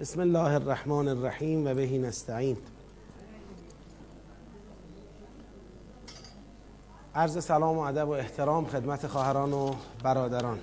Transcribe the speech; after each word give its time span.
بسم 0.00 0.20
الله 0.20 0.54
الرحمن 0.54 1.08
الرحیم 1.08 1.66
و 1.66 1.74
بهی 1.74 1.98
نستعین. 1.98 2.56
عرض 7.14 7.44
سلام 7.44 7.78
و 7.78 7.80
ادب 7.80 8.08
و 8.08 8.10
احترام 8.10 8.66
خدمت 8.66 9.06
خواهران 9.06 9.52
و 9.52 9.74
برادران. 10.02 10.58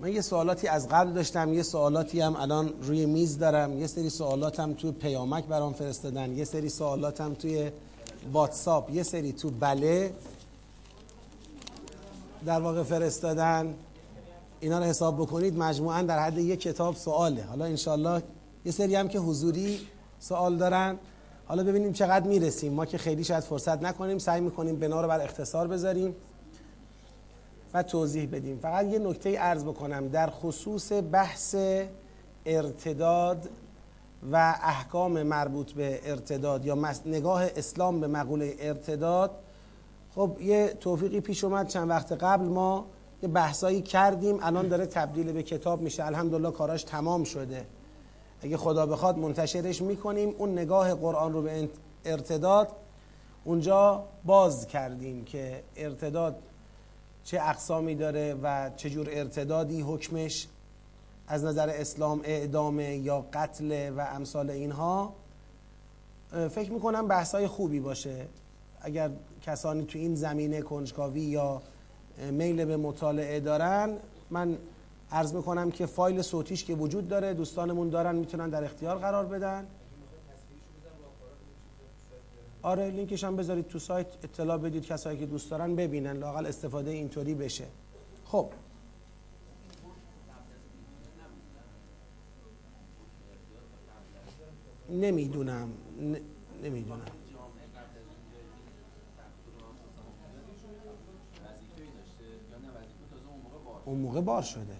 من 0.00 0.12
یه 0.12 0.20
سوالاتی 0.20 0.68
از 0.68 0.88
قبل 0.88 1.12
داشتم 1.12 1.52
یه 1.52 1.62
سوالاتی 1.62 2.20
هم 2.20 2.36
الان 2.36 2.72
روی 2.82 3.06
میز 3.06 3.38
دارم 3.38 3.78
یه 3.78 3.86
سری 3.86 4.10
سوالاتم 4.10 4.74
توی 4.74 4.92
پیامک 4.92 5.44
برام 5.44 5.72
فرستادن 5.72 6.36
یه 6.36 6.44
سری 6.44 6.68
سوالاتم 6.68 7.34
توی 7.34 7.70
واتساپ 8.32 8.90
یه 8.90 9.02
سری 9.02 9.32
تو 9.32 9.50
بله 9.50 10.14
در 12.46 12.60
واقع 12.60 12.82
فرستادن. 12.82 13.74
اینا 14.60 14.78
رو 14.78 14.84
حساب 14.84 15.16
بکنید 15.16 15.58
مجموعا 15.58 16.02
در 16.02 16.18
حد 16.18 16.38
یک 16.38 16.60
کتاب 16.60 16.94
سواله. 16.94 17.44
حالا 17.44 17.64
انشالله 17.64 18.22
یه 18.64 18.72
سری 18.72 18.94
هم 18.94 19.08
که 19.08 19.18
حضوری 19.18 19.80
سوال 20.18 20.56
دارن. 20.56 20.98
حالا 21.46 21.64
ببینیم 21.64 21.92
چقدر 21.92 22.26
می‌رسیم. 22.26 22.72
ما 22.72 22.86
که 22.86 22.98
خیلی 22.98 23.24
شاید 23.24 23.44
فرصت 23.44 23.82
نکنیم 23.82 24.18
سعی 24.18 24.40
می‌کنیم 24.40 24.76
بنا 24.76 25.00
رو 25.00 25.08
بر 25.08 25.20
اختصار 25.20 25.68
بذاریم 25.68 26.14
و 27.74 27.82
توضیح 27.82 28.28
بدیم. 28.32 28.58
فقط 28.58 28.86
یه 28.86 28.98
نکته 28.98 29.36
ارز 29.38 29.64
بکنم. 29.64 30.08
در 30.08 30.30
خصوص 30.30 30.92
بحث 31.12 31.56
ارتداد 32.46 33.48
و 34.32 34.54
احکام 34.62 35.22
مربوط 35.22 35.72
به 35.72 36.00
ارتداد 36.04 36.64
یا 36.64 36.92
نگاه 37.06 37.42
اسلام 37.56 38.00
به 38.00 38.06
مقوله 38.06 38.56
ارتداد 38.60 39.30
خب 40.14 40.36
یه 40.40 40.76
توفیقی 40.80 41.20
پیش 41.20 41.44
اومد 41.44 41.68
چند 41.68 41.90
وقت 41.90 42.12
قبل. 42.12 42.44
ما 42.44 42.86
یه 43.22 43.28
بحثایی 43.28 43.82
کردیم 43.82 44.38
الان 44.42 44.68
داره 44.68 44.86
تبدیل 44.86 45.32
به 45.32 45.42
کتاب 45.42 45.80
میشه. 45.80 46.04
الحمدلله 46.04 46.50
کاراش 46.50 46.82
تمام 46.82 47.24
شده. 47.24 47.66
اگه 48.42 48.56
خدا 48.56 48.86
بخواد 48.86 49.18
منتشرش 49.18 49.82
می‌کنیم. 49.82 50.34
اون 50.38 50.52
نگاه 50.52 50.94
قرآن 50.94 51.32
رو 51.32 51.42
به 51.42 51.68
ارتداد 52.04 52.68
اونجا 53.44 54.04
باز 54.24 54.66
کردیم 54.66 55.24
که 55.24 55.62
ارتداد 55.76 56.36
چه 57.24 57.40
اقسامی 57.42 57.94
داره 57.94 58.36
و 58.42 58.70
چه 58.76 58.90
جور 58.90 59.08
ارتدادی 59.10 59.80
حکمش 59.80 60.46
از 61.28 61.44
نظر 61.44 61.68
اسلام 61.68 62.20
اعدامه 62.24 62.96
یا 62.96 63.24
قتل 63.32 63.92
و 63.96 64.00
امثال 64.00 64.50
اینها. 64.50 65.12
فکر 66.50 66.72
می‌کنم 66.72 67.08
بحثای 67.08 67.46
خوبی 67.46 67.80
باشه. 67.80 68.26
اگر 68.80 69.10
کسانی 69.42 69.84
تو 69.84 69.98
این 69.98 70.14
زمینه 70.14 70.62
کنجکاوی 70.62 71.20
یا 71.20 71.62
میل 72.30 72.64
به 72.64 72.76
مطالعه 72.76 73.40
دارن 73.40 73.96
من 74.30 74.58
عرض 75.10 75.34
می‌کنم 75.34 75.70
که 75.70 75.86
فایل 75.86 76.22
صوتیش 76.22 76.64
که 76.64 76.74
وجود 76.74 77.08
داره 77.08 77.34
دوستانمون 77.34 77.88
دارن 77.88 78.16
می‌تونن 78.16 78.48
در 78.48 78.64
اختیار 78.64 78.98
قرار 78.98 79.26
بدن. 79.26 79.66
آره 82.62 82.90
لینکش 82.90 83.24
هم 83.24 83.36
بذارید 83.36 83.68
تو 83.68 83.78
سایت 83.78 84.06
اطلاع 84.24 84.56
بدید 84.58 84.86
کسایی 84.86 85.18
که 85.18 85.26
دوست 85.26 85.50
دارن 85.50 85.76
ببینن 85.76 86.12
لاقل 86.12 86.46
استفاده 86.46 86.90
اینطوری 86.90 87.34
بشه. 87.34 87.64
خب. 88.24 88.50
نمی‌دونم. 94.90 95.68
نمی‌دونم. 96.62 97.17
اون 103.88 103.98
موقع 103.98 104.20
بار 104.20 104.42
شده. 104.42 104.76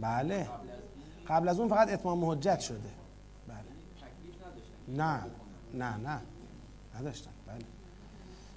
بله. 0.00 0.48
قبل 1.28 1.48
از 1.48 1.60
اون 1.60 1.68
فقط 1.68 1.92
اتمام 1.92 2.24
حجت 2.24 2.60
شده. 2.60 2.78
بله. 3.48 3.58
نه. 4.88 5.26
نه 5.74 5.96
نه. 5.96 6.20
نداشتن. 6.98 7.30
بله. 7.46 7.64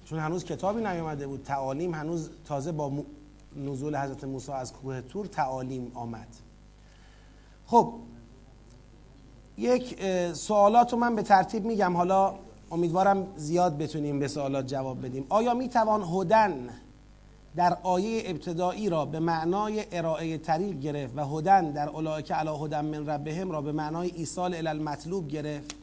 چون 0.04 0.18
هنوز 0.18 0.44
کتابی 0.44 0.80
نیامده 0.80 1.26
بود. 1.26 1.42
تعالیم 1.42 1.94
هنوز 1.94 2.30
تازه 2.44 2.72
با 2.72 3.04
نزول 3.56 3.96
حضرت 3.96 4.24
موسی 4.24 4.52
از 4.52 4.72
کوه 4.72 5.00
تور 5.00 5.26
تعالیم 5.26 5.92
آمد. 5.94 6.28
خب. 7.66 7.94
یک 9.58 10.04
سوالات 10.32 10.92
رو 10.92 10.98
من 10.98 11.16
به 11.16 11.22
ترتیب 11.22 11.64
میگم. 11.64 11.96
حالا 11.96 12.34
امیدوارم 12.70 13.26
زیاد 13.36 13.78
بتونیم 13.78 14.18
به 14.18 14.28
سوالات 14.28 14.66
جواب 14.66 15.06
بدیم. 15.06 15.26
آیا 15.28 15.54
می‌توان 15.54 16.02
هدن 16.02 16.68
در 17.56 17.78
آیه 17.82 18.22
ابتدایی 18.26 18.88
را 18.88 19.04
به 19.04 19.20
معنای 19.20 19.84
ارائه 19.92 20.38
طریق 20.38 20.80
گرفت 20.80 21.16
و 21.16 21.38
هدن 21.38 21.70
در 21.70 21.88
اولئک 21.88 22.32
علی 22.32 22.50
هدن 22.64 22.84
من 22.84 23.06
ربهم 23.06 23.50
را 23.50 23.60
به 23.60 23.72
معنای 23.72 24.10
ایصال 24.10 24.54
الی 24.54 24.68
المطلوب 24.68 25.28
گرفت. 25.28 25.74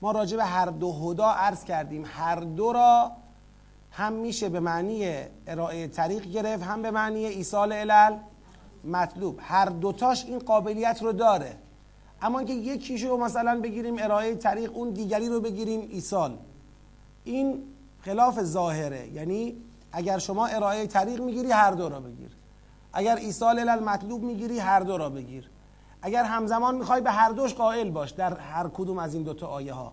ما 0.00 0.12
راجع 0.12 0.36
به 0.36 0.44
هر 0.44 0.66
دو 0.66 0.92
هدا 0.92 1.30
عرض 1.30 1.64
کردیم. 1.64 2.04
هر 2.06 2.36
دو 2.36 2.72
را 2.72 3.12
هم 3.90 4.12
میشه 4.12 4.48
به 4.48 4.60
معنی 4.60 5.14
ارائه 5.46 5.88
طریق 5.88 6.22
گرفت 6.22 6.62
هم 6.62 6.82
به 6.82 6.90
معنی 6.90 7.24
ایصال 7.24 7.72
الی 7.72 8.16
مطلوب 8.84 9.38
هر 9.42 9.64
دوتاش 9.64 10.24
این 10.24 10.38
قابلیت 10.38 11.02
رو 11.02 11.12
داره. 11.12 11.56
اما 12.22 12.44
که 12.44 12.52
یکیشو 12.52 13.08
رو 13.08 13.16
مثلا 13.16 13.60
بگیریم 13.60 13.96
ارائه 13.98 14.34
طریق 14.34 14.76
اون 14.76 14.90
دیگری 14.90 15.28
رو 15.28 15.40
بگیریم 15.40 15.88
ایصال 15.90 16.36
این 17.24 17.62
خلاف 18.00 18.42
ظاهره. 18.42 19.08
یعنی 19.08 19.56
اگر 19.92 20.18
شما 20.18 20.46
ارائه 20.46 20.86
طریق 20.86 21.20
می‌گیری 21.20 21.50
هر 21.50 21.70
دو 21.70 21.88
را 21.88 22.00
بگیر. 22.00 22.36
اگر 22.92 23.16
ایصال 23.16 23.68
المطلوب 23.68 24.22
می‌گیری 24.22 24.58
هر 24.58 24.80
دو 24.80 24.96
را 24.96 25.10
بگیر. 25.10 25.50
اگر 26.02 26.24
همزمان 26.24 26.74
می‌خوای 26.74 27.00
به 27.00 27.10
هر 27.10 27.32
دوش 27.32 27.54
قائل 27.54 27.90
باش 27.90 28.10
در 28.10 28.38
هر 28.38 28.68
کدوم 28.68 28.98
از 28.98 29.14
این 29.14 29.22
دوتا 29.22 29.46
آیه 29.46 29.72
ها 29.72 29.92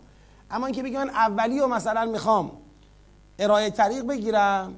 اما 0.51 0.65
اینکه 0.65 0.83
بگی 0.83 0.97
من 0.97 1.09
اولی 1.09 1.59
رو 1.59 1.67
مثلا 1.67 2.05
می‌خوام 2.05 2.51
ارائه 3.39 3.69
طریق 3.69 4.05
بگیرم 4.05 4.75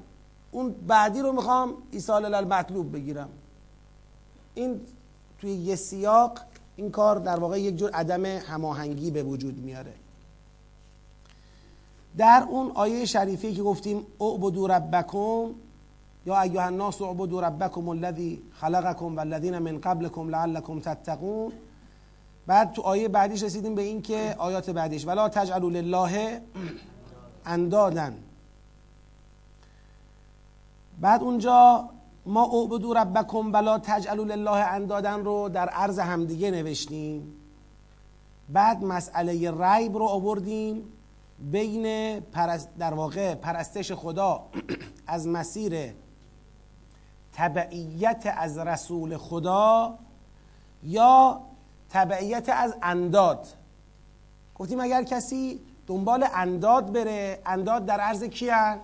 اون 0.50 0.70
بعدی 0.86 1.20
رو 1.20 1.32
می‌خوام 1.32 1.74
ایصال 1.90 2.34
المطلوب 2.34 2.92
بگیرم. 2.92 3.28
این 4.54 4.80
توی 5.40 5.50
یه 5.50 5.76
سیاق 5.76 6.38
این 6.76 6.90
کار 6.90 7.16
در 7.18 7.40
واقع 7.40 7.60
یک 7.60 7.76
جور 7.76 7.90
عدم 7.90 8.24
هماهنگی 8.24 9.10
به 9.10 9.22
وجود 9.22 9.58
میاره. 9.58 9.92
در 12.16 12.46
اون 12.48 12.70
آیه 12.74 13.04
شریفی 13.04 13.54
که 13.54 13.62
گفتیم 13.62 14.06
اعبدوا 14.20 14.66
ربکم 14.66 15.54
یا 16.26 16.40
ایها 16.40 16.64
الناس 16.64 17.02
اعبدوا 17.02 17.40
ربکم 17.40 17.88
الذی 17.88 18.42
خلقکم 18.52 19.16
والذین 19.16 19.58
من 19.58 19.80
قبلکم 19.80 20.28
لعلکم 20.28 20.80
تتقون 20.80 21.52
بعد 22.46 22.72
تو 22.72 22.82
آیه 22.82 23.08
بعدیش 23.08 23.42
رسیدیم 23.42 23.74
به 23.74 23.82
این 23.82 24.02
که 24.02 24.34
آیات 24.38 24.70
بعدیش 24.70 25.06
ولا 25.06 25.28
تجعلوا 25.28 25.70
لله 25.70 26.40
اندادن 27.46 28.16
بعد 31.00 31.22
اونجا 31.22 31.88
ما 32.26 32.44
اعبدوا 32.44 32.92
ربکم 32.92 33.52
ولا 33.52 33.78
تجعلوا 33.78 34.24
لله 34.24 34.50
اندادن 34.50 35.24
رو 35.24 35.48
در 35.48 35.68
عرض 35.68 35.98
همدیگه 35.98 36.50
نوشتیم. 36.50 37.32
بعد 38.48 38.84
مسئله 38.84 39.32
ریب 39.50 39.96
رو 39.96 40.04
آوردیم. 40.04 40.82
بین 41.50 42.20
پرست 42.20 42.68
در 42.78 42.94
واقع 42.94 43.34
پرستش 43.34 43.92
خدا 43.92 44.42
از 45.06 45.28
مسیر 45.28 45.94
تبعیت 47.32 48.34
از 48.36 48.58
رسول 48.58 49.16
خدا 49.16 49.98
یا 50.82 51.40
تبعیت 51.90 52.48
از 52.48 52.74
انداد 52.82 53.48
گفتیم 54.54 54.80
اگر 54.80 55.02
کسی 55.02 55.60
دنبال 55.86 56.26
انداد 56.34 56.92
بره 56.92 57.42
انداد 57.46 57.86
در 57.86 58.00
عرض 58.00 58.24
کی 58.24 58.48
هن؟ 58.48 58.78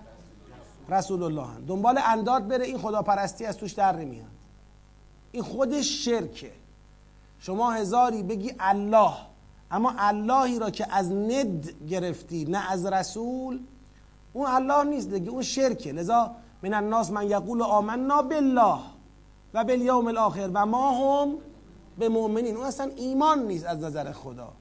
رسول 0.89 1.23
الله 1.23 1.45
هن. 1.45 1.65
دنبال 1.65 1.99
انداد 2.05 2.47
بره 2.47 2.65
این 2.65 2.77
خداپرستی 2.77 3.45
از 3.45 3.57
توش 3.57 3.73
در 3.73 3.95
نمیاد 3.95 4.27
این 5.31 5.43
خودش 5.43 6.05
شرکه 6.05 6.51
شما 7.39 7.71
هزاری 7.71 8.23
بگی 8.23 8.53
الله 8.59 9.13
اما 9.71 9.93
اللهی 9.97 10.59
را 10.59 10.69
که 10.69 10.95
از 10.95 11.11
ند 11.11 11.69
گرفتی 11.89 12.45
نه 12.45 12.71
از 12.71 12.85
رسول 12.85 13.59
اون 14.33 14.47
الله 14.47 14.83
نیست 14.83 15.09
دیگه 15.09 15.29
اون 15.29 15.41
شرکه. 15.41 15.91
لذا 15.91 16.31
من 16.63 16.73
الناس 16.73 17.11
من 17.11 17.27
یقول 17.27 17.61
آمنا 17.61 18.21
بالله 18.21 18.79
و 19.53 19.63
بالیوم 19.63 20.07
الاخر 20.07 20.49
و 20.53 20.65
ما 20.65 20.91
هم 20.91 21.35
به 21.97 22.09
مؤمنین. 22.09 22.57
اون 22.57 22.65
اصلا 22.65 22.91
ایمان 22.95 23.47
نیست 23.47 23.65
از 23.65 23.79
نظر 23.79 24.11
خدا. 24.11 24.51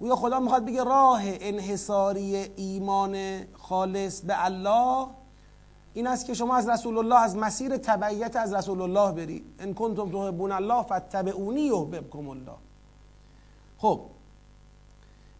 گویا 0.00 0.16
خدا 0.16 0.40
می‌خواد 0.40 0.64
بگه 0.64 0.84
راه 0.84 1.22
انحصاری 1.24 2.36
ایمان 2.36 3.16
خالص 3.52 4.20
به 4.20 4.44
الله 4.44 5.06
این 5.94 6.06
است 6.06 6.26
که 6.26 6.34
شما 6.34 6.56
از 6.56 6.68
رسول 6.68 6.98
الله 6.98 7.20
از 7.20 7.36
مسیر 7.36 7.76
تبعیت 7.76 8.36
از 8.36 8.54
رسول 8.54 8.80
الله 8.82 9.12
برید 9.12 9.44
ان 9.58 9.74
کنتم 9.74 10.10
تحبون 10.10 10.52
الله 10.52 10.82
فاتبعونی 10.82 11.60
یحببکم 11.60 12.28
الله. 12.28 12.56
خب. 13.82 14.00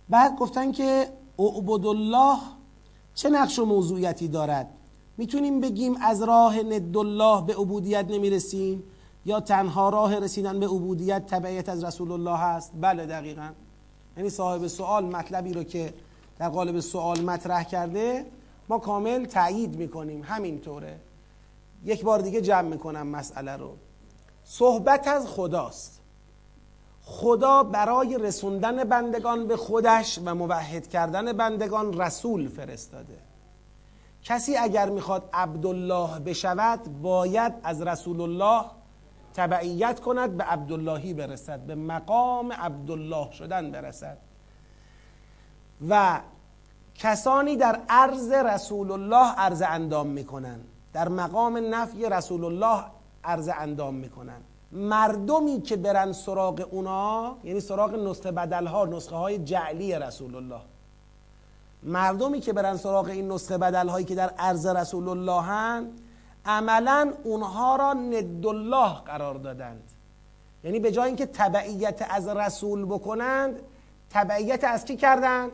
بعد 0.09 0.37
گفتن 0.37 0.73
که 0.73 1.09
اعبد 1.39 1.87
الله 1.87 2.39
چه 3.15 3.31
نقش 3.31 3.59
و 3.59 3.65
موضوعیتی 3.65 4.29
دارد؟ 4.29 4.69
می‌تونیم 5.17 5.61
بگیم 5.61 5.97
از 6.01 6.23
راه 6.23 6.63
ند 6.63 6.97
الله 6.97 7.43
به 7.47 7.55
عبودیت 7.55 8.07
نمی‌رسیم 8.09 8.83
یا 9.27 9.41
تنها 9.41 9.89
راه 9.89 10.19
رسیدن 10.19 10.61
به 10.61 10.67
عبودیت 10.67 11.27
تبعیت 11.27 11.69
از 11.69 11.85
رسول 11.85 12.13
الله 12.13 12.37
هست؟ 12.37 12.73
بله 12.81 13.07
دقیقا. 13.07 13.51
یعنی 14.17 14.31
صاحب 14.31 14.67
سوال 14.67 15.05
مطلبی 15.05 15.53
رو 15.53 15.65
که 15.65 15.95
در 16.39 16.49
قالب 16.49 16.81
سوال 16.81 17.21
مطرح 17.21 17.63
کرده 17.63 18.27
ما 18.69 18.79
کامل 18.79 19.25
تایید 19.25 19.77
می‌کنیم. 19.77 20.23
همینطوره. 20.25 21.01
یک 21.85 22.05
بار 22.05 22.21
دیگه 22.21 22.41
جمع 22.41 22.69
می‌کنم 22.69 23.07
مسئله 23.07 23.57
رو. 23.57 23.77
صحبت 24.45 25.09
از 25.09 25.27
خداست. 25.27 26.02
خدا 27.23 27.63
برای 27.63 28.19
رسوندن 28.19 28.85
بندگان 28.85 29.47
به 29.47 29.57
خودش 29.57 30.19
و 30.25 30.35
موحد 30.35 30.87
کردن 30.87 31.33
بندگان 31.33 32.01
رسول 32.01 32.49
فرستاده. 32.49 33.19
کسی 34.23 34.57
اگر 34.57 34.91
می‌خواد 34.91 35.29
عبدالله 35.33 36.19
بشود 36.19 37.03
باید 37.03 37.53
از 37.65 37.83
رسول 37.83 38.21
الله 38.21 38.65
تبعیت 39.35 40.01
کند 40.01 40.37
به 40.37 40.45
عبداللهی 40.45 41.15
برسد 41.15 41.61
به 41.61 41.75
مقام 41.75 42.53
عبدالله 42.53 43.33
شدن 43.33 43.71
برسد. 43.71 44.19
و 45.89 46.21
کسانی 46.95 47.57
در 47.57 47.81
عرض 47.89 48.33
رسول 48.33 48.91
الله 48.91 49.35
عرض 49.35 49.63
اندام 49.63 50.07
می‌کنن 50.07 50.61
در 50.93 51.09
مقام 51.09 51.75
نفی 51.75 52.05
رسول 52.05 52.45
الله 52.45 52.85
عرض 53.25 53.51
اندام 53.59 53.95
می‌کنن. 53.95 54.41
مردمی 54.73 55.63
که 55.63 55.77
برن 55.77 56.13
سراغ 56.13 56.69
اونا 56.71 57.37
یعنی 57.45 57.61
سراغ 57.61 57.95
نسخه 57.95 58.31
بدل 58.31 58.67
ها 58.67 58.85
نسخه 58.85 59.17
های 59.17 59.39
جعلی 59.39 59.95
رسول 59.95 60.37
الله 60.37 60.61
مردمی 61.83 62.41
که 62.41 62.53
برن 62.53 62.77
سراغ 62.77 63.09
این 63.09 63.33
نسخه 63.33 63.59
بدل 63.59 63.89
هایی 63.89 64.05
که 64.05 64.15
در 64.15 64.31
عرض 64.39 64.67
رسول 64.67 65.09
الله 65.09 65.43
هن 65.43 65.91
عملا 66.47 67.13
اونها 67.25 67.77
را 67.77 67.93
ند 67.93 68.47
الله 68.47 68.95
قرار 68.95 69.35
دادند. 69.35 69.83
یعنی 70.65 70.81
به 70.81 70.93
جای 70.93 71.07
اینکه 71.07 71.27
تبعیت 71.27 72.07
از 72.11 72.29
رسول 72.29 72.85
بکنند 72.85 73.59
تبعیت 74.11 74.65
از 74.65 74.85
کی 74.85 74.97
کردن؟ 74.97 75.49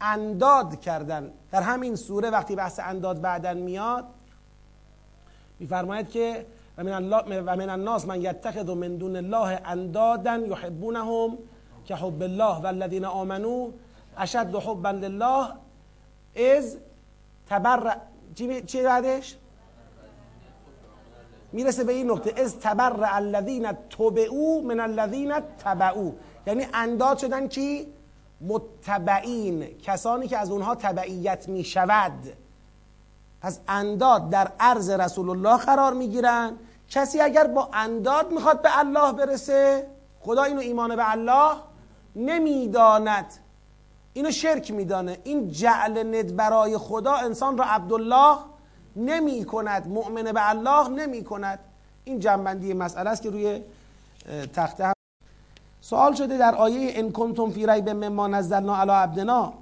انداد 0.00 0.80
کردن. 0.80 1.32
در 1.50 1.62
همین 1.62 1.96
سوره 1.96 2.30
وقتی 2.30 2.56
بحث 2.56 2.80
انداد 2.82 3.20
بعدن 3.20 3.56
میاد 3.56 4.04
میفرماید 5.58 6.08
که 6.08 6.46
و 6.78 6.84
من, 6.84 6.92
الله 6.92 7.40
و 7.40 7.56
من 7.56 7.70
الناس 7.70 8.06
من 8.06 8.22
یتخذ 8.22 8.70
من 8.70 8.96
دون 8.96 9.16
الله 9.16 9.60
اندادا 9.64 10.36
یحبونهم 10.36 11.38
که 11.84 11.94
حب 11.94 12.22
الله 12.22 12.60
والذین 12.60 13.04
آمنو 13.04 13.70
اشد 14.16 14.54
حبا 14.54 14.90
لله 14.90 15.46
از 16.36 16.76
تبر 17.46 17.96
چی 18.66 18.82
بعدش؟ 18.82 19.36
می‌رسه 21.52 21.84
به 21.84 21.92
این 21.92 22.10
نقطه 22.10 22.40
از 22.40 22.60
تبر 22.60 23.00
الذین 23.02 23.72
تبعو 23.72 24.60
من 24.60 24.80
الذین 24.80 25.32
تبعو 25.64 26.12
یعنی 26.46 26.66
انداد 26.74 27.18
شدن 27.18 27.48
کی؟ 27.48 27.86
متبعین 28.40 29.78
کسانی 29.78 30.28
که 30.28 30.38
از 30.38 30.50
اونها 30.50 30.74
تبعیت 30.74 31.48
می 31.48 31.64
شود 31.64 32.45
پس 33.40 33.60
انداد 33.68 34.30
در 34.30 34.52
عرض 34.60 34.90
رسول 34.90 35.30
الله 35.30 35.56
قرار 35.56 35.92
می 35.92 36.08
گیرن 36.08 36.52
کسی 36.88 37.20
اگر 37.20 37.46
با 37.46 37.68
انداد 37.72 38.32
می‌خواد 38.32 38.62
به 38.62 38.78
الله 38.78 39.12
برسه 39.12 39.86
خدا 40.20 40.42
اینو 40.42 40.60
ایمان 40.60 40.96
به 40.96 41.10
الله 41.10 41.56
نمی‌داند. 42.16 43.26
اینو 44.12 44.30
شرک 44.30 44.70
میدانه. 44.70 45.18
این 45.24 45.48
جعل 45.48 46.16
ند 46.16 46.36
برای 46.36 46.78
خدا 46.78 47.12
انسان 47.12 47.58
را 47.58 47.64
عبدالله 47.64 48.36
نمی 48.96 49.44
کند 49.44 49.88
مؤمن 49.88 50.32
به 50.32 50.50
الله 50.50 50.88
نمی 50.88 51.24
کند 51.24 51.58
این 52.04 52.20
جنبندی 52.20 52.74
مسئله 52.74 53.10
است 53.10 53.22
که 53.22 53.30
روی 53.30 53.62
تخته 54.54 54.86
هم 54.86 54.92
سوال 55.80 56.14
شده 56.14 56.38
در 56.38 56.54
آیه 56.54 56.92
ان 56.94 57.12
کنتم 57.12 57.50
فی 57.50 57.66
ریب 57.66 57.88
مما 57.88 58.26
نزلنا 58.26 58.76
علی 58.76 58.90
عبدنا. 58.90 59.52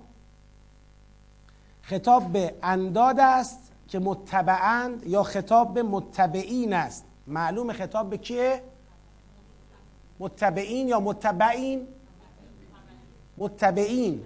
خطاب 1.86 2.32
به 2.32 2.54
انداد 2.62 3.20
است 3.20 3.72
که 3.88 3.98
متبعند 3.98 5.06
یا 5.06 5.22
خطاب 5.22 5.74
به 5.74 5.82
متبعین 5.82 6.72
است. 6.72 7.04
معلوم 7.26 7.72
خطاب 7.72 8.10
به 8.10 8.18
کیه؟ 8.18 8.62
متبعین 10.18 10.88
یا 10.88 11.00
متبعین؟ 11.00 11.86
متبعین. 13.38 14.22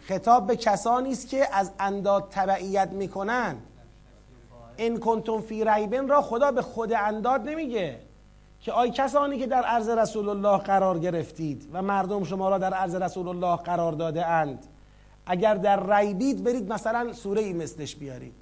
خطاب 0.00 0.46
به 0.46 0.56
کسانی 0.56 1.12
است 1.12 1.28
که 1.28 1.56
از 1.56 1.70
انداد 1.78 2.28
تبعیت 2.30 2.88
می‌کنن. 2.92 3.56
ان 4.78 4.98
کنتم 4.98 5.40
فی 5.40 5.64
ریبن 5.64 6.08
را 6.08 6.22
خدا 6.22 6.52
به 6.52 6.62
خود 6.62 6.92
انداد 6.92 7.48
نمیگه 7.48 8.00
که 8.60 8.72
آی 8.72 8.90
کسانی 8.90 9.38
که 9.38 9.46
در 9.46 9.62
عرض 9.62 9.88
رسول 9.88 10.28
الله 10.28 10.58
قرار 10.58 10.98
گرفتید 10.98 11.68
و 11.72 11.82
مردم 11.82 12.24
شما 12.24 12.48
را 12.48 12.58
در 12.58 12.74
عرض 12.74 12.94
رسول 12.94 13.28
الله 13.28 13.56
قرار 13.56 13.92
داده 13.92 14.26
اند. 14.26 14.66
اگر 15.28 15.54
در 15.54 15.96
ریبید 15.96 16.44
برید 16.44 16.72
مثلا 16.72 17.12
سوره 17.12 17.42
ای 17.42 17.52
مثلش 17.52 17.96
بیارید. 17.96 18.34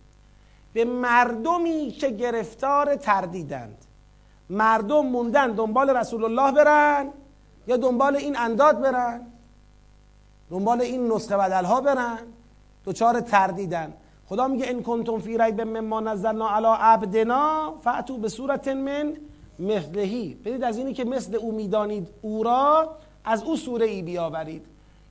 به 0.72 0.84
مردمی 0.84 1.90
که 1.90 2.08
گرفتار 2.10 2.96
تردیدند. 2.96 3.84
مردم 4.50 5.06
موندن 5.06 5.52
دنبال 5.52 5.90
رسول 5.90 6.24
الله 6.24 6.52
برن 6.52 7.08
یا 7.66 7.76
دنبال 7.76 8.16
این 8.16 8.36
انداد 8.36 8.80
برن؟ 8.80 9.20
دنبال 10.50 10.80
این 10.80 11.12
نسخه 11.12 11.36
بدل 11.36 11.64
ها 11.64 11.80
برن؟ 11.80 12.18
دوچار 12.84 13.20
تردیدن. 13.20 13.92
خدا 14.26 14.48
میگه 14.48 14.66
ان 14.68 14.82
کنتم 14.82 15.18
فی 15.18 15.38
ریب 15.38 15.60
مما 15.60 16.00
نزلنا 16.00 16.50
علی 16.50 16.66
عبدنا 16.66 17.74
فاتو 17.84 18.18
به 18.18 18.28
صورت 18.28 18.68
من 18.68 19.16
مثلهی. 19.58 20.34
بدید 20.34 20.64
از 20.64 20.78
اینی 20.78 20.92
که 20.92 21.04
مثل 21.04 21.36
او 21.36 21.52
می‌دانید 21.52 22.08
او 22.22 22.42
را 22.42 22.96
از 23.24 23.42
او 23.42 23.56
سوره 23.56 23.86
ای 23.86 24.02
بیاورید. 24.02 24.66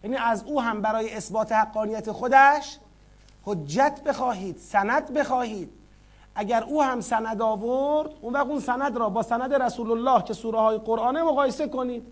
یعنی 0.06 0.18
از 0.18 0.44
او 0.44 0.62
هم 0.62 0.82
برای 0.82 1.14
اثبات 1.14 1.52
حقانیت 1.52 2.12
خودش 2.12 2.78
حجت 3.44 4.02
بخواهید 4.06 4.58
سند 4.58 5.14
بخواهید. 5.14 5.70
اگر 6.36 6.64
او 6.64 6.84
هم 6.84 7.02
سند 7.02 7.42
آورد 7.42 8.10
اون 8.22 8.34
وقت 8.34 8.48
اون 8.48 8.60
سند 8.60 8.98
را 8.98 9.10
با 9.10 9.24
سند 9.24 9.54
رسول 9.54 9.92
الله 9.92 10.24
که 10.24 10.34
سوره 10.34 10.60
های 10.60 10.78
قرآنه 10.78 11.24
مقایسه 11.24 11.68
کنید 11.68 12.04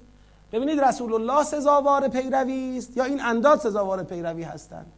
ببینید 0.52 0.80
رسول 0.80 1.14
الله 1.14 1.44
سزاوار 1.44 2.08
پیروی 2.08 2.78
است 2.78 2.98
یا 2.98 3.04
این 3.04 3.22
انداد 3.22 3.60
سزاوار 3.60 4.04
پیروی 4.04 4.44
هستند. 4.44 4.92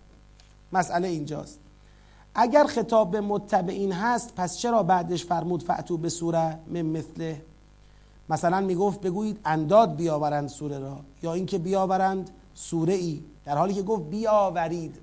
مسئله 0.73 1.07
اینجاست. 1.07 1.59
اگر 2.35 2.63
خطاب 2.63 3.11
به 3.11 3.21
متبعین 3.21 3.91
هست 3.91 4.35
پس 4.35 4.57
چرا 4.57 4.83
بعدش 4.83 5.25
فرمود 5.25 5.63
فعتو 5.63 5.97
به 5.97 6.09
سوره 6.09 6.59
من 6.67 6.81
مثله؟ 6.81 7.41
مثلا 8.29 8.61
می‌گفت 8.61 9.01
بگویید 9.01 9.39
انداد 9.45 9.95
بیاورند 9.95 10.49
سوره 10.49 10.79
را 10.79 10.99
یا 11.23 11.33
اینکه 11.33 11.57
بیاورند 11.57 12.29
سوره 12.55 12.93
ای 12.93 13.23
در 13.45 13.57
حالی 13.57 13.73
که 13.73 13.81
گفت 13.81 14.03
بیاورید. 14.03 14.95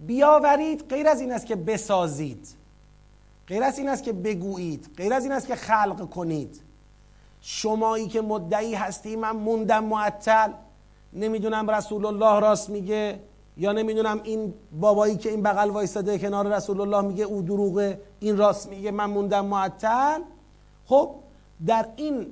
بیاورید 0.00 0.84
غیر 0.88 1.08
از 1.08 1.20
این 1.20 1.32
است 1.32 1.46
که 1.46 1.56
بسازید. 1.56 2.48
غیر 3.48 3.62
از 3.62 3.78
این 3.78 3.88
است 3.88 4.02
که 4.02 4.12
بگویید. 4.12 4.90
غیر 4.96 5.12
از 5.12 5.24
این 5.24 5.32
است 5.32 5.46
که 5.46 5.54
خلق 5.54 6.10
کنید. 6.10 6.60
شمایی 7.40 8.08
که 8.08 8.20
مدعی 8.20 8.74
هستی 8.74 9.16
من 9.16 9.30
موندم 9.30 9.84
معطل. 9.84 10.50
نمی‌دونم 11.12 11.70
رسول 11.70 12.06
الله 12.06 12.40
راست 12.40 12.70
میگه 12.70 13.20
یا 13.56 13.72
نمی‌دونم 13.72 14.20
این 14.24 14.54
بابایی 14.80 15.16
که 15.16 15.30
این 15.30 15.42
بغل 15.42 15.70
وایستاده 15.70 16.18
کنار 16.18 16.46
رسول 16.46 16.80
الله 16.80 17.00
میگه 17.00 17.24
او 17.24 17.42
دروغه 17.42 18.00
این 18.20 18.36
راست 18.36 18.68
میگه 18.68 18.90
من 18.90 19.06
موندم 19.06 19.46
معطل. 19.46 20.20
خب 20.86 21.14
در 21.66 21.86
این 21.96 22.26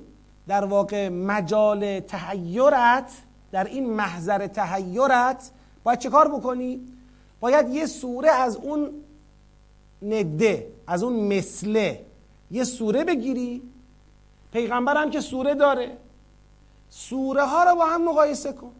در 0.47 0.65
واقع 0.65 1.09
مجال 1.09 1.99
تحیرت 1.99 3.11
در 3.53 3.63
این 3.63 3.89
محضر 3.89 4.47
تحیرت 4.47 5.51
باید 5.83 5.99
چه 5.99 6.09
کار 6.09 6.27
بکنی؟ 6.27 6.87
باید 7.39 7.69
یه 7.69 7.85
سوره 7.85 8.29
از 8.29 8.55
اون 8.55 8.89
نده 10.01 10.71
از 10.87 11.03
اون 11.03 11.13
مثله 11.13 12.05
یه 12.51 12.63
سوره 12.63 13.03
بگیری. 13.03 13.61
پیغمبر 14.51 14.97
هم 14.97 15.09
که 15.09 15.19
سوره 15.19 15.55
داره. 15.55 15.97
سوره 16.89 17.43
ها 17.43 17.63
رو 17.63 17.75
با 17.75 17.85
هم 17.85 18.09
مقایسه 18.09 18.53
کن. 18.53 18.71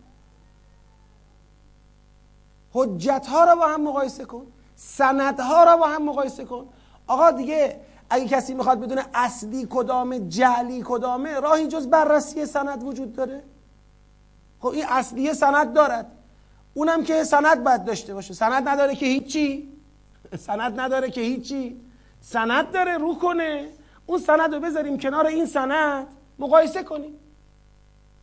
حجت 2.71 3.27
ها 3.29 3.43
رو 3.43 3.55
با 3.55 3.67
هم 3.67 3.81
مقایسه 3.81 4.25
کن. 4.25 4.45
سند 4.75 5.39
ها 5.39 5.63
رو 5.63 5.77
با 5.77 5.87
هم 5.87 6.05
مقایسه 6.05 6.45
کن. 6.45 6.65
آقا 7.07 7.31
دیگه 7.31 7.79
اگه 8.09 8.27
کسی 8.27 8.53
می‌خواد 8.53 8.79
بدونه 8.79 9.05
اصلی 9.13 9.67
کدامه 9.69 10.19
جعلی 10.19 10.83
کدامه 10.85 11.39
راهی 11.39 11.67
جز 11.67 11.87
بررسی 11.87 12.45
سند 12.45 12.83
وجود 12.83 13.13
داره. 13.13 13.43
خب 14.63 14.69
این 14.69 14.85
اصلی 14.89 15.33
سند 15.33 15.73
دارد. 15.73 16.11
اونم 16.73 17.03
که 17.03 17.23
سند 17.23 17.63
باید 17.63 17.85
داشته 17.85 18.13
باشه. 18.13 18.33
سند 18.33 18.67
نداره 18.67 18.95
که 18.95 19.05
هیچی. 19.05 19.69
سند 20.39 20.79
نداره 20.79 21.11
که 21.11 21.21
هیچی. 21.21 21.81
سند 22.21 22.71
داره 22.71 22.97
رو 22.97 23.15
کنه. 23.15 23.67
اون 24.05 24.19
سند 24.19 24.53
رو 24.53 24.59
بذاریم 24.59 24.97
کنار 24.97 25.25
این 25.25 25.45
سند. 25.45 26.07
مقایسه 26.39 26.83
کنیم. 26.83 27.15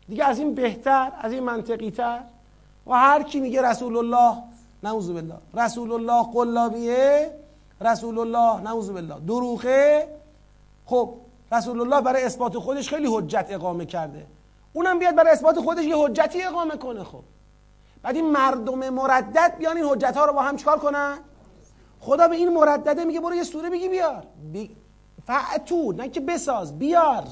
دیگه 0.09 0.25
از 0.25 0.39
این 0.39 0.55
بهتر 0.55 1.13
از 1.21 1.33
این 1.33 1.43
منطقی 1.43 1.91
تر 1.91 2.21
و 2.87 2.93
هر 2.93 3.23
کی 3.23 3.41
میگه 3.41 3.63
رسول 3.63 3.97
الله 3.97 4.43
نعوذ 4.83 5.11
بالله. 5.11 5.37
رسول 5.55 5.93
الله 5.93 6.23
قلابیه 6.33 7.31
رسول 7.81 8.19
الله 8.19 8.61
نعوذ 8.61 8.91
بالله. 8.91 9.15
دروغه. 9.27 10.09
خب 10.87 11.15
رسول 11.53 11.81
الله 11.81 12.01
برای 12.01 12.23
اثبات 12.23 12.59
خودش 12.59 12.89
خیلی 12.89 13.09
حجت 13.11 13.47
اقامه 13.49 13.87
کرده. 13.87 14.27
اونم 14.73 14.99
بیاد 14.99 15.15
برای 15.15 15.33
اثبات 15.33 15.61
خودش 15.61 15.85
یه 15.85 15.97
حجتی 15.97 16.43
اقامه 16.43 16.77
کنه 16.77 17.05
خب. 17.05 17.25
بعد 18.03 18.17
این 18.17 18.31
مردم 18.31 18.91
مردد 18.91 19.57
بیان 19.59 19.77
این 19.77 19.87
حجت 19.87 20.17
ها 20.17 20.25
رو 20.25 20.33
با 20.33 20.43
هم 20.43 20.57
چکار 20.57 20.79
کنن؟ 20.79 21.19
خدا 22.01 22.29
به 22.29 22.37
این 22.37 22.55
مردده 22.55 23.05
میگه 23.05 23.21
برو 23.21 23.35
یه 23.35 23.45
سوره 23.45 23.71
بگی 23.71 23.89
بیار. 23.89 24.27
بی... 24.53 24.77
فعتو 25.27 25.93
نه 25.93 26.09
که 26.09 26.21
بساز 26.21 26.79
بیار. 26.79 27.25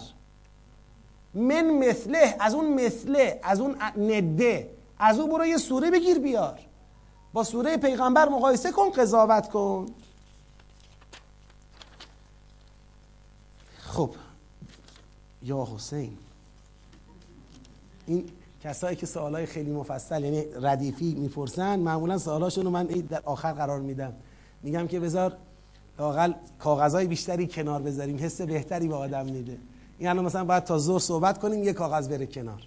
من 1.34 1.70
مثله 1.70 2.36
از 2.40 2.54
اون 2.54 2.74
مثله 2.74 3.40
از 3.42 3.60
اون 3.60 3.76
نده 3.96 4.70
از 4.98 5.18
او 5.18 5.28
برو 5.28 5.46
یه 5.46 5.56
سوره 5.56 5.90
بگیر 5.90 6.18
بیار. 6.18 6.60
با 7.32 7.44
سوره 7.44 7.76
پیغمبر 7.76 8.28
مقایسه 8.28 8.72
کن 8.72 8.90
قضاوت 8.90 9.48
کن. 9.48 9.86
خب. 13.78 14.10
یا 15.42 15.68
حسین. 15.74 16.18
این 18.08 18.24
کسایی 18.64 18.96
که 18.96 19.06
سوالای 19.06 19.46
خیلی 19.46 19.70
مفصل 19.70 20.24
یعنی 20.24 20.44
ردیفی 20.62 21.14
می‌پرسن 21.14 21.78
معمولا 21.80 22.18
سوالاشون 22.18 22.64
رو 22.64 22.70
من 22.70 22.86
در 22.86 23.22
آخر 23.24 23.52
قرار 23.52 23.80
میدم. 23.80 24.12
میگم 24.62 24.86
که 24.86 25.00
بذار 25.00 25.36
لاقل 25.98 26.32
کاغذهای 26.58 27.06
بیشتری 27.06 27.46
کنار 27.46 27.82
بذاریم 27.82 28.18
حس 28.20 28.40
بهتری 28.40 28.88
به 28.88 28.94
آدم 28.94 29.26
میده. 29.26 29.58
این 29.98 30.08
الان 30.08 30.24
مثلا 30.24 30.44
باید 30.44 30.64
تا 30.64 30.78
زور 30.78 31.00
صحبت 31.00 31.38
کنیم 31.38 31.64
یه 31.64 31.72
کاغذ 31.72 32.08
بره 32.08 32.26
کنار. 32.26 32.62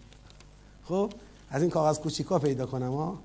خب؟ 0.84 1.12
از 1.50 1.62
این 1.62 1.72
کاغذ 1.72 2.00
کوچیکا 2.00 2.40
پیدا 2.40 2.66
کنم 2.66 2.92
ها؟ 2.92 3.20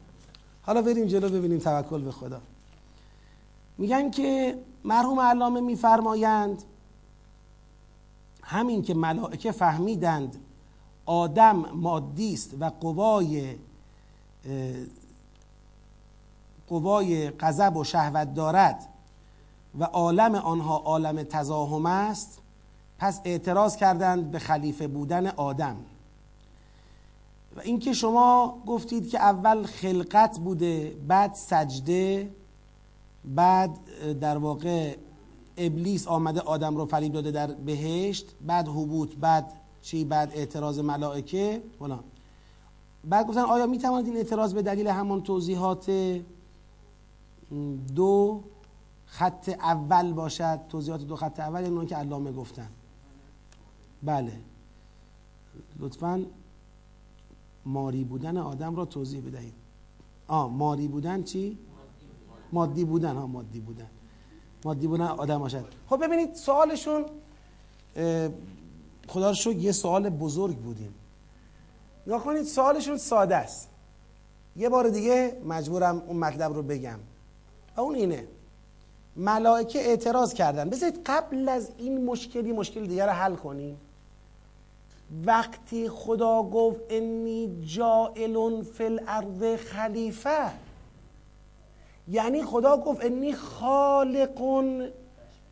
حالا 0.62 0.82
بریم 0.82 1.06
جلو 1.06 1.28
ببینیم 1.28 1.58
توکل 1.58 2.02
به 2.02 2.12
خدا. 2.12 2.40
میگن 3.78 4.10
که 4.10 4.58
مرحوم 4.84 5.20
علامه 5.20 5.60
میفرمایند 5.60 6.62
همین 8.42 8.82
که 8.82 8.94
ملائکه 8.94 9.52
فهمیدند 9.52 10.36
آدم 11.06 11.56
مادی 11.56 12.34
است 12.34 12.50
و 12.60 12.70
قوای 12.80 13.56
قوای 16.68 17.30
غضب 17.30 17.76
و 17.76 17.84
شهوت 17.84 18.34
دارد 18.34 18.88
و 19.78 19.84
عالم 19.84 20.34
آنها 20.34 20.76
عالم 20.76 21.22
تزاهم 21.22 21.86
است 21.86 22.38
پس 22.98 23.20
اعتراض 23.24 23.76
کردند 23.76 24.30
به 24.30 24.38
خلیفه 24.38 24.88
بودن 24.88 25.26
آدم. 25.26 25.76
و 27.56 27.60
اینکه 27.60 27.92
شما 27.92 28.62
گفتید 28.66 29.10
که 29.10 29.20
اول 29.20 29.62
خلقت 29.62 30.38
بوده 30.38 30.96
بعد 31.08 31.34
سجده 31.34 32.30
بعد 33.24 33.78
در 34.20 34.38
واقع 34.38 34.96
ابلیس 35.56 36.08
آمده 36.08 36.40
آدم 36.40 36.76
رو 36.76 36.86
فریب 36.86 37.12
داده 37.12 37.30
در 37.30 37.46
بهشت 37.46 38.26
بعد 38.46 38.68
حبوط 38.68 39.14
بعد 39.14 39.52
چی 39.86 40.04
بعد 40.04 40.32
اعتراض 40.34 40.78
ملائکه؟ 40.78 41.62
فلان. 41.78 42.04
بعد 43.04 43.26
گفتن 43.26 43.40
آیا 43.40 43.66
می 43.66 43.78
توانید 43.78 44.06
این 44.06 44.16
اعتراض 44.16 44.54
به 44.54 44.62
دلیل 44.62 44.88
همان 44.88 45.22
توضیحات 45.22 45.90
دو 47.94 48.42
خط 49.06 49.48
اول 49.48 50.12
باشد؟ 50.12 50.60
توضیحات 50.68 51.00
دو 51.00 51.16
خط 51.16 51.40
اول 51.40 51.62
یعنی 51.62 51.86
که 51.86 51.96
علامه 51.96 52.32
گفتن؟ 52.32 52.68
بله. 54.02 54.32
لطفا 55.78 56.26
ماری 57.66 58.04
بودن 58.04 58.36
آدم 58.36 58.76
را 58.76 58.84
توضیح 58.84 59.20
بدهید. 59.20 59.54
آ 60.28 60.48
ماری 60.48 60.88
بودن 60.88 61.22
چی؟ 61.22 61.58
مادی 62.52 62.84
بودن. 62.84 63.16
ها 63.16 63.26
مادی 63.26 63.60
بودن. 63.60 63.90
مادی 64.64 64.86
بودن 64.86 65.06
آدم 65.06 65.38
باشد. 65.38 65.64
خب 65.90 66.04
ببینید 66.06 66.34
سوالشون 66.34 67.04
خدا 69.08 69.28
رو 69.28 69.34
شکر 69.34 69.56
یه 69.56 69.72
سوال 69.72 70.10
بزرگ 70.10 70.56
بودیم. 70.56 70.94
نگاه 72.06 72.24
کنید 72.24 72.44
سوالشون 72.44 72.96
ساده 72.96 73.36
است. 73.36 73.68
یه 74.56 74.68
بار 74.68 74.88
دیگه 74.88 75.36
مجبورم 75.44 76.02
اون 76.06 76.16
مطلب 76.16 76.52
رو 76.52 76.62
بگم. 76.62 76.98
و 77.76 77.80
اون 77.80 77.94
اینه. 77.94 78.24
ملائکه 79.16 79.78
اعتراض 79.78 80.34
کردن. 80.34 80.70
بذارید 80.70 81.00
قبل 81.06 81.48
از 81.48 81.70
این 81.78 82.04
مشکلی 82.04 82.52
مشکل 82.52 82.86
دیگر 82.86 83.06
رو 83.06 83.12
حل 83.12 83.34
کنیم. 83.34 83.76
وقتی 85.26 85.88
خدا 85.88 86.42
گفت 86.42 86.80
انی 86.88 87.62
جائل 87.66 88.62
فی 88.62 88.84
الارض 88.84 89.56
خلیفه 89.56 90.50
یعنی 92.08 92.44
خدا 92.44 92.76
گفت 92.76 93.04
انی 93.04 93.32
خالق 93.32 94.42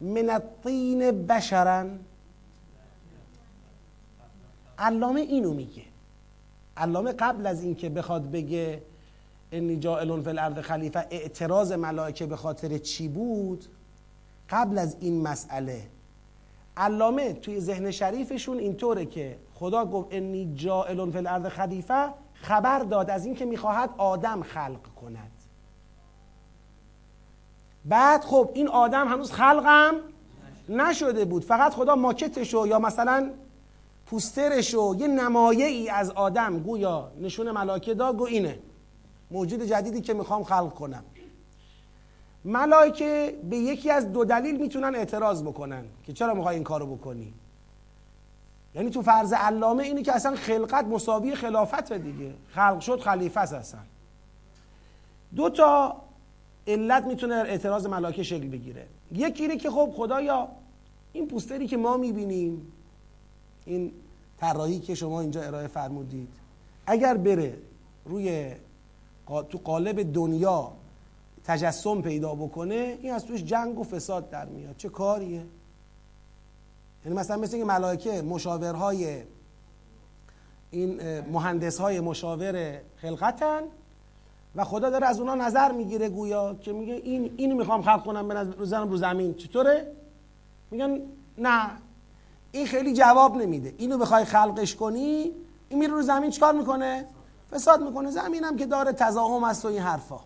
من 0.01 0.31
الطین 0.31 1.27
بشرا 1.27 1.87
علامه 4.85 5.21
اینو 5.21 5.55
میگه. 5.55 5.83
علامه 6.77 7.13
قبل 7.13 7.47
از 7.47 7.63
اینکه 7.63 7.89
بخواد 7.89 8.31
بگه 8.31 8.83
انی 9.53 9.77
جائل 9.77 10.23
فی 10.23 10.29
الارض 10.29 10.59
خلیفه 10.59 11.07
اعتراض 11.11 11.73
ملائکه 11.73 12.27
به 12.27 12.37
خاطر 12.37 12.79
چی 12.79 13.09
بود؟ 13.09 13.65
قبل 14.51 14.79
از 14.79 14.97
این 15.01 15.23
مسئله. 15.23 15.83
علامه 16.77 17.33
توی 17.33 17.61
ذهن 17.61 17.91
شریفشون 17.91 18.59
اینطوره 18.59 19.07
که 19.07 19.37
خدا 19.55 19.85
گفت 19.85 20.09
انی 20.11 20.55
جائل 20.55 21.11
فی 21.11 21.19
الارض 21.19 21.47
خلیفه 21.47 22.09
خبر 22.35 22.79
داد 22.79 23.11
از 23.11 23.27
اینکه 23.27 23.45
می‌خواهد 23.45 23.91
آدم 23.99 24.43
خلق 24.43 24.83
کند. 25.01 25.31
بعد 27.85 28.25
خب 28.25 28.51
این 28.55 28.69
آدم 28.69 29.09
هنوز 29.09 29.33
خلقم 29.33 29.95
نشده 30.69 31.25
بود. 31.25 31.45
فقط 31.45 31.75
خدا 31.75 31.95
ماکتشو 31.95 32.67
یا 32.67 32.79
مثلا 32.79 33.31
پوسترشو 34.07 34.95
یه 34.99 35.07
نمایه 35.07 35.67
ای 35.67 35.89
از 35.89 36.11
آدم 36.11 36.59
گویا 36.59 37.13
نشون 37.21 37.51
ملائکه 37.51 37.95
داد 37.95 38.17
گو 38.17 38.25
اینه. 38.25 38.59
موجود 39.31 39.63
جدیدی 39.63 40.01
که 40.01 40.15
می‌خوام 40.15 40.45
خلق 40.45 40.75
کنم. 40.75 41.05
ملائکه 42.45 43.39
به 43.51 43.57
یکی 43.57 43.91
از 43.91 44.13
دو 44.13 44.25
دلیل 44.25 44.61
می‌تونن 44.61 44.95
اعتراض 44.95 45.43
بکنن 45.43 45.85
که 46.03 46.13
چرا 46.13 46.35
می‌خوای 46.35 46.55
این 46.55 46.65
کارو 46.65 46.97
بکنی؟ 46.97 47.35
یعنی 48.75 48.91
تو 48.91 49.03
فرض 49.03 49.33
علامه 49.33 49.83
اینه 49.83 50.03
که 50.03 50.13
اصلا 50.13 50.37
خلقت 50.37 50.85
مساوی 50.85 51.35
خلافت 51.35 51.93
دیگه. 51.93 52.35
خلق 52.49 52.81
شد 52.81 53.01
خلیفه 53.01 53.41
است 53.41 53.53
اصلا. 53.53 53.81
دو 55.37 55.51
تا 55.51 55.97
علت 56.67 57.05
می‌تونه 57.05 57.35
اعتراض 57.35 57.87
ملائکه 57.87 58.23
شکل 58.23 58.49
بگیره. 58.49 58.87
یکی 59.13 59.43
اینه 59.43 59.57
که 59.57 59.71
خب 59.71 59.93
خدایا 59.97 60.49
این 61.13 61.29
پوستری 61.29 61.67
که 61.67 61.77
ما 61.77 61.97
می‌بینیم 61.97 62.73
این 63.65 63.93
طراحی 64.39 64.79
که 64.81 64.95
شما 64.95 65.21
اینجا 65.21 65.43
ارائه 65.43 65.67
فرمودید 65.67 66.29
اگر 66.87 67.17
بره 67.17 67.59
روی 68.05 68.55
تو 69.27 69.59
قالب 69.65 70.13
دنیا 70.13 70.73
تجسم 71.45 72.03
پیدا 72.03 72.35
بکنه 72.35 72.99
این 73.03 73.13
از 73.13 73.27
توش 73.27 73.45
جنگ 73.45 73.79
و 73.79 73.85
فساد 73.85 74.31
در 74.31 74.45
میاد. 74.45 74.77
چه 74.77 74.89
کاریه؟ 74.89 75.45
یعنی 77.05 77.19
مثلا 77.19 77.37
مثل 77.37 77.55
اینکه 77.57 77.73
ملائکه 77.73 78.23
مشاورهای 78.23 79.23
این 80.71 81.21
مهندس 81.21 81.79
های 81.79 82.01
مشاور 82.01 82.81
خلقتن 82.97 83.63
و 84.57 84.65
خدا 84.65 84.91
داره 84.91 85.07
از 85.07 85.21
اونا 85.21 85.35
نظر 85.35 85.73
می‌گیره 85.73 86.09
گویا 86.09 86.55
که 86.55 86.73
میگه 86.73 86.95
این 86.95 87.35
اینو 87.37 87.57
می‌خوام 87.57 87.83
خلق 87.83 88.05
کنم 88.05 88.29
بزنم 88.29 88.89
رو 88.89 88.97
زمین. 88.97 89.35
چطوره؟ 89.35 89.93
میگن 90.71 91.01
نه 91.39 91.71
این 92.55 92.67
خیلی 92.67 92.93
جواب 92.93 93.37
نمیده. 93.37 93.75
اینو 93.79 93.99
بخوای 93.99 94.25
خلقش 94.25 94.75
کنی 94.75 95.33
این 95.69 95.79
میره 95.79 95.93
رو 95.93 96.03
زمین 96.03 96.31
چکار 96.31 96.53
می‌کنه؟ 96.53 97.07
فساد 97.51 97.83
می‌کنه. 97.83 98.11
زمینم 98.11 98.57
که 98.57 98.67
داره 98.67 98.93
تضاهم 98.93 99.45
است 99.45 99.65
و 99.65 99.69
این 99.69 99.83
حرفا. 99.83 100.21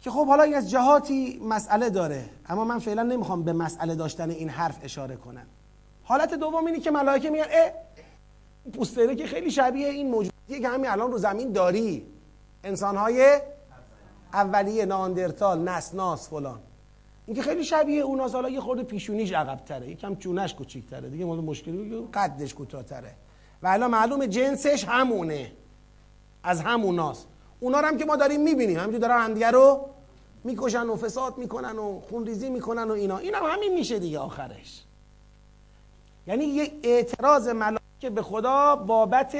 که 0.00 0.10
خب 0.10 0.26
حالا 0.26 0.42
این 0.42 0.54
از 0.54 0.70
جهاتی 0.70 1.40
مسئله 1.44 1.90
داره 1.90 2.30
اما 2.48 2.64
من 2.64 2.78
فعلا 2.78 3.02
نمی‌خوام 3.02 3.42
به 3.42 3.52
مسئله 3.52 3.94
داشتن 3.94 4.30
این 4.30 4.48
حرف 4.48 4.78
اشاره 4.82 5.16
کنم. 5.16 5.46
حالت 6.04 6.34
دوم 6.34 6.66
اینه 6.66 6.80
که 6.80 6.90
ملائکه 6.90 7.30
میگن 7.30 7.44
اه 7.50 7.72
پوستره 8.72 9.16
که 9.16 9.26
خیلی 9.26 9.50
شبیه 9.50 9.88
این 9.88 10.10
موجودیه 10.10 10.60
که 10.60 10.68
همین 10.68 10.90
الان 10.90 11.12
رو 11.12 11.18
زمین 11.18 11.52
داری. 11.52 12.06
انسانهای 12.64 13.40
اولیه 14.32 14.84
ناندرتال 14.84 15.68
نسناس 15.68 16.28
فلان. 16.28 16.60
اینکه 17.28 17.42
خیلی 17.42 17.64
شبیه 17.64 18.02
اوناست 18.02 18.34
حالا 18.34 18.48
یه 18.48 18.60
خورده 18.60 18.82
پیشونیش 18.82 19.32
عقب 19.32 19.56
تره 19.56 19.90
یکم 19.90 20.16
چونش 20.16 20.54
کوچیک‌تره. 20.54 21.08
دیگه 21.08 21.24
مال 21.24 21.40
مشکلی 21.40 22.08
قدش 22.14 22.54
کوتاه‌تره. 22.54 23.14
و 23.62 23.66
الان 23.66 23.90
معلوم 23.90 24.26
جنسش 24.26 24.84
همونه. 24.84 25.52
از 26.42 26.60
هموناست. 26.60 27.26
اونا 27.60 27.80
رو 27.80 27.86
هم 27.86 27.96
که 27.96 28.04
ما 28.04 28.16
داریم 28.16 28.42
می‌بینیم. 28.42 28.78
همینجور 28.78 29.00
دارن 29.00 29.20
همدیگه 29.20 29.50
رو 29.50 29.88
می‌کشن 30.44 30.86
و 30.86 30.96
فساد 30.96 31.38
می‌کنن 31.38 31.78
و 31.78 32.00
خونریزی 32.00 32.50
می‌کنن 32.50 32.90
و 32.90 32.92
اینا. 32.92 33.18
این 33.18 33.34
هم 33.34 33.42
همین 33.44 33.74
میشه 33.74 33.98
دیگه 33.98 34.18
آخرش. 34.18 34.84
یعنی 36.26 36.44
یه 36.44 36.72
اعتراض 36.82 37.48
ملائکه 37.48 38.10
به 38.14 38.22
خدا 38.22 38.76
بابت 38.76 39.36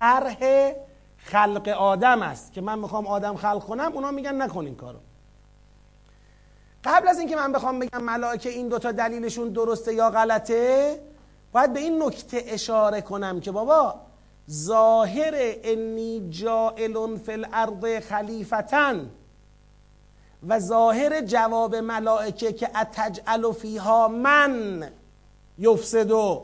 طرح 0.00 0.72
خلق 1.16 1.68
آدم 1.68 2.22
است 2.22 2.52
که 2.52 2.60
من 2.60 2.78
می‌خوام 2.78 3.06
آدم 3.06 3.36
خلق 3.36 3.64
کنم 3.64 3.92
اونا 3.94 4.10
میگن 4.10 4.42
نکن 4.42 4.64
این 4.64 4.74
کارو. 4.74 4.98
قبل 6.84 7.08
از 7.08 7.18
اینکه 7.18 7.36
من 7.36 7.52
بخوام 7.52 7.78
بگم 7.78 8.02
ملائکه 8.02 8.48
این 8.48 8.68
دوتا 8.68 8.92
دلیلشون 8.92 9.48
درسته 9.48 9.94
یا 9.94 10.10
غلطه 10.10 10.98
باید 11.52 11.72
به 11.72 11.80
این 11.80 12.02
نکته 12.02 12.44
اشاره 12.46 13.00
کنم 13.00 13.40
که 13.40 13.50
بابا 13.52 13.94
ظاهر 14.50 15.34
انی 15.62 16.28
جائل 16.30 17.16
فی 17.16 17.32
الارض 17.32 18.04
خلیفتن 18.08 19.10
و 20.48 20.58
ظاهر 20.58 21.20
جواب 21.20 21.76
ملائکه 21.76 22.52
که 22.52 22.78
اتجعل 22.78 23.52
فیها 23.52 24.08
من 24.08 24.84
یفسدو 25.58 26.42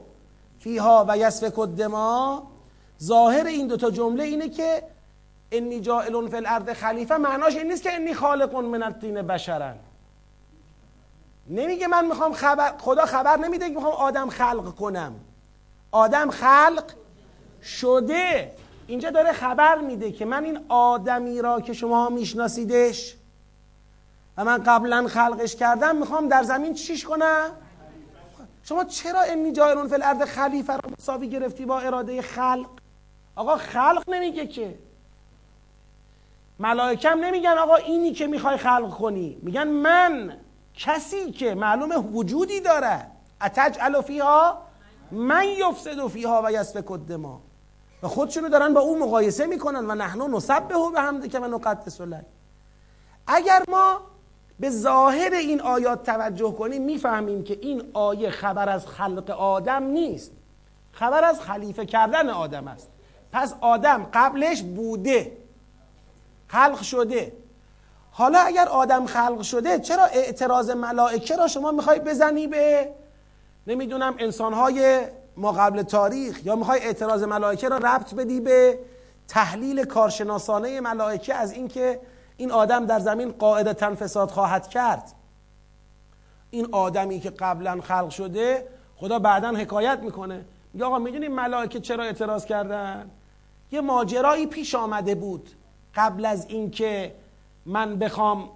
فیها 0.59 1.05
و 1.09 1.19
یسفک 1.19 1.59
الدما 1.59 2.43
ظاهر 3.03 3.47
این 3.47 3.67
دوتا 3.67 3.91
جمله 3.91 4.25
اینه 4.25 4.49
که 4.49 4.83
انی 5.53 5.81
جائل 5.81 6.29
فی 6.29 6.37
الارض 6.37 6.69
خلیفه 6.69 7.17
معناش 7.17 7.57
این 7.57 7.67
نیست 7.67 7.83
که 7.83 7.93
انی 7.93 8.15
خالق 8.15 8.55
من 8.55 8.83
الطین 8.83 9.23
بشرن. 9.23 9.77
نمیگه 11.49 11.87
من 11.87 12.07
می‌خوام 12.07 12.33
خبر 12.33 12.75
خدا 12.79 13.07
خبر 13.07 13.37
نمیده 13.37 13.69
که 13.69 13.75
می‌خوام 13.75 13.93
آدم 13.93 14.31
خلق 14.31 14.75
کنم. 14.75 15.15
آدم 15.93 16.31
خلق 16.31 16.85
شده. 17.63 18.53
اینجا 18.87 19.11
داره 19.11 19.33
خبر 19.33 19.79
میده 19.79 20.13
که 20.13 20.25
من 20.25 20.45
این 20.45 20.61
آدمی 20.69 21.43
را 21.43 21.61
که 21.61 21.73
شما 21.73 22.09
میشناسیدش 22.09 23.17
و 24.37 24.45
من 24.45 24.63
قبلا 24.63 25.07
خلقش 25.09 25.57
کردم 25.57 25.97
می‌خوام 25.97 26.29
در 26.29 26.43
زمین 26.43 26.75
چیش 26.75 27.05
کنم؟ 27.05 27.51
شما 28.63 28.85
چرا 28.85 29.21
انی 29.21 29.53
جایرون 29.53 29.89
فی 29.89 29.95
الارض 29.95 30.23
خلیفه 30.23 30.73
را 30.73 30.91
مساوی 30.99 31.29
گرفتی 31.29 31.65
با 31.65 31.79
اراده 31.81 32.23
خلق؟ 32.23 32.69
آقا 33.37 33.57
خلق 33.57 34.11
نمیگه 34.11 34.47
که. 34.47 34.79
ملائکم 36.59 37.25
نمیگن 37.25 37.59
آقا 37.59 37.75
اینی 37.75 38.13
که 38.13 38.27
می‌خوای 38.27 38.57
خلق 38.57 38.91
کنی. 38.91 39.39
میگن 39.43 39.69
من 39.69 40.37
کسی 40.79 41.33
که 41.33 41.55
معلوم 41.55 42.17
وجودی 42.17 42.61
داره. 42.61 43.07
اتجعل 43.43 44.01
فیها 44.01 44.59
من 45.11 45.45
یفسد 45.45 46.07
فیها 46.07 46.43
و 46.45 46.53
یسفک 46.53 46.91
الدما 46.91 47.41
و 48.03 48.09
خودشونو 48.09 48.49
دارن 48.49 48.75
با 48.75 48.81
او 48.81 48.99
مقایسه 48.99 49.47
می‌کنن 49.47 49.91
و 49.91 49.95
نحنو 49.95 50.29
نسبه 50.29 50.75
به 50.95 51.01
حمد 51.01 51.29
که 51.29 51.39
من 51.39 51.51
نقدس 51.51 52.01
لک 52.01 52.25
اگر 53.27 53.63
ما 53.69 54.01
به 54.61 54.71
ظاهر 54.71 55.33
این 55.33 55.61
آیات 55.61 56.07
توجه 56.07 56.53
کنیم 56.53 56.83
می‌فهمیم 56.83 57.45
که 57.45 57.59
این 57.63 57.91
آیه 57.93 58.31
خبر 58.31 58.69
از 58.69 58.87
خلق 58.87 59.31
آدم 59.31 59.83
نیست. 59.83 60.33
خبر 60.93 61.25
از 61.25 61.41
خلیفه 61.41 61.87
کردن 61.87 62.31
آدم 62.31 62.69
است. 62.69 62.89
پس 63.33 63.55
آدم 63.61 64.07
قبلش 64.13 64.63
بوده. 64.63 65.37
خلق 66.47 66.83
شده. 66.83 67.33
حالا 68.19 68.39
اگر 68.39 68.69
آدم 68.69 69.07
خلق 69.07 69.43
شده 69.43 69.79
چرا 69.79 70.05
اعتراض 70.05 70.71
ملائکه 70.71 71.37
را 71.37 71.49
شما 71.49 71.71
می‌خوای 71.71 71.99
بزنی 71.99 72.47
به؟ 72.47 72.89
نمی‌دونم 73.67 74.15
انسانهای 74.19 75.01
ما 75.37 75.53
قبل 75.53 75.83
تاریخ 75.83 76.47
یا 76.47 76.57
می‌خوای 76.57 76.81
اعتراض 76.81 77.23
ملائکه 77.23 77.69
را 77.69 77.77
ربط 77.77 78.15
بدی 78.15 78.41
به 78.41 78.79
تحلیل 79.29 79.85
کارشناسانه 79.85 80.81
ملائکه 80.81 81.35
از 81.35 81.53
اینکه 81.53 82.01
این 82.37 82.53
آدم 82.53 82.87
در 82.87 82.99
زمین 82.99 83.33
قاعدتا 83.33 83.95
فساد 83.95 84.31
خواهد 84.31 84.69
کرد. 84.69 85.13
این 86.51 86.69
آدمی 86.73 87.21
که 87.21 87.31
قبلا 87.31 87.81
خلق 87.81 88.11
شده 88.11 88.69
خدا 88.97 89.19
بعدا 89.19 89.49
حکایت 89.49 89.99
می‌کنه. 89.99 90.45
میگه 90.73 90.87
آقا 90.87 90.99
می‌دونی 90.99 91.29
ملائکه 91.29 91.81
چرا 91.81 92.05
اعتراض 92.05 92.45
کردن؟ 92.45 93.11
یه 93.73 93.81
ماجرایی 93.81 94.47
پیش 94.47 94.75
آمده 94.75 95.15
بود 95.15 95.51
قبل 95.95 96.25
از 96.25 96.47
اینکه 96.49 97.15
من 97.69 97.97
بخوام 97.97 98.51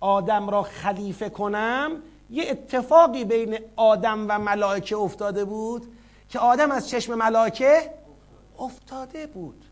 آدم 0.00 0.50
را 0.50 0.62
خلیفه 0.62 1.28
کنم 1.28 1.90
یه 2.30 2.50
اتفاقی 2.50 3.24
بین 3.24 3.58
آدم 3.76 4.26
و 4.28 4.38
ملائکه 4.38 4.96
افتاده 4.96 5.44
بود 5.44 5.86
که 6.28 6.38
آدم 6.38 6.70
از 6.70 6.88
چشم 6.88 7.14
ملائکه 7.14 7.90
افتاده 8.58 9.26
بود. 9.26 9.64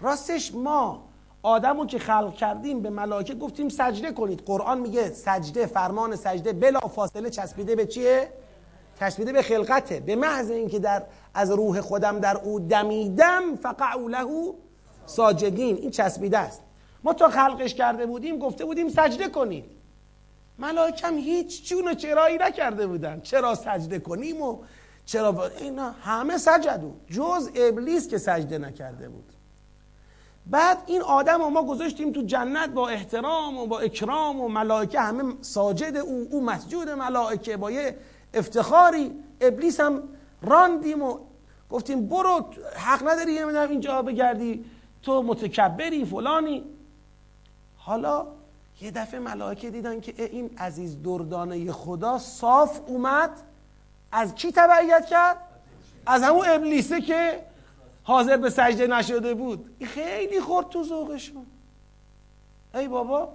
راستش 0.00 0.54
ما 0.54 1.04
آدمو 1.42 1.86
که 1.86 1.98
خلق 1.98 2.34
کردیم 2.34 2.80
به 2.80 2.90
ملائکه 2.90 3.34
گفتیم 3.34 3.68
سجده 3.68 4.12
کنید. 4.12 4.42
قرآن 4.46 4.80
میگه 4.80 5.08
سجده 5.12 5.66
فرمان 5.66 6.16
سجده 6.16 6.52
بلا 6.52 6.80
فاصله 6.80 7.30
چسبیده 7.30 7.76
به 7.76 7.86
چیه؟ 7.86 8.32
چسبیده 9.00 9.32
به 9.32 9.42
خلقته. 9.42 10.00
به 10.00 10.16
محض 10.16 10.50
اینکه 10.50 10.78
در 10.78 11.02
از 11.34 11.50
روح 11.50 11.80
خودم 11.80 12.18
در 12.18 12.36
او 12.36 12.60
دمیدم 12.60 13.56
فقعوا 13.56 14.08
له 14.08 14.54
ساجدین. 15.06 15.76
این 15.76 15.90
چسبیده 15.90 16.38
است. 16.38 16.62
ما 17.04 17.12
تا 17.12 17.28
خلقش 17.28 17.74
کرده 17.74 18.06
بودیم 18.06 18.38
گفته 18.38 18.64
بودیم 18.64 18.88
سجده 18.88 19.28
کنید. 19.28 19.64
ملائکم 20.58 21.16
هیچ 21.16 21.68
چون 21.68 21.94
چرایی 21.94 22.38
نکرده 22.38 22.86
بودن. 22.86 23.20
چرا 23.20 23.54
سجده 23.54 23.98
کنیم 23.98 24.42
و 24.42 24.58
چرا 25.06 25.50
اینا 25.60 25.90
همه 25.90 26.38
سجدو. 26.38 26.92
جز 27.10 27.50
ابلیس 27.54 28.08
که 28.08 28.18
سجده 28.18 28.58
نکرده 28.58 29.08
بود. 29.08 29.24
بعد 30.46 30.78
این 30.86 31.02
آدم 31.02 31.42
رو 31.42 31.50
ما 31.50 31.62
گذاشتیم 31.62 32.12
تو 32.12 32.22
جنت 32.22 32.70
با 32.70 32.88
احترام 32.88 33.58
و 33.58 33.66
با 33.66 33.80
اکرام 33.80 34.40
و 34.40 34.48
ملائکه 34.48 35.00
همه 35.00 35.34
ساجد 35.40 35.96
او 35.96 36.28
او 36.30 36.44
مسجود 36.44 36.88
ملائکه 36.88 37.56
با 37.56 37.70
یه 37.70 37.96
افتخاری. 38.34 39.12
ابلیس 39.40 39.80
هم 39.80 40.02
راندیم 40.42 41.02
و 41.02 41.18
گفتیم 41.70 42.06
برو 42.06 42.44
حق 42.76 43.08
نداری 43.08 43.38
نمی‌دونم 43.38 43.70
اینجا 43.70 44.02
بگردی. 44.02 44.64
تو 45.02 45.22
متکبری 45.22 46.04
فلانی. 46.04 46.64
حالا 47.84 48.26
یه 48.80 48.90
دفعه 48.90 49.20
ملائکه 49.20 49.70
دیدن 49.70 50.00
که 50.00 50.24
این 50.24 50.50
عزیز 50.58 51.02
دردانه 51.02 51.72
خدا 51.72 52.18
صاف 52.18 52.80
اومد 52.86 53.30
از 54.12 54.34
کی 54.34 54.52
تبعیت 54.52 55.06
کرد؟ 55.06 55.36
از 56.06 56.22
همون 56.22 56.46
ابلیسه 56.48 57.00
که 57.00 57.42
حاضر 58.02 58.36
به 58.36 58.50
سجده 58.50 58.86
نشده 58.86 59.34
بود 59.34 59.76
خیلی 59.84 60.40
خورد 60.40 60.68
تو 60.68 60.84
ذوقشون 60.84 61.46
ای 62.74 62.88
بابا 62.88 63.32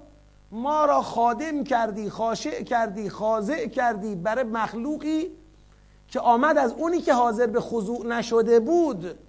ما 0.51 0.85
را 0.85 1.01
خادم 1.01 1.63
کردی 1.63 2.09
خاشع 2.09 2.63
کردی 2.63 3.09
خاضع 3.09 3.67
کردی 3.67 4.15
برای 4.15 4.43
مخلوقی 4.43 5.27
که 6.07 6.19
آمد 6.19 6.57
از 6.57 6.71
اونی 6.71 7.01
که 7.01 7.13
حاضر 7.13 7.47
به 7.47 7.59
خضوع 7.59 8.05
نشده 8.05 8.59
بود 8.59 9.19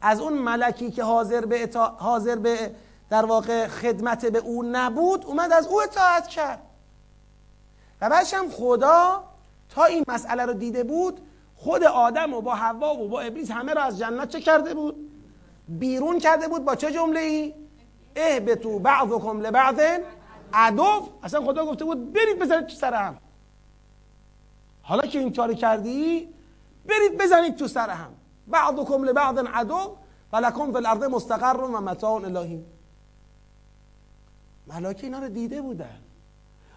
از 0.00 0.20
اون 0.20 0.32
ملکی 0.32 0.90
که 0.90 1.04
حاضر 1.04 1.46
به, 1.46 1.70
حاضر 1.98 2.36
به 2.36 2.70
در 3.10 3.24
واقع 3.24 3.68
خدمت 3.68 4.26
به 4.26 4.38
او 4.38 4.62
نبود 4.62 5.26
اومد 5.26 5.52
از 5.52 5.66
او 5.66 5.82
اطاعت 5.82 6.28
کرد. 6.28 6.62
و 8.00 8.08
بعدش 8.08 8.34
هم 8.34 8.50
خدا 8.50 9.24
تا 9.68 9.84
این 9.84 10.04
مسئله 10.08 10.44
رو 10.44 10.52
دیده 10.52 10.84
بود 10.84 11.20
خود 11.56 11.84
آدم 11.84 12.34
و 12.34 12.40
با 12.40 12.54
حوا 12.54 12.94
و 12.94 13.08
با 13.08 13.20
ابلیس 13.20 13.50
همه 13.50 13.74
رو 13.74 13.80
از 13.80 13.98
جنت 13.98 14.28
چه 14.28 14.40
کرده 14.40 14.74
بود؟ 14.74 15.10
بیرون 15.68 16.18
کرده 16.18 16.48
بود 16.48 16.64
با 16.64 16.74
چه 16.74 16.92
جمله 16.92 17.20
ای 17.20 17.54
اهبتو 18.16 18.78
بعضکم 18.78 19.40
لبعض 19.40 20.00
عدو. 20.52 21.08
اصلا 21.22 21.44
خدا 21.44 21.66
گفته 21.66 21.84
بود 21.84 22.12
برید 22.12 22.38
بزنید 22.38 22.66
تو 22.66 22.74
سر 22.74 22.94
هم. 22.94 23.18
حالا 24.82 25.02
که 25.02 25.18
این 25.18 25.32
کار 25.32 25.54
کردی 25.54 26.28
برید 26.86 27.18
بزنید 27.18 27.56
تو 27.56 27.68
سر 27.68 27.90
هم. 27.90 28.10
بعضکم 28.46 29.04
لبعض 29.04 29.38
عدو 29.38 29.96
ولکم 30.32 30.72
فی 30.72 30.76
الارض 30.76 31.02
مستقر 31.02 31.60
و 31.60 31.80
متاع 31.80 32.12
الهی 32.12 32.64
ملائکه 34.68 35.04
اینا 35.04 35.18
رو 35.18 35.28
دیده 35.28 35.62
بودن. 35.62 35.98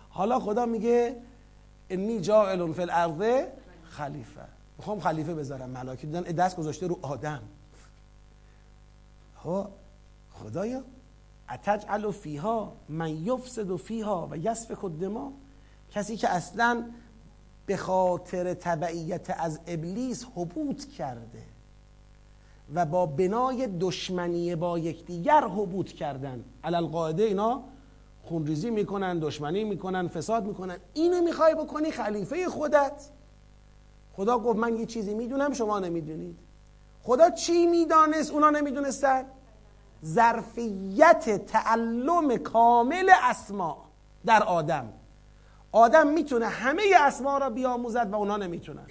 حالا 0.10 0.40
خدا 0.40 0.66
میگه 0.66 1.16
انی 1.90 2.22
جاعل 2.22 2.74
فی 2.74 2.82
الارض 2.82 3.46
خلیفه. 3.84 4.42
می‌خوام 4.78 5.00
خلیفه 5.00 5.34
بذارم 5.34 5.70
ملائکه 5.70 6.08
دیدن 6.08 6.22
دست 6.22 6.58
گذاشته 6.58 6.88
رو 6.88 7.00
آدم. 7.02 7.42
ها 9.44 9.70
خدایا 10.34 10.84
اتجعل 11.50 12.12
فیها 12.12 12.74
من 12.90 13.26
یفسد 13.26 13.76
فیها 13.76 14.28
و 14.32 14.38
یسفک 14.38 14.84
الدما 14.84 15.34
کسی 15.92 16.18
که 16.18 16.30
اصلا 16.30 16.86
به 17.66 17.78
خاطر 17.78 18.54
تبعیت 18.54 19.30
از 19.30 19.60
ابلیس 19.68 20.26
حبوط 20.36 20.86
کرده 20.86 21.44
و 22.74 22.86
با 22.86 23.06
بنای 23.06 23.68
دشمنی 23.68 24.56
با 24.56 24.80
یکدیگر 24.80 25.42
حبوط 25.42 25.92
کردن. 25.92 26.44
علل 26.64 26.86
قاعده 26.86 27.24
اینا 27.24 27.64
خونریزی 28.32 28.70
می‌کنن 28.70 29.20
دشمنی 29.20 29.64
می‌کنن 29.64 30.08
فساد 30.08 30.46
می‌کنن. 30.46 30.78
اینو 30.94 31.22
می‌خوای 31.22 31.56
بکنی 31.56 31.92
خلیفه 31.92 32.50
خودت. 32.50 33.10
خدا 34.14 34.40
گفت 34.40 34.60
من 34.60 34.78
یه 34.78 34.86
چیزی 34.86 35.14
می‌دونم 35.14 35.54
شما 35.54 35.80
نمی‌دونید. 35.80 36.40
خدا 37.04 37.30
چی 37.30 37.68
می‌دانست؟ 37.68 38.32
اونا 38.32 38.50
نمی‌دونستن. 38.50 39.26
ظرفیت 40.06 41.46
تعلم 41.46 42.38
کامل 42.38 43.10
اسما 43.24 43.78
در 44.26 44.44
آدم. 44.44 44.94
آدم 45.72 46.08
می‌تونه 46.08 46.46
همه 46.46 46.84
اسما 47.00 47.38
را 47.38 47.50
بیاموزد 47.50 48.10
و 48.12 48.16
اونا 48.16 48.38
نمی‌تونن. 48.38 48.88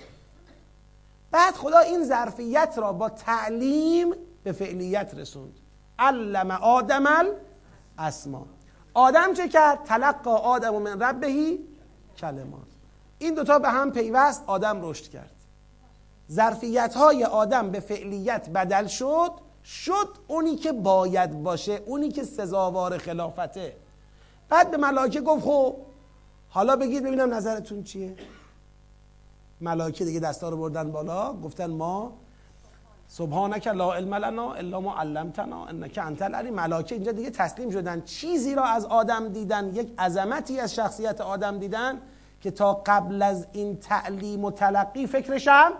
بعد 1.31 1.55
خدا 1.55 1.79
این 1.79 2.05
ظرفیت 2.05 2.75
را 2.77 2.93
با 2.93 3.09
تعلیم 3.09 4.15
به 4.45 4.53
فعلیت 4.53 5.15
رسوند. 5.15 5.55
علم 5.99 6.51
آدم 6.51 7.05
الاسما. 7.99 8.47
آدم 8.95 9.35
چه 9.35 9.49
کرد؟ 9.49 9.85
تلقا 9.85 10.37
آدم 10.37 10.83
من 10.83 11.01
ربهی 11.01 11.59
کلمات. 12.17 12.61
این 13.19 13.35
دوتا 13.35 13.59
به 13.59 13.69
هم 13.69 13.93
پیوست 13.93 14.45
آدم 14.47 14.79
رشد 14.83 15.11
کرد. 15.11 15.31
ظرفیت 16.33 16.95
های 16.95 17.25
آدم 17.25 17.71
به 17.71 17.81
فعلیت 17.81 18.51
بدل 18.51 18.87
شد 18.87 19.31
شد 19.65 20.09
اونی 20.29 20.57
که 20.57 20.73
باید 20.73 21.43
باشه 21.43 21.83
اونی 21.87 22.09
که 22.09 22.25
سزاوار 22.25 22.99
خلافته. 22.99 23.77
بعد 24.49 24.71
به 24.71 24.77
ملائکه 24.77 25.21
گفت 25.21 25.45
خب 25.45 25.77
حالا 26.49 26.77
بگید 26.77 27.05
ببینم 27.05 27.35
نظرتون 27.35 27.83
چیه؟ 27.83 28.17
ملائکه 29.61 30.05
دیگه 30.05 30.21
دستا 30.21 30.49
رو 30.49 30.57
بردن 30.57 30.93
بالا 30.93 31.33
گفتن 31.33 31.71
ما 31.71 32.13
سبحانك 33.13 33.67
لا 33.67 33.95
علم 33.95 34.15
لنا 34.15 34.55
الا 34.55 34.81
ما 34.81 34.95
علمتنا 34.95 35.69
انك 35.69 35.99
انت 35.99 36.23
العلیم. 36.23 36.55
ملائکه 36.55 36.95
اینجا 36.95 37.13
دیگه 37.13 37.31
تسلیم 37.31 37.71
شدن. 37.71 38.01
چیزی 38.01 38.55
را 38.55 38.65
از 38.65 38.85
آدم 38.85 39.29
دیدن 39.29 39.75
یک 39.75 39.95
عظمتی 39.99 40.61
از 40.61 40.75
شخصیت 40.75 41.21
آدم 41.21 41.59
دیدن 41.59 42.01
که 42.41 42.51
تا 42.51 42.83
قبل 42.87 43.23
از 43.23 43.47
این 43.53 43.77
تعلیم 43.77 44.45
و 44.45 44.51
تلقی 44.51 45.07
فکرشم 45.07 45.73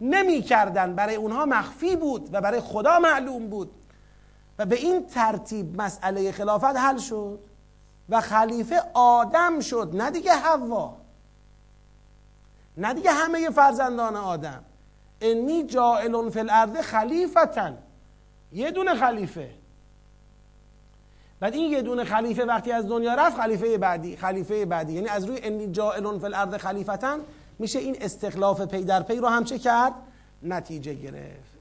نمی 0.00 0.42
کردن 0.42 0.94
برای 0.94 1.14
اونها 1.14 1.46
مخفی 1.46 1.96
بود 1.96 2.28
و 2.32 2.40
برای 2.40 2.60
خدا 2.60 2.98
معلوم 2.98 3.48
بود. 3.48 3.70
و 4.58 4.66
به 4.66 4.76
این 4.76 5.06
ترتیب 5.06 5.82
مسئله 5.82 6.32
خلافت 6.32 6.76
حل 6.76 6.98
شد 6.98 7.38
و 8.08 8.20
خلیفه 8.20 8.82
آدم 8.94 9.60
شد 9.60 9.90
نه 9.94 10.10
دیگه 10.10 10.32
حوا 10.32 10.96
نه 12.76 12.94
دیگه 12.94 13.10
همه 13.12 13.50
فرزندان 13.50 14.16
آدم. 14.16 14.64
انی 15.22 15.66
جائل 15.66 16.30
فی 16.30 16.40
الارض 16.40 16.76
خلیفتن 16.76 17.78
یه 18.52 18.70
دونه 18.70 18.94
خلیفه. 18.94 19.50
بعد 21.40 21.54
این 21.54 21.72
یه 21.72 21.82
دونه 21.82 22.04
خلیفه 22.04 22.44
وقتی 22.44 22.72
از 22.72 22.88
دنیا 22.88 23.14
رفت 23.14 23.36
خلیفه 23.36 23.78
بعدی 23.78 24.16
خلیفه 24.16 24.66
بعدی. 24.66 24.92
یعنی 24.92 25.08
از 25.08 25.24
روی 25.24 25.38
انی 25.42 25.72
جائل 25.72 26.18
فی 26.18 26.24
الارض 26.24 26.54
خلیفتن 26.54 27.18
میشه 27.58 27.78
این 27.78 27.96
استخلاف 28.00 28.60
پی 28.60 28.84
در 28.84 29.02
پی 29.02 29.16
رو 29.16 29.28
هم 29.28 29.44
چه 29.44 29.58
کرد؟ 29.58 29.92
نتیجه 30.42 30.94
گرفت. 30.94 31.51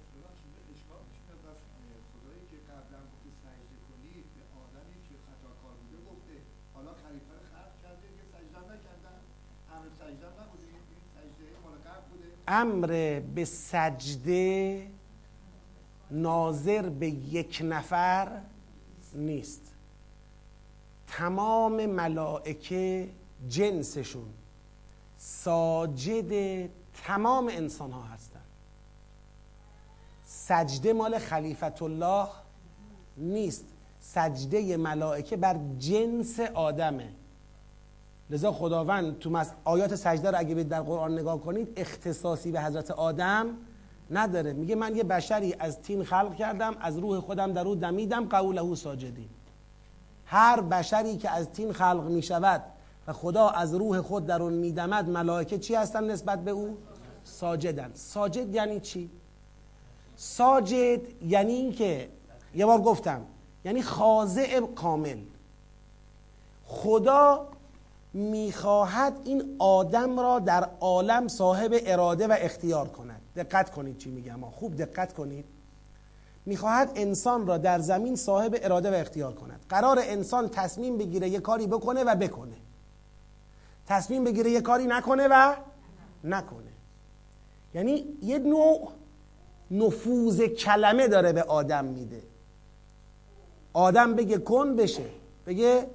امر 12.54 13.20
به 13.36 13.46
سجده 13.46 14.88
ناظر 16.12 16.90
به 16.90 17.10
یک 17.10 17.62
نفر 17.66 18.42
نیست. 19.16 19.62
تمام 21.08 21.86
ملائکه 21.86 23.10
جنسشون 23.50 24.30
ساجد 25.18 26.70
تمام 27.06 27.48
انسان 27.48 27.92
ها 27.92 28.04
هستن. 28.04 28.42
سجده 30.26 30.94
مال 30.94 31.20
خلیفت 31.20 31.82
الله 31.82 32.28
نیست. 33.18 33.66
سجده 34.00 34.78
ملائکه 34.78 35.38
بر 35.38 35.60
جنس 35.80 36.40
آدمه. 36.40 37.10
لذا 38.32 38.52
خداوند 38.52 39.20
تو 39.20 39.44
آیات 39.63 39.96
سجده 39.96 40.32
رو 40.32 40.38
اگه 40.39 40.56
در 40.56 40.82
قرآن 40.82 41.20
نگاه 41.20 41.39
کنید 41.41 41.74
اختصاصی 41.76 42.52
به 42.52 42.62
حضرت 42.62 42.91
آدم 42.91 43.46
نداره. 44.12 44.54
میگه 44.54 44.76
من 44.76 44.96
یه 44.96 45.04
بشری 45.04 45.56
از 45.60 45.82
تین 45.82 46.04
خلق 46.04 46.36
کردم 46.36 46.76
از 46.80 46.98
روح 46.98 47.20
خودم 47.20 47.54
در 47.54 47.67
او 47.67 47.76
دمیدم 47.76 48.26
قوله 48.26 48.76
ساجدین. 48.76 49.30
هر 50.26 50.62
بشری 50.62 51.17
که 51.17 51.30
از 51.30 51.50
تین 51.50 51.74
خلق 51.74 52.04
می‌شود 52.04 52.63
و 53.08 53.13
خدا 53.13 53.50
از 53.50 53.76
روح 53.76 54.02
خود 54.02 54.26
در 54.26 54.41
اون 54.41 54.54
میدمد 54.54 55.10
ملائکه 55.10 55.58
چی 55.58 55.76
هستن 55.76 56.12
نسبت 56.12 56.44
به 56.44 56.52
او؟ 56.52 56.78
ساجدن. 57.24 57.91
ساجد 57.94 58.56
یعنی 58.56 58.80
چی؟ 58.80 59.10
ساجد 60.15 61.24
یعنی 61.24 61.54
اینکه 61.54 62.10
یه 62.56 62.65
بار 62.65 62.82
گفتم. 62.82 63.22
یعنی 63.65 63.82
خاضع 63.82 64.60
کامل. 64.62 65.17
خدا 66.65 67.48
می‌خواهد 68.13 69.13
این 69.24 69.56
آدم 69.60 70.19
را 70.19 70.39
در 70.39 70.69
عالم 70.80 71.28
صاحب 71.28 71.71
اراده 71.74 72.28
و 72.28 72.36
اختیار 72.39 72.88
کند. 72.88 73.21
دقت 73.36 73.71
کنید 73.71 73.97
چی 73.97 74.10
میگم 74.10 74.50
خوب 74.50 74.76
دقت 74.76 75.13
کنید. 75.13 75.45
می‌خواهد 76.45 76.91
انسان 76.95 77.47
را 77.47 77.58
در 77.58 77.80
زمین 77.80 78.15
صاحب 78.15 78.58
اراده 78.62 78.91
و 78.91 78.93
اختیار 78.93 79.34
کند. 79.34 79.65
قرار 79.69 80.00
انسان 80.02 80.50
تصمیم 80.50 80.97
بگیره 80.97 81.30
یه 81.30 81.39
کاری 81.39 81.67
بکنه 81.67 82.04
و 82.04 82.15
بکنه. 82.15 82.56
تصمیم 83.88 84.24
بگیره 84.24 84.52
یه 84.52 84.62
کاری 84.62 84.86
نکنه 84.86 85.28
و 85.28 85.56
نکنه. 86.24 86.71
یعنی 87.74 88.06
یه 88.21 88.39
نوع 88.39 88.91
نفوذ 89.71 90.41
کلمه 90.41 91.08
داره 91.08 91.34
به 91.34 91.43
آدم 91.43 91.86
میده. 91.86 92.21
آدم 93.74 94.15
بگه 94.15 94.38
کن 94.38 94.76
بشه. 94.76 95.06
بگه 95.45 95.88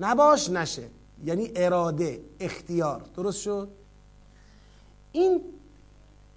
نباش 0.00 0.50
نشه. 0.50 0.82
یعنی 1.24 1.50
اراده 1.56 2.20
اختیار. 2.40 3.02
درست 3.16 3.40
شد؟ 3.40 3.68
این 5.12 5.40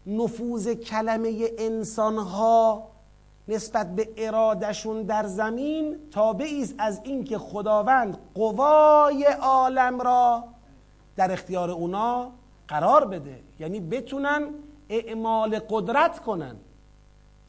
نفوذ 0.07 0.67
کلمه 0.73 1.49
انسان 1.57 2.17
ها 2.17 2.87
نسبت 3.47 3.95
به 3.95 4.09
ارادشون 4.17 5.03
در 5.03 5.27
زمین 5.27 5.97
تابعی 6.11 6.61
است 6.61 6.75
از 6.77 7.01
اینکه 7.03 7.37
خداوند 7.37 8.17
قوای 8.35 9.23
عالم 9.41 10.01
را 10.01 10.43
در 11.15 11.31
اختیار 11.31 11.71
اونا 11.71 12.31
قرار 12.67 13.05
بده. 13.05 13.39
یعنی 13.59 13.79
بتونن 13.79 14.49
اعمال 14.89 15.59
قدرت 15.69 16.19
کنن. 16.19 16.55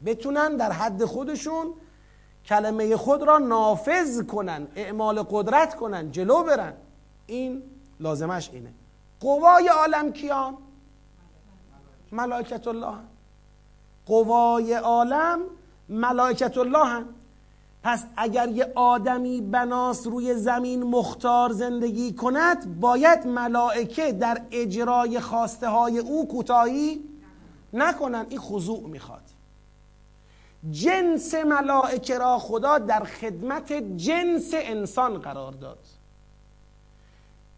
بتونن 0.05 0.55
در 0.55 0.71
حد 0.71 1.05
خودشون 1.05 1.73
کلمه 2.45 2.97
خود 2.97 3.23
را 3.23 3.37
نافذ 3.37 4.25
کنن 4.25 4.67
اعمال 4.75 5.23
قدرت 5.23 5.75
کنن 5.75 6.11
جلو 6.11 6.43
برن. 6.43 6.73
این 7.27 7.63
لازمش 7.99 8.49
اینه. 8.53 8.73
قوای 9.19 9.67
عالم 9.67 10.11
کیان؟ 10.11 10.57
ملائکت 12.11 12.67
الله 12.67 12.91
هم. 12.91 13.07
قوای 14.05 14.73
عالم 14.73 15.39
ملائکت 15.89 16.57
الله 16.57 16.85
هم. 16.85 17.05
پس 17.83 18.05
اگر 18.17 18.49
یه 18.49 18.71
آدمی 18.75 19.41
بناس 19.41 20.07
روی 20.07 20.35
زمین 20.35 20.83
مختار 20.83 21.51
زندگی 21.51 22.13
کند 22.13 22.79
باید 22.79 23.27
ملائکه 23.27 24.11
در 24.11 24.41
اجرای 24.51 25.19
خواسته 25.19 25.67
های 25.67 25.99
او 25.99 26.27
کوتاهی 26.27 27.03
نکنن. 27.73 28.25
این 28.29 28.39
خضوع 28.39 28.87
می‌خواد. 28.89 29.23
جنس 30.71 31.33
ملائکه 31.33 32.17
را 32.17 32.39
خدا 32.39 32.77
در 32.77 33.03
خدمت 33.03 33.73
جنس 33.97 34.51
انسان 34.53 35.17
قرار 35.17 35.51
داد. 35.51 35.79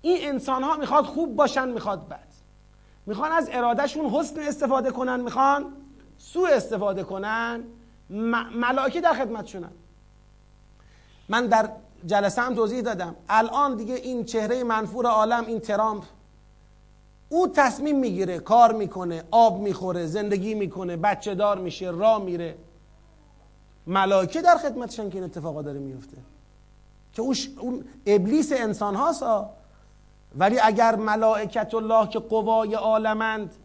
این 0.05 0.29
انسان 0.29 0.63
ها 0.63 0.77
می‌خواد 0.77 1.05
خوب 1.05 1.35
باشن 1.35 1.69
می‌خواد 1.69 2.07
بد. 2.07 2.27
می‌خوان 3.05 3.31
از 3.31 3.49
ارادهشون 3.51 4.05
حسن 4.05 4.39
استفاده 4.39 4.91
کنن 4.91 5.19
می‌خوان 5.19 5.65
سوء 6.17 6.49
استفاده 6.49 7.03
کنن 7.03 7.63
ملائکه 8.55 9.01
در 9.01 9.13
خدمتشونن. 9.13 9.71
من 11.29 11.47
در 11.47 11.69
جلسه 12.05 12.41
هم 12.41 12.55
توضیح 12.55 12.81
دادم. 12.81 13.15
الان 13.29 13.75
دیگه 13.75 13.93
این 13.93 14.25
چهره 14.25 14.63
منفور 14.63 15.05
عالم 15.05 15.45
این 15.45 15.59
ترامپ 15.59 16.03
او 17.29 17.47
تصمیم 17.47 17.99
می‌گیره 17.99 18.39
کار 18.39 18.73
می‌کنه 18.73 19.23
آب 19.31 19.59
می‌خوره 19.61 20.05
زندگی 20.05 20.53
می‌کنه 20.53 20.97
بچه 20.97 21.35
دار 21.35 21.59
میشه 21.59 21.89
راه 21.89 22.23
میره. 22.23 22.55
ملائکه 23.87 24.41
در 24.41 24.57
خدمتشن 24.57 25.09
که 25.09 25.15
این 25.15 25.23
اتفاقا 25.23 25.61
داره 25.61 25.79
میفته. 25.79 26.17
که 27.13 27.21
اون 27.21 27.85
ابلیس 28.05 28.51
انسان 28.51 28.95
هاست 28.95 29.23
ولی 30.37 30.59
اگر 30.59 30.95
ملائکت 30.95 31.73
الله 31.73 32.09
که 32.09 32.19
قوای 32.19 32.73
عالمند 32.73 33.55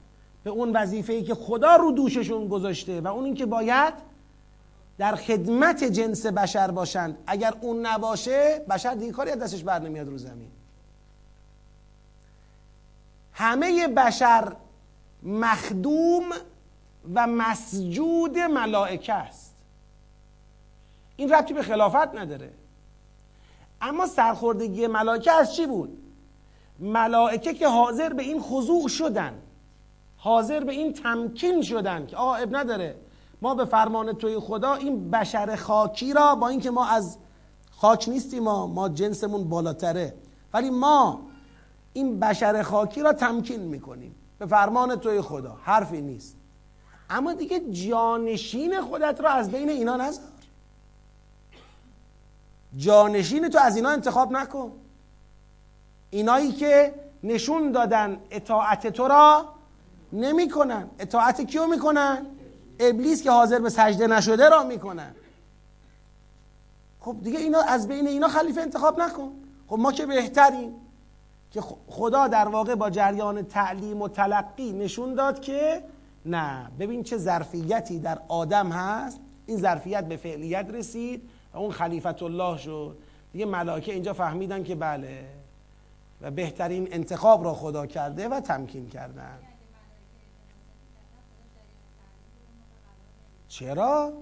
به 0.44 0.50
اون 0.50 0.76
وظیفه‌ای 0.76 1.22
که 1.22 1.34
خدا 1.34 1.76
رو 1.76 1.92
دوششون 1.92 2.48
گذاشته 2.48 3.00
و 3.00 3.06
اون 3.06 3.24
اینکه 3.24 3.46
باید 3.46 3.94
در 4.98 5.16
خدمت 5.16 5.84
جنس 5.84 6.26
بشر 6.26 6.70
باشند 6.70 7.18
اگر 7.26 7.54
اون 7.60 7.86
نباشه 7.86 8.64
بشر 8.70 8.94
دیگه 8.94 9.12
کاری 9.12 9.30
از 9.30 9.38
دستش 9.38 9.62
بر 9.62 9.78
نمیاد 9.78 10.08
رو 10.08 10.18
زمین. 10.18 10.50
همه 13.32 13.88
بشر 13.88 14.52
مخدوم 15.22 16.24
و 17.14 17.26
مسجود 17.26 18.38
ملائکه 18.38 19.14
است. 19.14 19.54
این 21.16 21.32
ربطی 21.32 21.54
به 21.54 21.62
خلافت 21.62 22.14
نداره. 22.14 22.50
اما 23.80 24.06
سرخوردگی 24.06 24.86
ملائکه 24.86 25.32
از 25.32 25.56
چی 25.56 25.66
بود؟ 25.66 26.09
ملائکه 26.80 27.54
که 27.54 27.68
حاضر 27.68 28.12
به 28.12 28.22
این 28.22 28.40
خضوع 28.40 28.88
شدن 28.88 29.34
حاضر 30.16 30.64
به 30.64 30.72
این 30.72 30.92
تمکین 30.92 31.62
شدن 31.62 32.06
که 32.06 32.16
آه 32.16 32.40
اب 32.40 32.56
نداره. 32.56 32.96
ما 33.42 33.54
به 33.54 33.64
فرمان 33.64 34.12
توی 34.12 34.38
خدا 34.38 34.74
این 34.74 35.10
بشر 35.10 35.56
خاکی 35.56 36.12
را 36.12 36.34
با 36.34 36.48
اینکه 36.48 36.70
ما 36.70 36.86
از 36.86 37.18
خاک 37.70 38.08
نیستیم 38.08 38.42
ما 38.42 38.66
ما 38.66 38.88
جنسمون 38.88 39.48
بالاتره 39.48 40.14
ولی 40.54 40.70
ما 40.70 41.20
این 41.92 42.20
بشر 42.20 42.62
خاکی 42.62 43.02
را 43.02 43.12
تمکین 43.12 43.60
می‌کنیم 43.60 44.14
به 44.38 44.46
فرمان 44.46 44.96
توی 44.96 45.20
خدا. 45.20 45.58
حرفی 45.62 46.00
نیست. 46.00 46.36
اما 47.10 47.32
دیگه 47.32 47.60
جانشین 47.72 48.80
خودت 48.80 49.20
را 49.20 49.30
از 49.30 49.50
بین 49.50 49.68
اینا 49.68 49.96
نذار. 49.96 50.24
جانشین 52.76 53.48
تو 53.48 53.58
از 53.58 53.76
اینا 53.76 53.88
انتخاب 53.88 54.32
نکن. 54.32 54.72
اینایی 56.10 56.52
که 56.52 56.94
نشون 57.22 57.72
دادن 57.72 58.20
اطاعت 58.30 58.86
تو 58.86 59.08
را 59.08 59.44
نمی‌کنن. 60.12 60.88
اطاعت 60.98 61.40
کیو 61.40 61.66
می‌کنن؟ 61.66 62.26
ابلیس 62.80 63.22
که 63.22 63.30
حاضر 63.30 63.58
به 63.58 63.68
سجده 63.68 64.06
نشده 64.06 64.48
را 64.48 64.64
می‌کنن. 64.64 65.14
خب 67.00 67.16
دیگه 67.22 67.38
اینا 67.38 67.60
از 67.60 67.88
بین 67.88 68.08
اینا 68.08 68.28
خلیفه 68.28 68.60
انتخاب 68.60 69.00
نکن. 69.00 69.32
خب 69.66 69.78
ما 69.78 69.92
که 69.92 70.06
بهتریم. 70.06 70.74
که 71.50 71.60
خدا 71.86 72.28
در 72.28 72.48
واقع 72.48 72.74
با 72.74 72.90
جریان 72.90 73.42
تعلیم 73.42 74.02
و 74.02 74.08
تلقی 74.08 74.72
نشون 74.72 75.14
داد 75.14 75.40
که 75.40 75.84
نه. 76.26 76.70
ببین 76.78 77.02
چه 77.02 77.16
ظرفیتی 77.16 77.98
در 77.98 78.18
آدم 78.28 78.68
هست. 78.68 79.20
این 79.46 79.58
ظرفیت 79.58 80.04
به 80.04 80.16
فعلیت 80.16 80.66
رسید 80.70 81.30
و 81.54 81.58
اون 81.58 81.70
خلیفت 81.70 82.22
الله 82.22 82.58
شد. 82.58 82.98
دیگه 83.32 83.46
ملائکه 83.46 83.92
اینجا 83.92 84.12
فهمیدن 84.12 84.64
که 84.64 84.74
بله. 84.74 85.24
و 86.20 86.30
بهترین 86.30 86.88
انتخاب 86.92 87.44
را 87.44 87.54
خدا 87.54 87.86
کرده 87.86 88.28
و 88.28 88.40
تمکین 88.40 88.88
کردن. 88.88 89.38
چرا؟ 93.48 94.12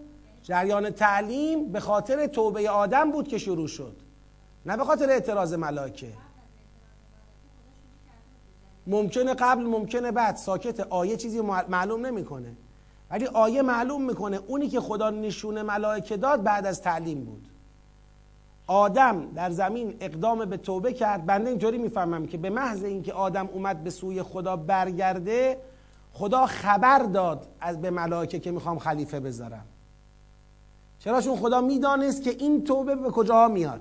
جریان 0.43 0.91
تعلیم 0.91 1.73
به 1.73 1.81
خاطر 1.81 2.27
توبه 2.27 2.71
آدم 2.71 3.13
بود 3.13 3.29
که 3.29 3.39
شروع 3.39 3.69
شد. 3.69 3.97
نه 4.67 4.77
به 4.77 4.85
خاطر 4.85 5.11
اعتراض 5.11 5.55
ملائکه. 5.55 6.13
ممکنه 8.87 9.35
قبل 9.35 9.63
ممکنه 9.63 10.13
بعد. 10.13 10.37
ساکت. 10.37 10.81
آیه 10.81 11.17
چیزی 11.17 11.41
معلوم 11.69 12.07
نمی‌کنه. 12.07 12.57
ولی 13.11 13.27
آیه 13.27 13.63
معلوم 13.63 14.03
می‌کنه. 14.03 14.37
اونی 14.47 14.69
که 14.69 14.81
خدا 14.81 15.11
نشون 15.11 15.63
ملائکه 15.63 16.17
داد 16.17 16.43
بعد 16.43 16.67
از 16.67 16.83
تعلیم 16.83 17.25
بود. 17.25 17.49
آدم 18.69 19.33
در 19.35 19.51
زمین 19.51 19.97
اقدام 20.01 20.45
به 20.45 20.57
توبه 20.57 20.93
کرد 20.93 21.27
بنده 21.27 21.51
اینطوری 21.51 21.79
می‌فهمم 21.79 22.27
که 22.27 22.39
به 22.39 22.51
محض 22.51 22.85
اینکه 22.85 23.13
آدم 23.13 23.49
اومد 23.53 23.85
به 23.85 23.91
سوی 23.91 24.23
خدا 24.23 24.57
برگرده 24.57 25.59
خدا 26.13 26.47
خبر 26.47 26.99
داد 26.99 27.47
از 27.61 27.81
به 27.81 27.91
ملائکه 27.91 28.39
که 28.39 28.51
می‌خوام 28.51 28.79
خلیفه 28.79 29.21
بذارم. 29.21 29.65
چرا 30.99 31.21
چون 31.21 31.37
خدا 31.37 31.61
می‌دانست 31.61 32.23
که 32.23 32.31
این 32.31 32.65
توبه 32.65 32.95
به 32.95 33.11
کجاها 33.11 33.49
میاد؟ 33.49 33.81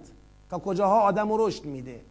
تا 0.49 0.59
کجاها 0.59 1.01
آدم 1.01 1.27
رشد 1.31 1.65
میده. 1.65 2.01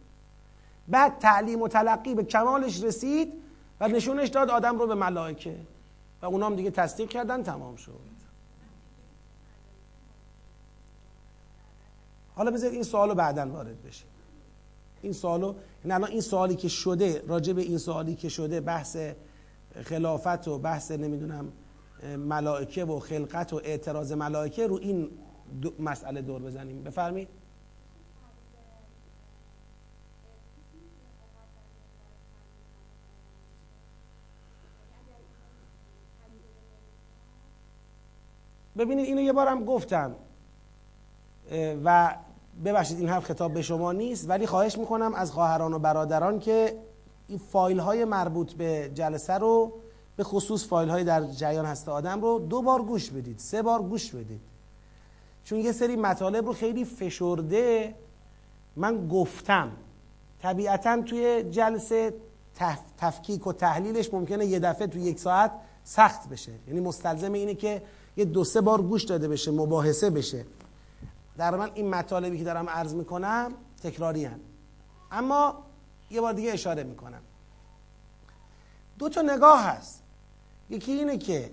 بعد 0.87 1.19
تعلیم 1.19 1.61
و 1.61 1.67
تلقی 1.67 2.15
به 2.15 2.23
کمالش 2.23 2.83
رسید 2.83 3.33
و 3.79 3.87
نشونش 3.87 4.29
داد 4.29 4.49
آدم 4.49 4.79
رو 4.79 4.87
به 4.87 4.95
ملائکه. 4.95 5.55
و 6.21 6.25
اونام 6.25 6.55
دیگه 6.55 6.71
تصدیق 6.71 7.09
کردن 7.09 7.43
تمام 7.43 7.75
شد. 7.75 7.91
حالا 12.37 12.51
بذارید 12.51 12.73
این 12.73 12.83
سوالو 12.83 13.15
بعدا 13.15 13.47
وارد 13.51 13.83
بشه 13.83 14.05
این 15.01 15.13
سوالو 15.13 15.45
یعنی 15.85 15.93
الان 15.93 16.11
این 16.11 16.21
سوالی 16.21 16.55
که 16.55 16.67
شده 16.67 17.23
راجع 17.27 17.53
به 17.53 17.61
این 17.61 17.77
سوالی 17.77 18.15
که 18.15 18.29
شده 18.29 18.61
بحث 18.61 18.97
خلافت 19.83 20.47
و 20.47 20.57
بحث 20.57 20.91
نمی‌دونم 20.91 21.51
ملائکه 22.17 22.85
و 22.85 22.99
خلقت 22.99 23.53
و 23.53 23.61
اعتراض 23.63 24.11
ملائکه 24.11 24.67
رو 24.67 24.75
این 24.75 25.09
مسئله 25.79 26.21
دور 26.21 26.41
بزنیم. 26.41 26.83
بفرمایید. 26.83 27.27
ببینید 38.77 39.05
اینو 39.05 39.21
یه 39.21 39.33
بارم 39.33 39.65
گفتم 39.65 40.15
و 41.83 42.15
ببخشید 42.65 42.99
این 42.99 43.09
حرف 43.09 43.25
خطاب 43.25 43.53
به 43.53 43.61
شما 43.61 43.91
نیست 43.91 44.29
ولی 44.29 44.45
خواهش 44.45 44.77
می‌کنم 44.77 45.13
از 45.13 45.31
خواهران 45.31 45.73
و 45.73 45.79
برادران 45.79 46.39
که 46.39 46.77
این 47.27 47.39
فایل 47.51 47.79
های 47.79 48.05
مربوط 48.05 48.53
به 48.53 48.91
جلسه 48.93 49.33
رو 49.33 49.73
به 50.15 50.23
خصوص 50.23 50.67
فایل 50.67 50.89
های 50.89 51.03
در 51.03 51.23
جریان 51.23 51.65
هست 51.65 51.89
آدم 51.89 52.21
رو 52.21 52.39
دو 52.39 52.61
بار 52.61 52.81
گوش 52.81 53.09
بدید 53.09 53.39
سه 53.39 53.61
بار 53.61 53.81
گوش 53.81 54.11
بدید. 54.11 54.41
چون 55.43 55.59
یه 55.59 55.71
سری 55.71 55.95
مطالب 55.95 56.45
رو 56.45 56.53
خیلی 56.53 56.85
فشرده 56.85 57.95
من 58.75 59.07
گفتم. 59.07 59.71
طبیعتا 60.41 61.01
توی 61.01 61.43
جلسه 61.43 62.13
تفکیک 62.97 63.47
و 63.47 63.53
تحلیلش 63.53 64.13
ممکنه 64.13 64.45
یه 64.45 64.59
دفعه 64.59 64.87
توی 64.87 65.01
یک 65.01 65.19
ساعت 65.19 65.51
سخت 65.83 66.29
بشه. 66.29 66.51
یعنی 66.67 66.79
مستلزم 66.79 67.33
اینه 67.33 67.55
که 67.55 67.81
یه 68.17 68.25
دو 68.25 68.43
سه 68.43 68.61
بار 68.61 68.81
گوش 68.81 69.03
داده 69.03 69.27
بشه 69.27 69.51
مباحثه 69.51 70.09
بشه. 70.09 70.45
در 71.37 71.55
من 71.55 71.71
این 71.73 71.89
مطالبی 71.89 72.37
که 72.37 72.43
دارم 72.43 72.69
عرض 72.69 72.93
می‌کنم 72.95 73.53
تکراری 73.83 74.25
هم. 74.25 74.39
اما 75.11 75.63
یه 76.09 76.21
بار 76.21 76.33
دیگه 76.33 76.53
اشاره 76.53 76.83
می‌کنم. 76.83 77.21
دو 78.99 79.09
تا 79.09 79.21
نگاه 79.21 79.63
هست. 79.63 80.03
یکی 80.69 80.91
اینه 80.91 81.17
که 81.17 81.51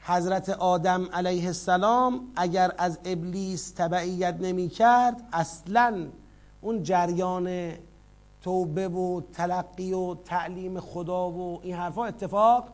حضرت 0.00 0.48
آدم 0.48 1.08
علیه 1.12 1.46
السلام 1.46 2.32
اگر 2.36 2.72
از 2.78 2.98
ابلیس 3.04 3.70
تبعیت 3.70 4.36
نمی 4.40 4.68
کرد 4.68 5.28
اصلا 5.32 6.06
اون 6.60 6.82
جریان 6.82 7.72
توبه 8.42 8.88
و 8.88 9.20
تلقی 9.32 9.92
و 9.92 10.14
تعلیم 10.14 10.80
خدا 10.80 11.30
و 11.30 11.60
این 11.62 11.74
حرفا 11.74 12.04
اتفاق 12.04 12.68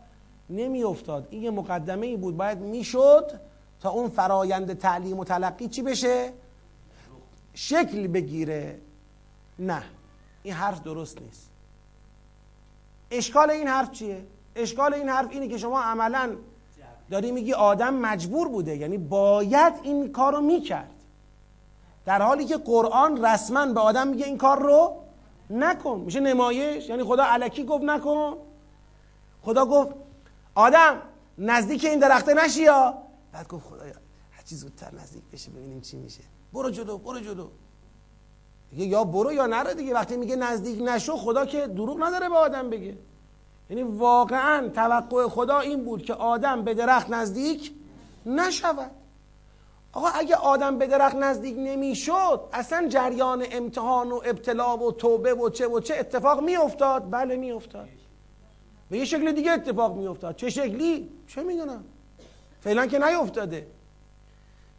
نمی 0.51 0.83
افتاد 0.83 1.29
این 1.31 1.43
یه 1.43 1.51
مقدمه 1.51 2.07
ای 2.07 2.17
بود. 2.17 2.37
باید 2.37 2.59
می‌شد 2.59 3.41
تا 3.81 3.91
اون 3.91 4.09
فرایند 4.09 4.79
تعلیم 4.79 5.19
و 5.19 5.25
تلقی 5.25 5.69
چی 5.69 5.83
بشه؟ 5.83 6.33
شکل 7.59 8.07
بگیره. 8.07 8.79
نه 9.59 9.83
این 10.43 10.55
حرف 10.55 10.83
درست 10.83 11.23
نیست. 11.23 11.51
اشکال 13.11 13.51
این 13.51 13.69
حرف 13.69 13.91
چیه؟ 13.91 14.27
اشکال 14.57 14.95
این 14.95 15.09
حرف 15.09 15.29
اینه 15.31 15.49
که 15.49 15.59
شما 15.59 15.83
عملا 15.83 16.37
داری 17.11 17.33
میگی 17.33 17.53
آدم 17.53 17.95
مجبور 17.95 18.49
بوده 18.49 18.77
یعنی 18.77 18.99
باید 18.99 19.75
این 19.83 20.13
کار 20.13 20.33
رو 20.33 20.41
می‌کرد. 20.41 20.91
در 22.05 22.23
حالی 22.23 22.45
که 22.45 22.57
قرآن 22.57 23.25
رسما 23.25 23.67
به 23.67 23.81
آدم 23.81 24.09
میگه 24.09 24.27
این 24.27 24.39
کار 24.39 24.63
رو 24.63 24.97
نکن. 25.51 26.01
میشه 26.01 26.21
نمایش؟ 26.21 26.89
یعنی 26.89 27.05
خدا 27.05 27.25
علکی 27.25 27.65
گفت 27.65 27.85
نکن. 27.85 28.37
خدا 29.43 29.67
گفت 29.67 29.95
آدم 30.55 31.03
نزدیک 31.39 31.85
این 31.85 31.99
درخته 31.99 32.35
نشی 32.35 32.63
یا؟ 32.63 32.99
بعد 33.33 33.49
گفت 33.49 33.67
خدایا 33.67 33.95
هر 34.31 34.43
چی 34.43 34.55
زودتر 34.55 34.95
نزدیک 34.95 35.23
بشه 35.33 35.51
ببینیم 35.51 35.81
چی 35.81 35.97
میشه. 35.97 36.38
برو 36.53 36.71
جلو 36.71 36.99
برو 36.99 37.21
جلو. 37.21 37.49
یا 38.73 39.05
برو 39.05 39.33
یا 39.33 39.47
نره 39.47 39.75
دیگه. 39.75 39.95
وقتی 39.95 40.17
میگه 40.17 40.37
نزدیک 40.37 40.83
نشو 40.83 41.17
خدا 41.17 41.47
که 41.47 41.67
دروغ 41.67 42.03
نداره 42.03 42.29
به 42.29 42.37
آدم 42.37 42.71
بگه. 42.71 42.99
یعنی 43.71 43.83
واقعا 43.83 44.69
توقع 44.69 45.29
خدا 45.29 45.61
این 45.61 45.85
بود 45.85 46.03
که 46.03 46.15
آدم 46.15 46.65
به 46.65 46.75
درخت 46.75 47.11
نزدیک 47.11 47.73
نشود. 48.27 48.91
آقا 49.93 50.09
اگه 50.09 50.37
آدم 50.37 50.79
به 50.79 50.87
درخت 50.87 51.17
نزدیک 51.17 51.57
نمی‌شد 51.59 52.41
اصلا 52.53 52.89
جریان 52.89 53.45
امتحان 53.51 54.13
و 54.13 54.21
ابتلا 54.25 54.77
و 54.77 54.93
توبه 54.93 55.35
و 55.35 55.51
چه 55.51 55.69
و 55.69 55.81
چه 55.81 55.95
اتفاق 55.95 56.43
میافتاد؟ 56.43 57.11
بله 57.11 57.37
میافتاد. 57.37 57.89
به 58.91 58.99
یه 58.99 59.05
شکل 59.05 59.33
دیگه 59.33 59.53
اتفاق 59.53 59.97
میافتاد. 59.97 60.37
چه 60.37 60.51
شکلی؟ 60.51 61.11
چه 61.27 61.43
می‌دونم. 61.43 61.85
فعلا 62.61 62.87
که 62.87 62.99
نیافتاده. 62.99 63.67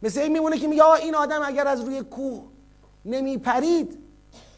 مثل 0.02 0.20
این 0.20 0.32
میمونه 0.32 0.58
که 0.58 0.68
میگه 0.68 0.90
این 0.90 1.14
آدم 1.14 1.40
اگر 1.44 1.66
از 1.66 1.80
روی 1.80 2.02
کوه 2.02 2.42
نمیپرید 3.04 3.98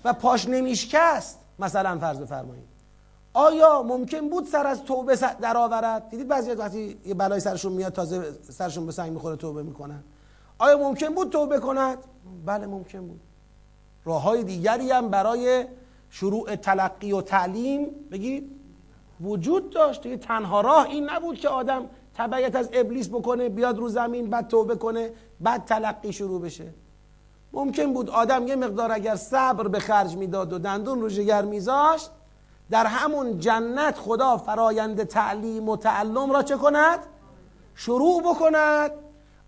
و 0.04 0.12
پاش 0.12 0.48
نمیشکست 0.48 1.38
مثلا 1.58 1.98
فرض 1.98 2.18
بفرمایید. 2.18 2.64
آیا 3.34 3.82
ممکن 3.82 4.28
بود 4.28 4.46
سر 4.46 4.66
از 4.66 4.84
توبه 4.84 5.16
در 5.16 5.56
آورد 5.56 6.08
دیدید 6.08 6.28
بعضی 6.28 6.50
وقتی 6.50 6.98
یه 7.06 7.14
بلای 7.14 7.40
سرشون 7.40 7.72
میاد 7.72 7.92
تازه 7.92 8.32
سرشون 8.42 8.86
به 8.86 8.92
سنگ 8.92 9.12
می‌خوره 9.12 9.36
توبه 9.36 9.62
می‌کنن. 9.62 10.04
آیا 10.58 10.78
ممکن 10.78 11.14
بود 11.14 11.30
توبه 11.30 11.58
کند؟ 11.58 11.98
بله 12.46 12.66
ممکن 12.66 13.06
بود. 13.06 13.20
راه 14.04 14.22
های 14.22 14.44
دیگری 14.44 14.90
هم 14.90 15.08
برای 15.08 15.66
شروع 16.10 16.56
تلقی 16.56 17.12
و 17.12 17.20
تعلیم 17.20 17.86
بگید 18.10 18.50
وجود 19.20 19.70
داشت. 19.70 20.02
دیگه 20.02 20.16
تنها 20.16 20.60
راه 20.60 20.86
این 20.86 21.10
نبود 21.10 21.36
که 21.36 21.48
آدم 21.48 21.86
تبعیت 22.14 22.56
از 22.56 22.68
ابلیس 22.72 23.08
بکنه 23.08 23.48
بیاد 23.48 23.78
رو 23.78 23.88
زمین 23.88 24.30
بعد 24.30 24.48
توبه 24.48 24.76
کنه 24.76 25.10
بعد 25.40 25.64
تلقی 25.64 26.12
شروع 26.12 26.40
بشه. 26.40 26.74
ممکن 27.52 27.92
بود 27.92 28.10
آدم 28.10 28.46
یه 28.46 28.56
مقدار 28.56 28.92
اگر 28.92 29.16
صبر 29.16 29.68
به 29.68 29.78
خرج 29.78 30.16
می‌داد 30.16 30.52
و 30.52 30.58
دندون 30.58 31.00
رو 31.00 31.08
جگر 31.08 31.42
میذاشت 31.42 32.10
در 32.70 32.86
همون 32.86 33.38
جنت 33.38 33.98
خدا 33.98 34.36
فرایند 34.36 35.04
تعلیم 35.04 35.68
و 35.68 35.76
تعلم 35.76 36.32
را 36.32 36.42
چه 36.42 36.56
کند؟ 36.56 36.98
شروع 37.74 38.22
بکند 38.22 38.90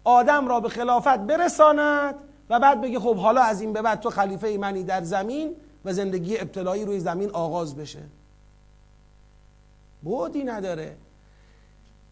آدم 0.05 0.49
را 0.49 0.61
به 0.61 0.69
خلافت 0.69 1.19
برساند 1.19 2.15
و 2.51 2.61
بعد 2.61 2.81
بگه 2.81 3.01
خب 3.01 3.17
حالا 3.17 3.43
از 3.43 3.61
این 3.61 3.73
به 3.73 3.83
بعد 3.83 4.01
تو 4.01 4.11
خلیفه 4.11 4.59
منی 4.61 4.85
در 4.85 5.03
زمین 5.03 5.57
و 5.85 5.93
زندگی 5.93 6.39
ابتلایی 6.39 6.85
روی 6.85 7.01
زمین 7.01 7.31
آغاز 7.31 7.77
بشه. 7.77 8.03
بودی 10.03 10.45
نداره. 10.45 10.97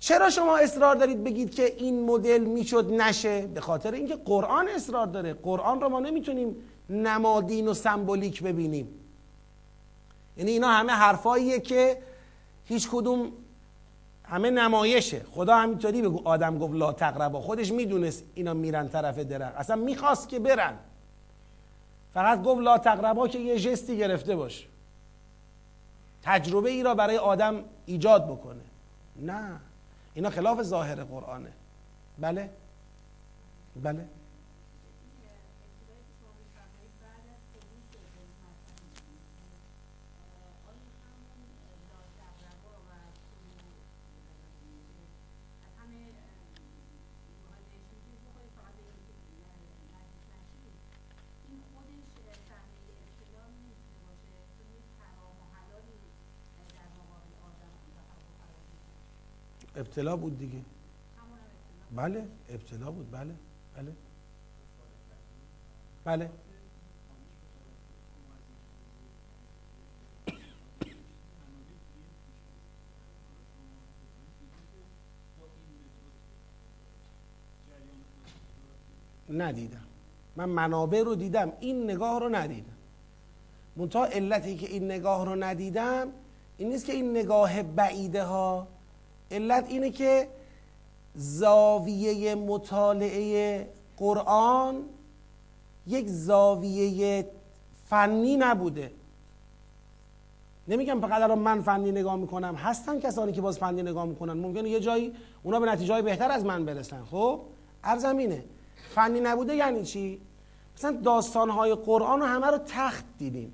چرا 0.02 0.30
شما 0.30 0.56
اصرار 0.56 0.94
دارید 0.94 1.24
بگید 1.24 1.54
که 1.54 1.74
این 1.76 2.06
مدل 2.06 2.38
می‌شد 2.38 2.92
نشه؟ 2.92 3.46
به 3.46 3.60
خاطر 3.60 3.92
اینکه 3.92 4.16
قرآن 4.16 4.68
اصرار 4.68 5.06
داره. 5.06 5.34
قرآن 5.34 5.80
رو 5.80 5.88
ما 5.88 6.00
نمی‌تونیم 6.00 6.56
نمادین 6.90 7.68
و 7.68 7.74
سمبولیک 7.74 8.42
ببینیم. 8.42 8.88
یعنی 10.36 10.50
اینا 10.50 10.68
همه 10.68 10.92
حرفاییه 10.92 11.60
که 11.60 12.02
هیچ 12.64 12.88
کدوم 12.92 13.32
همه 14.24 14.50
نمایشه. 14.50 15.20
خدا 15.30 15.56
همینطوری 15.56 16.02
بگو 16.02 16.20
آدم 16.24 16.58
گفت 16.58 16.74
لا 16.74 16.92
تقربا. 16.92 17.40
خودش 17.40 17.72
می‌دونست 17.72 18.24
اینا 18.34 18.54
میرن 18.54 18.88
طرف 18.88 19.18
درخت. 19.18 19.56
اصلا 19.56 19.76
می‌خواست 19.76 20.28
که 20.28 20.38
برن. 20.38 20.74
فقط 22.14 22.42
گفت 22.42 22.60
لا 22.60 22.78
تقربا 22.78 23.28
که 23.28 23.38
یه 23.38 23.58
جستی 23.58 23.96
گرفته 23.96 24.36
باش. 24.36 24.66
تجربه 26.22 26.70
ای 26.70 26.82
را 26.82 26.94
برای 26.94 27.16
آدم 27.16 27.64
ایجاد 27.86 28.26
بکنه. 28.26 28.62
نه. 29.16 29.60
اینا 30.14 30.30
خلاف 30.30 30.62
ظاهر 30.62 31.04
قرآنه. 31.04 31.52
بله؟ 32.18 32.50
بله؟ 33.76 34.06
ابتلا 59.76 60.16
بود 60.16 60.38
دیگه. 60.38 60.58
بله 61.96 62.24
ابتلا 62.48 62.90
بود. 62.90 63.10
بله 63.10 63.34
بله. 63.76 63.92
بله. 66.04 66.30
ندیدم. 79.30 79.84
من 80.36 80.48
منابع 80.48 81.02
رو 81.02 81.14
دیدم. 81.14 81.52
این 81.60 81.84
نگاه 81.84 82.20
رو 82.20 82.28
ندیدم. 82.28 82.72
منتها 83.76 84.06
علتی 84.06 84.56
که 84.56 84.66
این 84.66 84.84
نگاه 84.84 85.26
رو 85.26 85.34
ندیدم 85.34 86.08
این 86.58 86.68
نیست 86.68 86.86
که 86.86 86.92
این 86.92 87.10
نگاه 87.10 87.62
بعیده 87.62 88.24
ها 88.24 88.68
علت 89.32 89.66
اینه 89.68 89.90
که 89.90 90.28
زاویه 91.14 92.34
مطالعه 92.34 93.68
قرآن 93.96 94.84
یک 95.86 96.08
زاویه 96.08 97.26
فنی 97.86 98.36
نبوده. 98.36 98.92
نمیگم 100.68 101.00
فقط 101.00 101.22
الان 101.22 101.38
من 101.38 101.62
فنی 101.62 101.92
نگاه 101.92 102.16
می‌کنم 102.16 102.54
هستن 102.54 103.00
کسانی 103.00 103.32
که 103.32 103.40
باز 103.40 103.58
فنی 103.58 103.82
نگاه 103.82 104.04
می‌کنن. 104.04 104.32
ممکنه 104.32 104.68
یه 104.68 104.80
جایی 104.80 105.12
اونا 105.42 105.60
به 105.60 105.66
نتیجه 105.66 106.02
بهتر 106.02 106.30
از 106.30 106.44
من 106.44 106.64
برسن. 106.64 107.04
خب 107.04 107.40
ارزمینه 107.84 108.44
فنی 108.94 109.20
نبوده 109.20 109.56
یعنی 109.56 109.82
چی؟ 109.82 110.20
مثلا 110.76 111.00
داستانهای 111.04 111.74
قرآن 111.74 112.20
رو 112.20 112.26
همه 112.26 112.46
رو 112.46 112.58
تخت 112.58 113.04
دیدیم. 113.18 113.52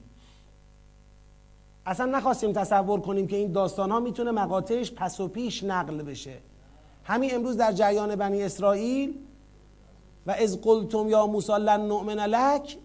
اصلا 1.89 2.07
نخواستیم 2.07 2.53
تصور 2.53 3.01
کنیم 3.01 3.27
که 3.27 3.37
این 3.37 3.53
داستان 3.53 3.91
ها 3.91 4.01
می‌تونه 4.01 4.31
مقاطعش 4.31 4.93
پس 4.93 5.21
و 5.21 5.29
پیش 5.29 5.65
نقل 5.65 6.03
بشه. 6.03 6.35
همین 7.05 7.35
امروز 7.35 7.57
در 7.57 7.73
جریان 7.73 8.17
بنی 8.17 8.43
اسرائیل 8.43 9.15
و 10.27 10.31
از 10.31 10.61
قلتم 10.61 11.09
یا 11.09 11.27
موسی 11.27 11.53
لن 11.53 11.81
نؤمن 11.81 12.21
لک؟ 12.21 12.77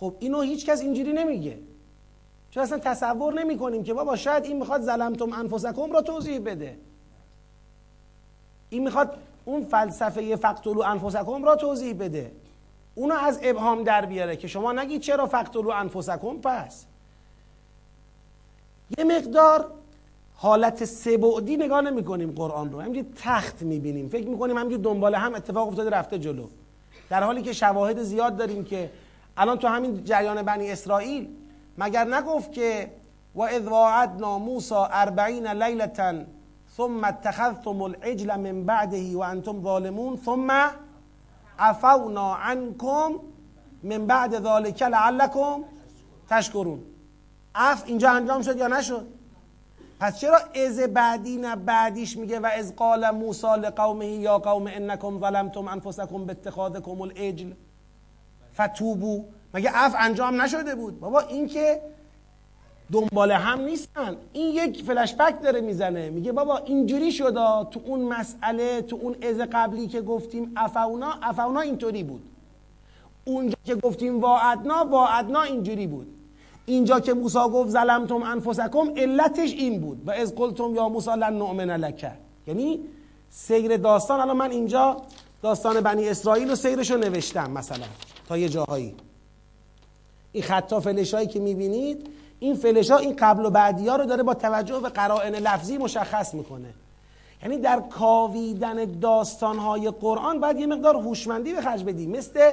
خب 0.00 0.14
اینو 0.18 0.40
هیچ 0.40 0.66
کس 0.66 0.80
اینجوری 0.80 1.12
نمیگه. 1.12 1.58
چون 2.50 2.62
اصلا 2.62 2.78
تصور 2.78 3.34
نمی 3.34 3.58
کنیم 3.58 3.84
که 3.84 3.94
بابا 3.94 4.16
شاید 4.16 4.44
این 4.44 4.58
می‌خواد 4.58 4.82
ظلمتم 4.82 5.32
انفسکم 5.32 5.92
را 5.92 6.02
توضیح 6.02 6.38
بده. 6.38 6.78
این 8.70 8.84
می‌خواد 8.84 9.18
اون 9.44 9.64
فلسفه 9.64 10.36
فقتلو 10.36 10.80
انفسکم 10.80 11.44
را 11.44 11.56
توضیح 11.56 11.94
بده. 11.94 12.32
اونو 12.94 13.14
از 13.14 13.40
ابهام 13.42 13.84
در 13.84 14.06
بیاره 14.06 14.36
که 14.36 14.48
شما 14.48 14.72
نگید 14.72 15.00
چرا 15.00 15.26
فقتلو 15.26 15.68
انفسکم 15.68 16.36
پس. 16.36 16.86
یه 18.98 19.04
مقدار 19.04 19.70
حالت 20.34 20.84
سبعدی 20.84 21.56
نگاه 21.56 21.80
نمی 21.80 22.04
کنیم 22.04 22.30
قرآن 22.30 22.72
رو. 22.72 22.80
همینجوری 22.80 23.06
تخت 23.16 23.62
می‌بینیم. 23.62 24.08
فکر 24.08 24.28
می‌کنیم 24.28 24.56
همینجوری 24.58 24.82
دنبال 24.82 25.14
هم 25.14 25.34
اتفاق 25.34 25.68
افتاده 25.68 25.90
رفته 25.90 26.18
جلو. 26.18 26.46
در 27.10 27.22
حالی 27.22 27.42
که 27.42 27.52
شواهد 27.52 28.02
زیاد 28.02 28.36
داریم 28.36 28.64
که 28.64 28.90
الان 29.36 29.58
تو 29.58 29.68
همین 29.68 30.04
جریان 30.04 30.42
بنی 30.42 30.70
اسرائیل 30.70 31.28
مگر 31.78 32.04
نگفت 32.04 32.52
که 32.52 32.90
و 33.34 33.42
اذ 33.42 33.68
واعدنا 33.68 34.38
موسی 34.38 34.74
اربعین 34.74 35.46
لیلتا 35.46 36.14
ثم 36.76 37.04
اتخذتم 37.04 37.82
العجل 37.82 38.36
من 38.36 38.64
بعده 38.64 39.16
و 39.16 39.18
انتم 39.20 39.62
ظالمون 39.62 40.16
ثم 40.16 40.70
عفونا 41.58 42.34
عنكم 42.34 43.20
من 43.82 44.06
بعد 44.06 44.34
ذلك 44.34 44.82
لعلكم 44.82 45.64
تشکرون. 46.30 46.80
اف 47.58 47.82
اینجا 47.86 48.10
انجام 48.10 48.42
شد 48.42 48.56
یا 48.56 48.66
نشد؟ 48.66 49.06
پس 50.00 50.20
چرا 50.20 50.38
از 50.66 50.80
بعدی 50.80 51.36
نه 51.36 51.56
بعدیش 51.56 52.16
میگه 52.16 52.40
و 52.40 52.48
از 52.58 52.76
قال 52.76 53.10
موسی 53.10 53.46
لقومه 53.46 54.06
یا 54.06 54.38
قوم 54.38 54.66
انکم 54.66 55.20
ظلمتم 55.20 55.68
انفسکم 55.68 56.24
به 56.24 56.32
اتخاذکم 56.32 57.00
العجل؟ 57.00 57.52
فتوبو 58.54 59.24
مگه 59.54 59.70
اف 59.74 59.94
انجام 59.98 60.42
نشده 60.42 60.74
بود؟ 60.74 61.00
بابا 61.00 61.20
این 61.20 61.46
که 61.46 61.82
دنبال 62.92 63.32
هم 63.32 63.60
نیستن. 63.60 64.16
این 64.32 64.54
یک 64.54 64.84
فلش 64.84 65.14
بک 65.14 65.42
داره 65.42 65.60
می‌زنه. 65.60 66.10
میگه 66.10 66.32
بابا 66.32 66.58
اینجوری 66.58 67.12
شده 67.12 67.64
تو 67.70 67.80
اون 67.84 68.00
مسئله 68.00 68.82
تو 68.82 68.98
اون 69.02 69.16
از 69.22 69.36
قبلی 69.52 69.86
که 69.86 70.00
گفتیم 70.00 70.52
افونا 70.56 71.14
افونا 71.22 71.60
اینطوری 71.60 72.02
بود. 72.02 72.22
اونجا 73.24 73.56
که 73.64 73.74
گفتیم 73.74 74.20
واعدنا 74.20 74.84
واعدنا 74.90 75.42
اینجوری 75.42 75.86
بود. 75.86 76.17
اینجا 76.68 77.00
که 77.00 77.14
موسی 77.14 77.38
گفت 77.38 77.70
ظلمتم 77.70 78.22
انفسکم 78.22 78.90
علتش 78.96 79.52
این 79.52 79.80
بود. 79.80 80.02
و 80.06 80.10
از 80.10 80.34
قلتم 80.34 80.74
یا 80.74 80.88
موسی 80.88 81.10
لن 81.10 81.32
نؤمن 81.32 81.70
لک. 81.70 82.12
یعنی 82.46 82.80
سیر 83.30 83.76
داستان 83.76 84.20
الان 84.20 84.36
من 84.36 84.50
اینجا 84.50 84.96
داستان 85.42 85.80
بنی 85.80 86.08
اسرائیل 86.08 86.50
و 86.50 86.54
سیرش 86.54 86.90
رو 86.90 86.98
نوشتم 86.98 87.50
مثلا 87.50 87.86
تا 88.28 88.38
یه 88.38 88.48
جاهایی. 88.48 88.94
این 90.32 90.42
خطا 90.42 90.80
فلش 90.80 91.14
هایی 91.14 91.26
که 91.26 91.40
می‌بینید 91.40 92.10
این 92.40 92.54
فلش 92.54 92.90
این 92.90 93.16
قبل 93.18 93.46
و 93.46 93.50
بعدی 93.50 93.88
ها 93.88 93.96
رو 93.96 94.04
داره 94.04 94.22
با 94.22 94.34
توجه 94.34 94.80
به 94.80 94.88
قرائن 94.88 95.34
لفظی 95.34 95.78
مشخص 95.78 96.34
می‌کنه. 96.34 96.74
یعنی 97.42 97.58
در 97.58 97.80
کاویدن 97.80 98.84
داستان 98.84 99.58
های 99.58 99.90
قرآن 99.90 100.40
باید 100.40 100.58
یه 100.58 100.66
مقدار 100.66 100.96
هوشمندی 100.96 101.52
به 101.52 101.60
خرج 101.60 101.84
بدی. 101.84 102.06
مثل 102.06 102.50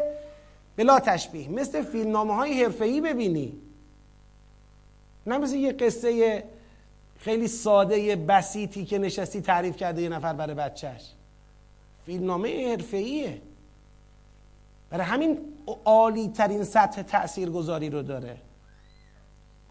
بلا 0.76 1.00
تشبیه 1.00 1.50
مثل 1.50 1.84
فیلمنامه 1.84 2.36
های 2.36 2.64
حرفه‌ای 2.64 3.02
ببینی. 3.02 3.54
نه 5.28 5.38
مثل 5.38 5.56
یه 5.56 5.72
قصه 5.72 6.44
خیلی 7.20 7.48
ساده 7.48 8.16
بسیطی 8.16 8.86
که 8.86 8.98
نشستی 8.98 9.42
تعریف 9.42 9.78
کرده 9.78 10.02
یه 10.02 10.10
نفر 10.10 10.34
برای 10.34 10.56
بچهش 10.56 11.12
فیلمنامه 12.06 12.72
حرفه‌ایه. 12.72 13.42
برای 14.90 15.06
همین 15.06 15.40
عالی 15.86 16.28
ترین 16.30 16.64
سطح 16.64 17.02
تأثیر 17.02 17.50
گذاری 17.50 17.90
رو 17.90 18.02
داره. 18.02 18.38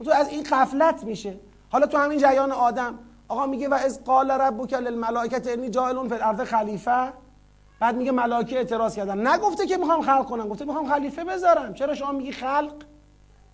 تو 0.05 0.11
از 0.11 0.29
این 0.29 0.43
قفلت 0.43 1.05
میشه. 1.05 1.35
حالا 1.71 1.87
تو 1.87 1.99
همین 1.99 2.19
جریان 2.19 2.53
آدم 2.53 2.99
آقا 3.29 3.47
میگه 3.47 3.69
و 3.69 3.75
از 3.75 4.05
قال 4.05 4.31
ربک 4.31 4.73
للملائکه 4.73 5.53
انی 5.53 5.71
جاعل 5.71 6.09
فی 6.09 6.15
الارض 6.15 6.41
خلیفه. 6.41 7.13
بعد 7.81 7.97
میگه 7.97 8.13
ملائکه 8.13 8.57
اعتراض 8.57 8.97
کردن. 8.97 9.27
نگفته 9.27 9.67
که 9.67 9.77
می‌خوام 9.77 10.03
خلق 10.03 10.29
کنم 10.29 10.49
گفته 10.49 10.65
می‌خوام 10.65 10.89
خلیفه 10.89 11.25
بذارم. 11.25 11.75
چرا 11.75 11.95
شما 11.95 12.13
میگی 12.13 12.33
خلق؟ 12.33 12.75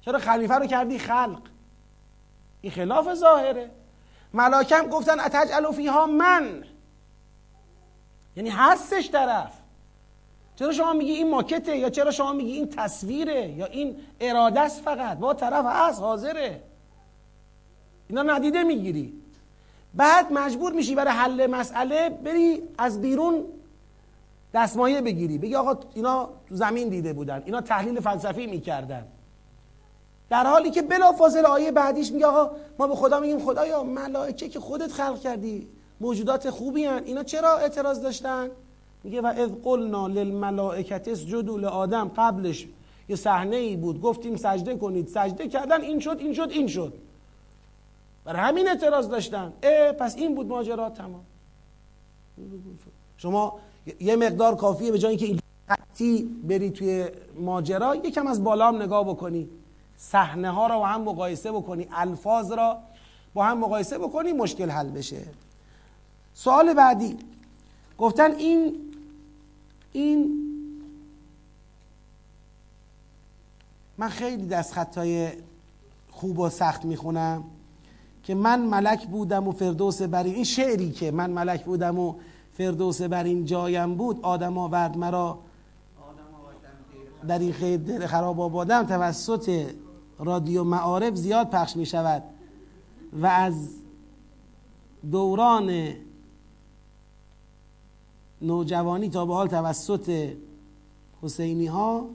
چرا 0.01 0.19
خلیفه 0.19 0.55
رو 0.55 0.67
کردی 0.67 0.99
خلق؟ 0.99 1.41
این 2.61 2.73
خلاف 2.73 3.15
ظاهره. 3.15 3.71
ملاکم 4.35 4.87
گفتن 4.87 5.21
اتجعل 5.21 5.73
فیها 5.73 6.07
من؟ 6.07 6.65
یعنی 8.37 8.51
هستش 8.51 9.11
طرف. 9.11 9.53
چرا 10.57 10.73
شما 10.73 10.93
میگی 10.93 11.13
این 11.13 11.31
ماکته 11.31 11.77
یا 11.77 11.91
چرا 11.91 12.11
شما 12.11 12.33
میگی 12.33 12.53
این 12.53 12.69
تصویره 12.69 13.49
یا 13.49 13.67
این 13.67 13.97
اراده 14.21 14.61
است 14.61 14.83
فقط؟ 14.83 15.19
با 15.19 15.35
طرف 15.35 15.65
هست 15.69 16.01
حاضره. 16.01 16.63
اینا 18.09 18.23
ندیده 18.23 18.63
می‌گیری. 18.63 19.13
بعد 19.95 20.33
مجبور 20.33 20.73
میشی 20.73 20.95
برای 20.95 21.13
حل 21.13 21.47
مسئله 21.47 22.09
بری 22.09 22.63
از 22.79 23.01
بیرون 23.01 23.45
دستمایه 24.55 25.01
بگیری. 25.01 25.39
بگی 25.39 25.55
آقا 25.55 25.79
اینا 25.95 26.29
زمین 26.51 26.89
دیده 26.89 27.13
بودن 27.13 27.43
اینا 27.47 27.61
تحلیل 27.61 28.01
فلسفی 28.01 28.47
می‌کردن. 28.47 29.07
در 30.31 30.47
حالی 30.47 30.71
که 30.71 30.83
بلافاصله 30.83 31.49
آیه 31.49 31.73
بعدیش 31.73 32.13
میگه 32.13 32.27
آقا 32.27 32.57
ما 32.79 32.87
به 32.87 32.95
خدا 32.95 33.21
میگیم 33.21 33.39
خدایا 33.39 33.83
ملائکه 33.83 34.49
که 34.49 34.61
خودت 34.61 34.93
خلق 34.93 35.21
کردی 35.21 35.69
موجودات 36.01 36.51
خوبی 36.51 36.85
هن. 36.85 37.03
اینا 37.05 37.23
چرا 37.23 37.59
اعتراض 37.59 38.01
داشتن؟ 38.01 38.51
میگه 39.05 39.21
و 39.21 39.27
اذ 39.27 39.51
قلنا 39.65 40.07
للملائکه 40.07 40.95
اسجدوا 40.95 41.57
لآدم. 41.57 42.11
قبلش 42.17 42.67
یه 43.09 43.17
صحنه 43.17 43.57
ای 43.57 43.77
بود 43.77 44.01
گفتیم 44.01 44.37
سجده 44.37 44.77
کنید. 44.77 45.09
سجده 45.09 45.49
کردن 45.49 45.81
این 45.81 46.01
شد 46.01 46.17
این 46.19 46.33
شد 46.35 46.49
این 46.51 46.67
شد. 46.67 46.93
برای 48.25 48.41
همین 48.41 48.69
اعتراض 48.69 49.09
داشتن. 49.09 49.53
اه 49.63 49.93
پس 49.93 50.17
این 50.17 50.35
بود 50.35 50.47
ماجرا 50.47 50.91
تمام. 50.91 51.25
شما 53.17 53.59
یه 54.01 54.17
مقدار 54.17 54.57
کافیه 54.57 54.93
به 54.93 54.99
جای 54.99 55.17
اینکه 55.17 55.43
قطعی 55.69 56.23
بری 56.23 56.71
توی 56.71 57.09
ماجرا 57.41 57.97
یکم 57.97 58.27
از 58.27 58.45
بالا 58.45 58.69
هم 58.69 58.83
نگاه 58.83 59.09
بکنی. 59.09 59.49
صحنه 60.01 60.51
ها 60.51 60.67
رو 60.67 60.79
با 60.79 60.87
هم 60.87 61.03
مقایسه 61.03 61.53
بکنی 61.53 61.89
الفاظ 61.93 62.53
را 62.53 62.79
با 63.35 63.45
هم 63.45 63.59
مقایسه 63.59 63.99
بکنی 63.99 64.33
مشکل 64.33 64.71
حل 64.71 64.89
بشه. 64.89 65.23
سوال 66.35 66.75
بعدی. 66.75 67.19
گفتن 67.99 68.33
این 68.33 68.77
این 69.93 70.31
من 73.99 74.09
خیلی 74.09 74.47
دست 74.47 74.73
خطای 74.73 75.33
خوب 76.11 76.39
و 76.39 76.49
سخت 76.49 76.85
می‌خونم 76.85 77.45
که 78.23 78.35
من 78.35 78.61
ملک 78.61 79.07
بودم 79.07 79.49
و 79.49 79.53
فردوس 79.53 80.03
بر 80.03 80.25
این 80.25 80.45
شعری 80.45 80.91
که 80.91 81.11
من 81.11 81.31
ملک 81.31 81.65
بودم 81.65 81.99
و 81.99 82.15
فردوس 82.53 83.03
بر 83.03 83.25
این 83.25 83.45
جایم 83.45 83.95
بود 83.95 84.21
آدم 84.23 84.59
آورد 84.59 84.97
مرا 84.97 85.39
در 87.29 87.39
این 87.39 87.53
خیر. 87.53 88.07
خراب 88.07 88.41
آبادم 88.41 88.83
توسط 88.83 89.67
رادیو 90.21 90.65
معارف 90.65 91.15
زیاد 91.15 91.51
پخش 91.51 91.77
می 91.77 91.87
شود 91.87 92.23
و 93.13 93.27
از 93.27 93.69
دوران 95.11 95.95
نوجوانی 98.43 99.09
تا 99.09 99.27
به 99.27 99.35
حال 99.35 99.49
توسط 99.49 100.37
حسینی 101.23 101.67
ها 101.67 102.07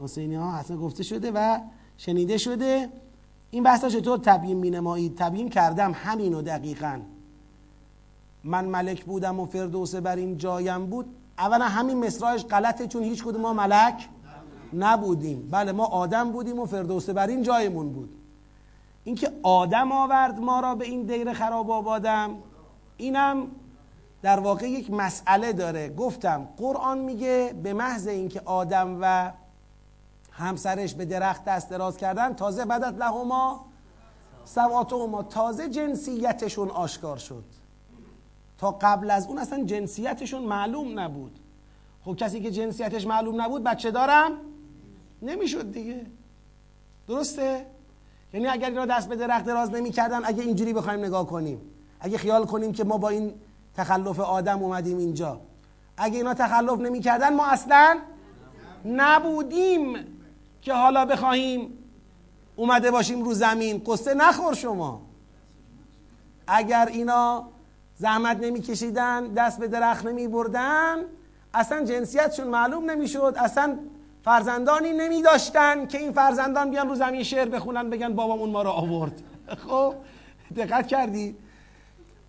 حسینی 0.00 0.34
ها 0.34 0.52
اصلا 0.52 0.76
گفته 0.76 1.02
شده 1.02 1.30
و 1.34 1.58
شنیده 1.98 2.38
شده. 2.38 2.88
این 3.50 3.62
بحثا 3.62 3.88
چطور 3.88 4.18
تبیین 4.18 4.56
می 4.56 4.70
نمایید؟ 4.70 5.16
تبیین 5.16 5.48
کردم 5.48 5.92
همینو 5.94 6.42
دقیقا. 6.42 7.00
من 8.44 8.64
ملک 8.64 9.04
بودم 9.04 9.40
و 9.40 9.46
فردوس 9.46 9.94
بر 9.94 10.16
این 10.16 10.38
جایم 10.38 10.86
بود. 10.86 11.06
اولا 11.38 11.64
همین 11.64 12.06
مصرایش 12.06 12.44
غلطه 12.44 12.86
چون 12.86 13.02
هیچ 13.02 13.24
کدوم 13.24 13.40
ما 13.40 13.52
ملک 13.52 14.08
نبودیم. 14.76 15.48
بله 15.50 15.72
ما 15.72 15.84
آدم 15.84 16.32
بودیم 16.32 16.58
و 16.58 16.66
فردوس 16.66 17.10
بر 17.10 17.26
این 17.26 17.42
جایمون 17.42 17.92
بود. 17.92 18.16
اینکه 19.04 19.32
آدم 19.42 19.92
آورد 19.92 20.40
ما 20.40 20.60
را 20.60 20.74
به 20.74 20.84
این 20.84 21.02
دیر 21.02 21.32
خراب 21.32 21.70
آبادم 21.70 22.30
اینم 22.96 23.46
در 24.22 24.40
واقع 24.40 24.70
یک 24.70 24.90
مسئله 24.90 25.52
داره. 25.52 25.88
گفتم 25.88 26.48
قرآن 26.56 26.98
میگه 26.98 27.54
به 27.62 27.72
محض 27.72 28.06
اینکه 28.06 28.40
آدم 28.44 28.98
و 29.00 29.32
همسرش 30.32 30.94
به 30.94 31.04
درخت 31.04 31.44
دست 31.44 31.70
دراز 31.70 31.96
کردن 31.96 32.34
تازه 32.34 32.64
بدت 32.64 32.98
لهما 32.98 33.66
ما 35.10 35.22
تازه 35.22 35.68
جنسیتشون 35.68 36.70
آشکار 36.70 37.16
شد. 37.16 37.44
تا 38.58 38.70
قبل 38.70 39.10
از 39.10 39.26
اون 39.26 39.38
اصلا 39.38 39.64
جنسیتشون 39.64 40.42
معلوم 40.42 41.00
نبود. 41.00 41.38
خب 42.04 42.16
کسی 42.16 42.40
که 42.40 42.50
جنسیتش 42.50 43.06
معلوم 43.06 43.40
نبود 43.40 43.64
بچه 43.64 43.90
دارم؟ 43.90 44.32
نمی‌شد 45.26 45.72
دیگه. 45.72 46.06
درسته؟ 47.08 47.66
یعنی 48.32 48.46
اگر 48.46 48.68
اینا 48.68 48.86
دست 48.86 49.08
به 49.08 49.16
درخت 49.16 49.44
دراز 49.44 49.70
نمی‌کردن 49.70 50.20
اگه 50.24 50.42
اینجوری 50.42 50.72
بخوایم 50.72 51.00
نگاه 51.00 51.26
کنیم 51.26 51.60
اگه 52.00 52.18
خیال 52.18 52.46
کنیم 52.46 52.72
که 52.72 52.84
ما 52.84 52.98
با 52.98 53.08
این 53.08 53.34
تخلف 53.76 54.20
آدم 54.20 54.62
اومدیم 54.62 54.98
اینجا. 54.98 55.40
اگه 55.96 56.16
اینا 56.16 56.34
تخلف 56.34 56.80
نمی‌کردن 56.80 57.34
ما 57.34 57.46
اصلا 57.46 57.98
نبودیم 58.84 59.96
که 60.62 60.72
حالا 60.72 61.04
بخواهیم 61.04 61.78
اومده 62.56 62.90
باشیم 62.90 63.22
رو 63.22 63.34
زمین. 63.34 63.82
قصه 63.86 64.14
نخور 64.14 64.54
شما. 64.54 65.02
اگر 66.46 66.88
اینا 66.92 67.48
زحمت 67.98 68.36
نمیکشیدن 68.36 69.26
دست 69.26 69.58
به 69.58 69.68
درخت 69.68 70.06
نمی 70.06 70.28
بردن 70.28 70.96
اصلا 71.54 71.84
جنسیتشون 71.84 72.46
معلوم 72.46 72.90
نمی‌شد 72.90 73.34
اصلا 73.38 73.78
فرزندانی 74.26 74.92
نمی 74.92 75.22
داشتن 75.22 75.86
که 75.86 75.98
این 75.98 76.12
فرزندان 76.12 76.70
بیان 76.70 76.88
رو 76.88 76.94
زمین 76.94 77.22
شعر 77.22 77.48
بخونن 77.48 77.90
بگن 77.90 78.14
بابامون 78.14 78.50
ما 78.50 78.62
رو 78.62 78.70
آورد. 78.70 79.22
خب 79.68 79.94
دقت 80.56 80.86
کردید 80.86 81.36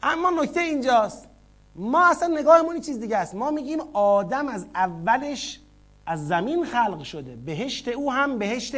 اما 0.03 0.29
نکته 0.29 0.59
اینجاست. 0.59 1.27
ما 1.75 2.07
اصلا 2.07 2.27
نگاهمون 2.27 2.81
چیز 2.81 2.99
دیگه 2.99 3.17
است. 3.17 3.35
ما 3.35 3.51
میگیم 3.51 3.79
آدم 3.93 4.47
از 4.47 4.65
اولش 4.75 5.59
از 6.05 6.27
زمین 6.27 6.65
خلق 6.65 7.03
شده. 7.03 7.35
بهشت 7.35 7.87
او 7.87 8.11
هم 8.11 8.39
بهشت 8.39 8.75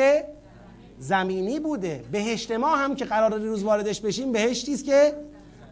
زمینی 0.99 1.59
بوده. 1.59 2.03
بهشت 2.11 2.51
ما 2.51 2.75
هم 2.75 2.95
که 2.95 3.05
قرار 3.05 3.39
روز 3.39 3.63
واردش 3.63 4.01
بشیم 4.01 4.31
بهشتی 4.31 4.73
است 4.73 4.85
که 4.85 5.13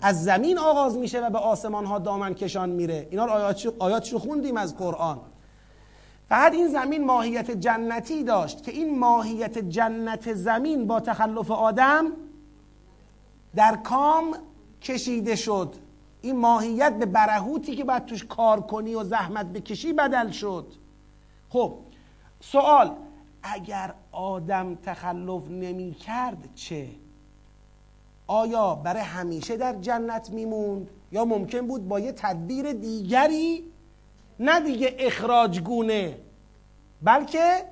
از 0.02 0.24
زمین 0.24 0.58
آغاز 0.58 0.98
میشه 0.98 1.26
و 1.26 1.30
به 1.30 1.38
آسمان 1.38 1.86
ها 1.86 2.00
دامن 2.00 2.34
کشان 2.34 2.70
میره. 2.70 3.08
اینا 3.12 3.26
رو 3.26 3.32
آیاتش 3.80 4.14
رو 4.14 4.20
خوندیم 4.20 4.58
از 4.58 4.78
قرآن. 4.78 5.20
فقط 6.30 6.54
این 6.54 6.68
زمین 6.68 7.06
ماهیت 7.06 7.52
جنتی 7.52 8.24
داشت 8.24 8.64
که 8.64 8.72
این 8.72 9.00
ماهیت 9.00 9.58
جنت 9.58 10.34
زمین 10.34 10.88
با 10.88 11.00
تخلف 11.00 11.52
آدم 11.52 12.12
در 13.56 13.76
کام 13.76 14.36
کشیده 14.82 15.36
شد 15.36 15.76
این 16.22 16.40
ماهیت 16.40 16.94
به 17.00 17.06
برهوتی 17.06 17.76
که 17.76 17.84
باید 17.84 18.06
توش 18.06 18.26
کار 18.26 18.62
کنی 18.62 18.96
و 18.96 19.04
زحمت 19.04 19.46
بکشی 19.46 19.94
بدل 19.94 20.30
شد 20.32 20.74
خب 21.50 21.74
سوال 22.40 22.96
اگر 23.44 23.94
آدم 24.12 24.76
تخلف 24.76 25.50
نمی 25.50 25.94
کرد 25.94 26.50
چه؟ 26.56 26.88
آیا 28.28 28.76
برای 28.76 29.02
همیشه 29.02 29.58
در 29.58 29.74
جنت 29.74 30.30
میموند 30.30 30.90
یا 31.12 31.26
ممکن 31.26 31.68
بود 31.68 31.88
با 31.88 32.00
یه 32.00 32.12
تدبیر 32.12 32.74
دیگری 32.74 33.64
نه 34.40 34.60
دیگه 34.60 34.96
اخراج 35.00 35.60
گونه 35.60 36.18
بلکه 37.02 37.64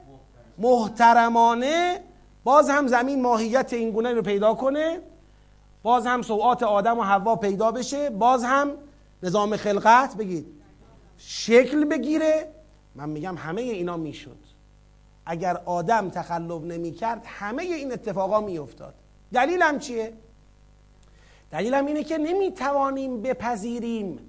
محترمانه 0.58 2.00
باز 2.44 2.70
هم 2.70 2.88
زمین 2.88 3.22
ماهیت 3.22 3.74
این 3.74 3.92
گونه 3.92 4.14
رو 4.14 4.22
پیدا 4.22 4.54
کنه 4.54 5.02
باز 5.84 6.06
هم 6.06 6.22
سوعات 6.22 6.64
آدم 6.64 7.00
و 7.00 7.04
حوا 7.04 7.36
پیدا 7.36 7.72
بشه 7.72 8.10
باز 8.10 8.44
هم 8.44 8.72
نظام 9.24 9.58
خلقت 9.58 10.16
بگید. 10.16 10.48
شکل 11.18 11.86
بگیره. 11.86 12.52
من 12.96 13.10
میگم 13.10 13.38
همه 13.38 13.62
اینا 13.62 13.98
می‌شد. 13.98 14.38
اگر 15.26 15.58
آدم 15.66 16.10
تخلف 16.10 16.64
نمی‌کرد 16.64 17.24
همه 17.26 17.64
این 17.64 17.92
اتفاقا 17.92 18.42
میافتاد. 18.42 18.94
دلیلم 19.34 19.80
چیه؟ 19.80 20.14
دلیلم 21.52 21.86
اینه 21.86 22.04
که 22.04 22.18
نمی‌توانیم 22.18 23.22
بپذیریم 23.22 24.20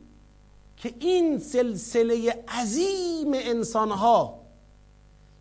که 0.77 0.95
این 1.01 1.39
سلسله 1.39 2.45
عظیم 2.49 3.33
انسانها 3.35 4.41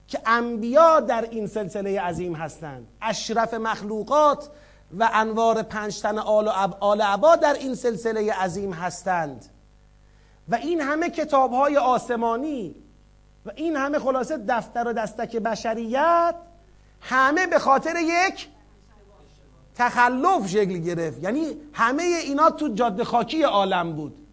که 0.08 0.20
انبیا 0.26 1.00
در 1.00 1.28
این 1.32 1.48
سلسله 1.48 2.02
عظیم 2.02 2.36
هستند 2.36 2.88
اشرف 3.02 3.54
مخلوقات 3.54 4.50
و 5.00 5.10
انوار 5.14 5.64
پنجتن 5.64 6.18
آل 6.20 6.48
و 6.48 6.74
آل 6.80 7.02
عبا 7.02 7.36
در 7.36 7.54
این 7.54 7.76
سلسله 7.76 8.34
عظیم 8.34 8.74
هستند. 8.74 9.46
و 10.50 10.56
این 10.56 10.82
همه 10.82 11.10
کتاب 11.10 11.52
های 11.52 11.78
آسمانی 11.78 12.76
و 13.46 13.52
این 13.56 13.76
همه 13.76 14.00
خلاصه 14.00 14.38
دفتر 14.38 14.88
و 14.88 14.94
دستک 14.94 15.36
بشریت 15.36 16.36
همه 17.02 17.48
به 17.48 17.60
خاطر 17.60 17.96
یک 17.96 18.48
تخلف 19.76 20.48
شکل 20.48 20.78
گرفت. 20.78 21.24
یعنی 21.24 21.58
همه 21.74 22.04
اینا 22.04 22.50
تو 22.50 22.68
جاده 22.68 23.04
خاکی 23.04 23.44
عالم 23.44 23.94
بود. 23.94 24.25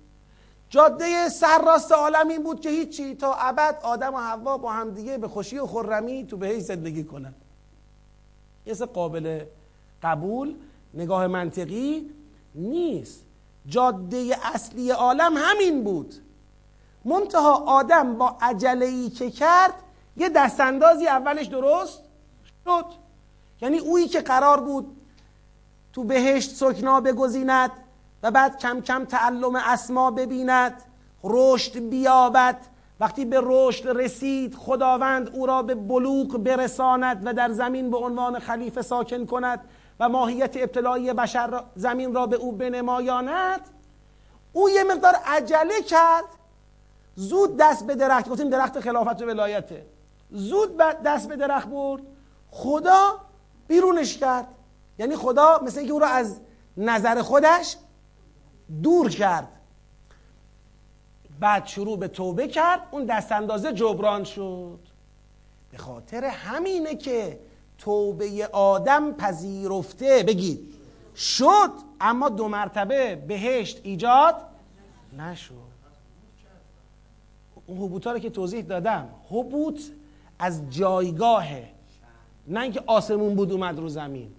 جاده 0.72 1.28
سرراست 1.28 1.92
عالم 1.92 2.28
این 2.28 2.42
بود 2.42 2.60
که 2.60 2.70
هیچی. 2.70 3.14
تا 3.14 3.34
ابد 3.34 3.78
آدم 3.82 4.14
و 4.14 4.18
حوا 4.18 4.58
با 4.58 4.72
هم 4.72 4.90
دیگه 4.90 5.18
به 5.18 5.28
خوشی 5.28 5.58
و 5.58 5.66
خرمی 5.66 6.26
تو 6.26 6.36
بهش 6.36 6.62
زندگی 6.62 7.04
کنن. 7.04 7.34
یه 8.66 8.74
قابل 8.74 9.44
قبول. 10.02 10.54
نگاه 10.94 11.26
منطقی 11.26 12.10
نیست. 12.54 13.24
جاده 13.66 14.36
اصلی 14.54 14.90
عالم 14.90 15.34
همین 15.36 15.84
بود. 15.84 16.14
منتها 17.04 17.54
آدم 17.54 18.16
با 18.16 18.36
عجله 18.40 18.86
ای 18.86 19.10
که 19.10 19.30
کرد 19.30 19.74
یه 20.16 20.28
دستاندازی 20.28 21.06
اولش 21.06 21.46
درست 21.46 22.02
شد. 22.64 22.86
یعنی 23.60 23.78
اویی 23.78 24.08
که 24.08 24.20
قرار 24.20 24.60
بود 24.60 24.96
تو 25.92 26.04
بهشت 26.04 26.50
سکنا 26.50 27.00
بگزیند 27.00 27.70
و 28.22 28.30
بعد 28.30 28.58
کم 28.58 28.80
کم 28.80 29.04
تعلم 29.04 29.56
اسما 29.56 30.10
ببیند 30.10 30.82
رشد 31.24 31.78
بیابد. 31.78 32.56
وقتی 33.00 33.24
به 33.24 33.40
رشد 33.42 33.88
رسید 33.88 34.54
خداوند 34.54 35.30
او 35.34 35.46
را 35.46 35.62
به 35.62 35.74
بلوغ 35.74 36.38
برساند 36.38 37.22
و 37.24 37.32
در 37.32 37.52
زمین 37.52 37.90
به 37.90 37.96
عنوان 37.96 38.38
خلیفه 38.38 38.82
ساکن 38.82 39.26
کند 39.26 39.60
و 40.00 40.08
ماهیت 40.08 40.56
ابتلایی 40.56 41.12
بشر 41.12 41.62
زمین 41.76 42.14
را 42.14 42.26
به 42.26 42.36
او 42.36 42.52
بنمایاند. 42.52 43.60
او 44.52 44.70
یه 44.70 44.84
مقدار 44.84 45.14
عجله 45.26 45.82
کرد. 45.82 46.24
زود 47.14 47.56
دست 47.56 47.86
به 47.86 47.94
درخت 47.94 48.28
گفتیم 48.28 48.50
درخت 48.50 48.80
خلافت 48.80 49.22
و 49.22 49.26
ولایته. 49.26 49.86
زود 50.30 50.76
دست 50.76 51.28
به 51.28 51.36
درخت 51.36 51.68
برد. 51.68 52.02
خدا 52.50 53.18
بیرونش 53.68 54.18
کرد. 54.18 54.46
یعنی 54.98 55.16
خدا 55.16 55.60
مثل 55.62 55.78
اینکه 55.78 55.92
او 55.92 55.98
را 55.98 56.06
از 56.06 56.40
نظر 56.76 57.22
خودش 57.22 57.76
دور 58.82 59.10
کرد. 59.10 59.48
بعد 61.40 61.66
شروع 61.66 61.98
به 61.98 62.08
توبه 62.08 62.48
کرد 62.48 62.80
اون 62.90 63.04
دست 63.04 63.32
اندازه 63.32 63.72
جبران 63.72 64.24
شد. 64.24 64.78
به 65.70 65.78
خاطر 65.78 66.24
همینه 66.24 66.94
که 66.94 67.38
توبه 67.78 68.48
آدم 68.52 69.12
پذیرفته. 69.12 70.22
بگید 70.22 70.74
شد 71.16 71.70
اما 72.00 72.28
دو 72.28 72.48
مرتبه 72.48 73.16
بهشت 73.16 73.80
ایجاد 73.82 74.34
نشد. 75.18 75.72
اون 77.66 77.78
حبوط 77.78 78.06
رو 78.06 78.18
که 78.18 78.30
توضیح 78.30 78.62
دادم 78.62 79.08
حبوط 79.28 79.80
از 80.38 80.70
جایگاهه 80.70 81.68
نه 82.46 82.60
اینکه 82.60 82.82
آسمون 82.86 83.34
بود 83.34 83.52
اومد 83.52 83.78
رو 83.78 83.88
زمین. 83.88 84.30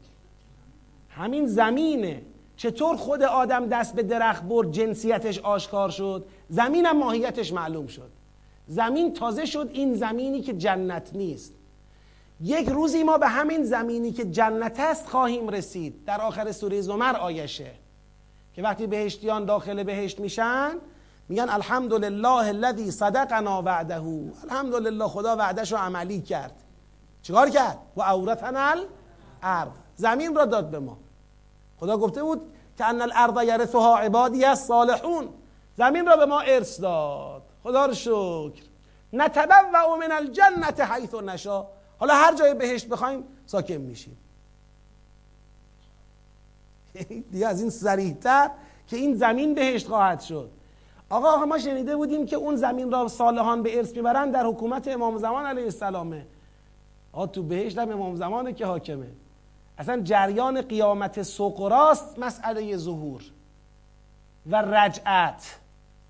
همین 1.10 1.48
زمینه. 1.48 2.22
چطور 2.64 2.98
خود 2.98 3.24
آدم 3.24 3.68
دست 3.68 3.96
به 3.96 4.04
درخت 4.04 4.44
برد 4.44 4.72
جنسیتش 4.72 5.40
آشکار 5.40 5.90
شد؟ 5.90 6.26
زمینم 6.50 6.98
ماهیتش 6.98 7.54
معلوم 7.54 7.88
شد. 7.88 8.12
زمین 8.68 9.14
تازه 9.14 9.46
شد 9.46 9.70
این 9.74 9.96
زمینی 9.96 10.42
که 10.42 10.54
جنت 10.54 11.10
نیست. 11.14 11.54
یک 12.42 12.70
روزی 12.70 13.04
ما 13.04 13.18
به 13.18 13.28
همین 13.28 13.64
زمینی 13.64 14.12
که 14.12 14.26
جنت 14.26 14.80
است 14.80 15.10
خواهیم 15.10 15.50
رسید. 15.50 16.06
در 16.06 16.22
آخر 16.22 16.52
سوره 16.52 16.82
زمر 16.82 17.16
آیشه 17.16 17.72
که 18.54 18.62
وقتی 18.62 18.88
بهشتیان 18.88 19.46
داخل 19.46 19.84
بهشت 19.84 20.20
میشن 20.20 20.72
میگن 21.30 21.50
الحمدلله 21.50 22.48
الذی 22.48 22.92
صدقنا 22.92 23.62
وعده. 23.62 24.04
الحمدلله 24.44 25.08
خدا 25.08 25.36
وعدش 25.36 25.72
رو 25.72 25.78
عملی 25.78 26.22
کرد. 26.22 26.64
چیکار 27.22 27.50
کرد؟ 27.50 27.78
و 27.96 28.02
اورثنا 28.02 28.74
الارض. 29.42 29.72
زمین 29.96 30.36
را 30.36 30.46
داد 30.46 30.70
به 30.70 30.80
ما. 30.80 30.98
خدا 31.80 31.98
گفته 31.98 32.24
بود 32.24 32.53
که 32.78 32.86
ان 32.86 33.02
الارض 33.02 33.48
یرثها 33.48 33.98
عبادی 33.98 34.46
الصالحون 34.46 35.30
زمین 35.78 36.06
را 36.06 36.18
به 36.18 36.26
ما 36.26 36.40
ارث 36.40 36.80
داد. 36.80 37.42
خدا 37.64 37.86
رو 37.86 37.94
شکر. 37.94 38.64
نتبوع 39.14 39.98
من 40.00 40.12
الجنت 40.12 40.82
حیث 40.82 41.14
نشا 41.14 41.66
حالا 42.00 42.14
هر 42.14 42.36
جای 42.36 42.54
بهشت 42.54 42.88
بخوایم 42.88 43.24
ساکن 43.46 43.74
میشیم. 43.74 44.18
دیگه 47.32 47.48
از 47.48 47.62
این 47.62 47.70
سریحتر 47.70 48.50
که 48.88 48.98
این 48.98 49.16
زمین 49.16 49.54
بهشت 49.54 49.88
خواهد 49.88 50.22
شد. 50.22 50.50
آقا 51.10 51.46
ما 51.46 51.58
شنیده 51.58 51.96
بودیم 51.96 52.26
که 52.26 52.36
اون 52.36 52.56
زمین 52.56 52.92
را 52.92 53.08
صالحان 53.08 53.64
به 53.64 53.78
ارث 53.78 53.96
می‌برن 53.96 54.32
در 54.32 54.46
حکومت 54.46 54.88
امام 54.88 55.18
زمان 55.18 55.46
علیه 55.46 55.64
السلامه. 55.64 56.26
آ 57.12 57.26
تو 57.26 57.44
بهشت 57.44 57.78
هم 57.78 57.92
امام 57.92 58.16
زمانه 58.16 58.54
که 58.54 58.66
حاکمه. 58.66 59.08
اصلا 59.78 60.02
جریان 60.02 60.62
قیامت 60.62 61.22
سقراست 61.24 62.20
مسئله 62.20 62.78
ظهور 62.78 63.24
و 64.52 64.56
رجعت 64.56 65.60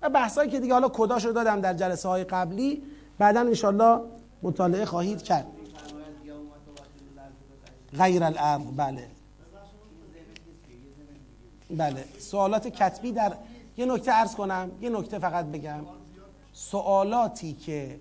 و 0.02 0.10
بحثایی 0.10 0.50
که 0.50 0.60
دیگه 0.60 0.72
حالا 0.72 0.88
کداشو 0.88 1.32
دادم 1.32 1.60
در 1.60 1.74
جلسه 1.74 2.08
های 2.08 2.24
قبلی 2.24 2.82
بعدا 3.18 3.40
انشالله 3.40 4.00
مطالعه 4.42 4.84
خواهید 4.84 5.22
کرد. 5.22 5.46
غیر 7.98 8.24
الارض 8.24 8.62
بله. 8.76 9.08
بله. 11.70 12.04
سوالات 12.18 12.68
کتبی 12.68 13.12
در 13.12 13.32
یه 13.76 13.86
نکته 13.86 14.12
ارز 14.14 14.34
کنم 14.34 14.70
یه 14.80 14.90
نکته 14.90 15.18
فقط 15.18 15.46
بگم. 15.46 15.80
سوالاتی 16.52 17.52
که 17.52 18.00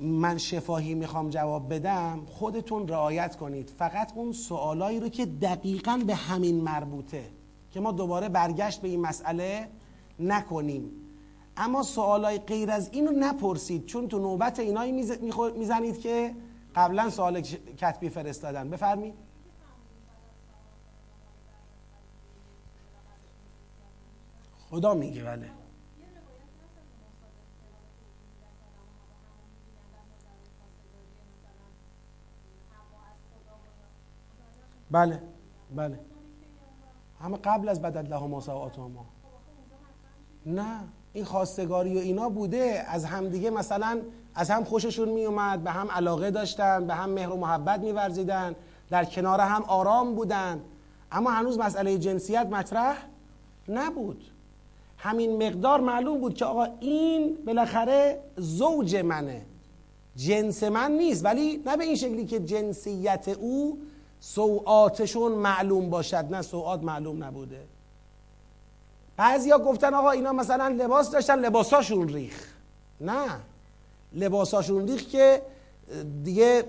من 0.00 0.38
شفاهی 0.38 0.94
می‌خوام 0.94 1.30
جواب 1.30 1.74
بدم 1.74 2.26
خودتون 2.26 2.88
رعایت 2.88 3.36
کنید. 3.36 3.70
فقط 3.78 4.12
اون 4.14 4.32
سوالایی 4.32 5.00
رو 5.00 5.08
که 5.08 5.26
دقیقا 5.26 6.02
به 6.06 6.14
همین 6.14 6.60
مربوطه 6.60 7.24
که 7.70 7.80
ما 7.80 7.92
دوباره 7.92 8.28
برگشت 8.28 8.80
به 8.80 8.88
این 8.88 9.00
مسئله 9.00 9.68
نکنیم. 10.20 10.90
اما 11.56 11.82
سوالای 11.82 12.38
غیر 12.38 12.70
از 12.70 12.88
این 12.92 13.08
نپرسید 13.08 13.86
چون 13.86 14.08
تو 14.08 14.18
نوبت 14.18 14.58
اینایی 14.58 14.92
می‌زنید 15.56 16.00
که 16.00 16.34
قبلا 16.74 17.10
سوال 17.10 17.40
کتبی 17.40 18.08
فرستادن. 18.08 18.70
بفرمید 18.70 19.14
خدا 24.70 24.94
میگه 24.94 25.24
بله. 25.24 25.50
بله 34.90 35.22
بله. 35.76 35.98
همه 37.20 37.36
قبل 37.36 37.68
از 37.68 37.82
بدل 37.82 38.06
له 38.08 38.26
ما 38.26 38.42
ما. 38.76 39.06
نه 40.46 40.84
این 41.12 41.24
خواستگاری 41.24 41.96
و 41.96 41.98
اینا 41.98 42.28
بوده. 42.28 42.84
از 42.88 43.04
همدیگه 43.04 43.50
مثلا 43.50 44.00
از 44.34 44.50
هم 44.50 44.64
خوششون 44.64 45.08
می 45.08 45.24
اومد 45.24 45.64
به 45.64 45.70
هم 45.70 45.90
علاقه 45.90 46.30
داشتن 46.30 46.86
به 46.86 46.94
هم 46.94 47.10
مهر 47.10 47.30
و 47.30 47.36
محبت 47.36 47.80
میورزیدن 47.80 48.54
در 48.90 49.04
کنار 49.04 49.40
هم 49.40 49.62
آرام 49.62 50.14
بودن. 50.14 50.60
اما 51.12 51.30
هنوز 51.30 51.58
مسئله 51.58 51.98
جنسیت 51.98 52.46
مطرح 52.46 52.96
نبود. 53.68 54.24
همین 54.96 55.46
مقدار 55.46 55.80
معلوم 55.80 56.20
بود 56.20 56.34
که 56.34 56.44
آقا 56.44 56.66
این 56.80 57.38
بالاخره 57.46 58.20
زوج 58.36 58.96
منه. 58.96 59.42
جنس 60.16 60.62
من 60.62 60.92
نیست 60.92 61.24
ولی 61.24 61.62
نه 61.66 61.76
به 61.76 61.84
این 61.84 61.96
شکلی 61.96 62.26
که 62.26 62.40
جنسیت 62.40 63.28
او 63.28 63.78
سوعاتشون 64.20 65.32
معلوم 65.32 65.90
باشد 65.90 66.26
نه 66.30 66.42
سوعات 66.42 66.82
معلوم 66.82 67.24
نبوده. 67.24 67.64
بعضیا 69.16 69.58
گفتن 69.58 69.94
آقا 69.94 70.10
اینا 70.10 70.32
مثلا 70.32 70.68
لباس 70.68 71.10
داشتن 71.10 71.38
لباساشون 71.38 72.08
ریخ 72.08 72.54
نه. 73.00 73.40
لباساشون 74.12 74.88
ریخ 74.88 75.08
که 75.08 75.42
دیگه 76.24 76.64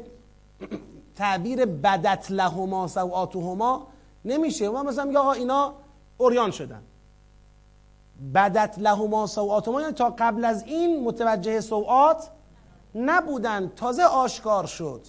تعبیر 1.16 1.66
بدت 1.66 2.32
لهما 2.32 2.88
سوعاتهما 2.88 3.88
نمیشه. 4.26 4.70
ما 4.70 4.84
مثلا 4.84 5.06
میگه 5.06 5.20
آقا 5.20 5.32
اینا 5.32 5.74
اوریان 6.18 6.52
شدن. 6.52 6.82
بدت 8.34 8.76
لهما 8.78 9.28
سوعاتهما 9.28 9.82
یعنی 9.82 9.94
تا 9.94 10.16
قبل 10.20 10.46
از 10.46 10.64
این 10.64 11.04
متوجه 11.04 11.62
سوعات 11.62 12.30
نبودن. 12.96 13.72
تازه 13.76 14.04
آشکار 14.04 14.66
شد. 14.66 15.02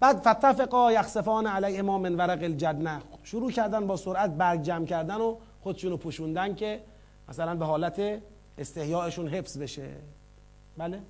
بعد 0.00 0.18
فتفقا 0.18 0.92
یخصفان 0.92 1.46
علیهما 1.46 1.98
من 1.98 2.14
ورق 2.14 2.42
الجنه 2.42 3.00
شروع 3.22 3.50
کردن 3.50 3.86
با 3.86 3.96
سرعت 3.96 4.30
برگ 4.30 4.62
جمع 4.62 4.86
کردن 4.86 5.16
و 5.16 5.36
خودشونو 5.60 5.96
پوشوندن 5.96 6.54
که 6.54 6.80
مثلا 7.28 7.54
به 7.54 7.64
حالت 7.64 8.22
استحیاءشون 8.58 9.28
حفظ 9.28 9.58
بشه. 9.58 9.88
بله؟ 10.78 11.00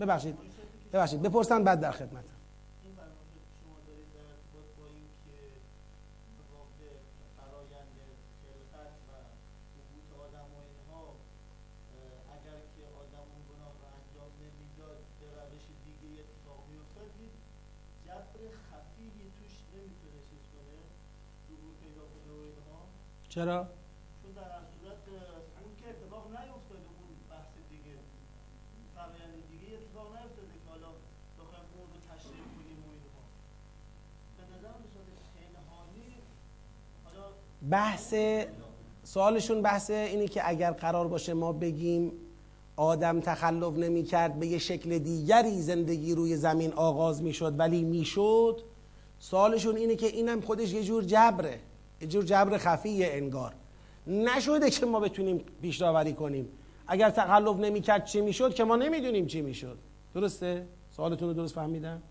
ببخشید. 0.00 0.38
ببخشید. 0.92 1.22
بپرسن 1.22 1.64
بعد 1.64 1.80
در 1.80 1.90
خدمت 1.90 2.24
چرا؟ 23.38 23.66
چون 24.22 24.32
در 24.32 24.42
صورت 24.74 25.02
اون 25.62 25.72
که 25.80 25.86
اتفاق 25.90 26.24
نیفتاده 26.26 26.88
اون 26.98 27.10
بحث 27.30 27.52
دیگه 27.70 27.94
فرایند 28.94 29.34
دیگه 29.50 29.66
اتفاق 29.74 30.06
نیفتاده 30.16 30.54
که 30.62 30.70
حالا 30.70 30.90
بخوایم 31.38 31.66
اون 31.78 31.88
رو 31.94 31.98
تشریح 32.10 32.44
کنیم 32.56 32.78
و 32.84 32.88
اینها 32.94 33.22
به 34.36 34.44
نظر 34.52 34.72
پنهانی 35.34 36.10
حالا 37.04 37.26
بحث 37.70 38.14
سوالشون 39.04 39.62
بحث 39.62 39.90
اینه 39.90 40.28
که 40.28 40.48
اگر 40.48 40.70
قرار 40.70 41.08
باشه 41.08 41.34
ما 41.34 41.52
بگیم 41.52 42.12
آدم 42.76 43.20
تخلف 43.20 43.74
نمی 43.76 44.02
کرد 44.02 44.38
به 44.38 44.46
یه 44.46 44.58
شکل 44.58 44.98
دیگری 44.98 45.62
زندگی 45.62 46.14
روی 46.14 46.36
زمین 46.36 46.72
آغاز 46.72 47.22
می 47.22 47.32
شد 47.32 47.58
ولی 47.58 47.82
می 47.82 48.04
شد 48.04 48.62
سوالشون 49.18 49.76
اینه 49.76 49.96
که 49.96 50.06
اینم 50.06 50.40
خودش 50.40 50.72
یه 50.72 50.84
جور 50.84 51.04
جبره 51.04 51.60
جور 52.06 52.24
جبر 52.24 52.58
خفیه 52.58 53.08
انگار. 53.12 53.54
نشده 54.06 54.70
که 54.70 54.86
ما 54.86 55.00
بتونیم 55.00 55.44
پیش 55.62 55.82
کنیم. 56.18 56.48
اگر 56.86 57.10
تخلف 57.10 57.56
نمی‌کرد 57.56 58.04
چی 58.04 58.20
می‌شد؟ 58.20 58.54
که 58.54 58.64
ما 58.64 58.76
نمی‌دونیم 58.76 59.26
چی 59.26 59.42
می‌شد. 59.42 59.78
درسته؟ 60.14 60.66
سوالتون 60.90 61.28
رو 61.28 61.34
درست 61.34 61.54
فهمیدم؟ 61.54 62.02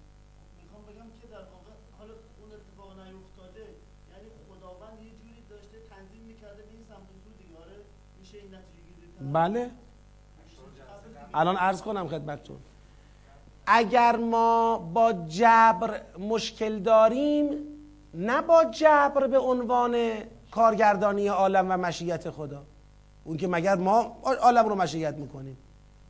می‌خوام 0.63 0.83
بگم 0.83 1.07
که 1.21 1.27
در 1.27 1.37
واقع 1.37 1.71
حالا 1.99 2.13
اون 2.13 2.51
اتفاق 2.51 2.91
نیفتاده. 3.07 3.59
یعنی 3.59 4.29
خداوند 4.49 4.97
یه 5.03 5.09
جوری 5.09 5.41
داشته 5.49 5.77
تنظیم 5.89 6.21
می‌کرده 6.27 6.61
به 6.63 6.71
این 6.71 6.83
سمت 6.89 7.07
دیگه. 7.37 7.57
آره 7.61 7.75
میشه 8.19 8.37
این 8.37 8.47
نتیجه 8.47 9.33
بله. 9.33 9.71
الان 11.33 11.55
عرض 11.55 11.81
کنم 11.81 12.07
خدمتتون. 12.07 12.57
اگر 13.67 14.15
ما 14.15 14.77
با 14.77 15.13
جبر 15.13 16.01
مشکل 16.19 16.79
داریم 16.79 17.49
نه 18.19 18.41
با 18.41 18.63
جبر 18.63 19.27
به 19.27 19.39
عنوان 19.39 19.95
کارگردانی 20.51 21.27
عالم 21.27 21.71
و 21.71 21.77
مشیت 21.77 22.29
خدا. 22.29 22.63
اون 23.23 23.37
که 23.37 23.47
مگر 23.47 23.75
ما 23.75 24.17
عالم 24.41 24.69
رو 24.69 24.75
مشیت 24.75 25.13
می‌کنیم. 25.13 25.57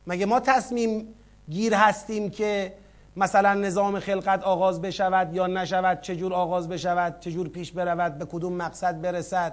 مگه 0.06 0.26
ما 0.26 0.40
تصمیم 0.40 1.14
گیر 1.50 1.74
هستیم 1.74 2.30
که 2.30 2.74
مثلا 3.16 3.54
نظام 3.54 4.00
خلقت 4.00 4.42
آغاز 4.42 4.82
بشود 4.82 5.34
یا 5.34 5.46
نشود 5.46 6.00
چجور 6.00 6.34
آغاز 6.34 6.68
بشود 6.68 7.20
چجور 7.20 7.48
پیش 7.48 7.72
برود 7.72 8.18
به 8.18 8.24
کدوم 8.24 8.52
مقصد 8.52 9.00
برسد؟ 9.00 9.52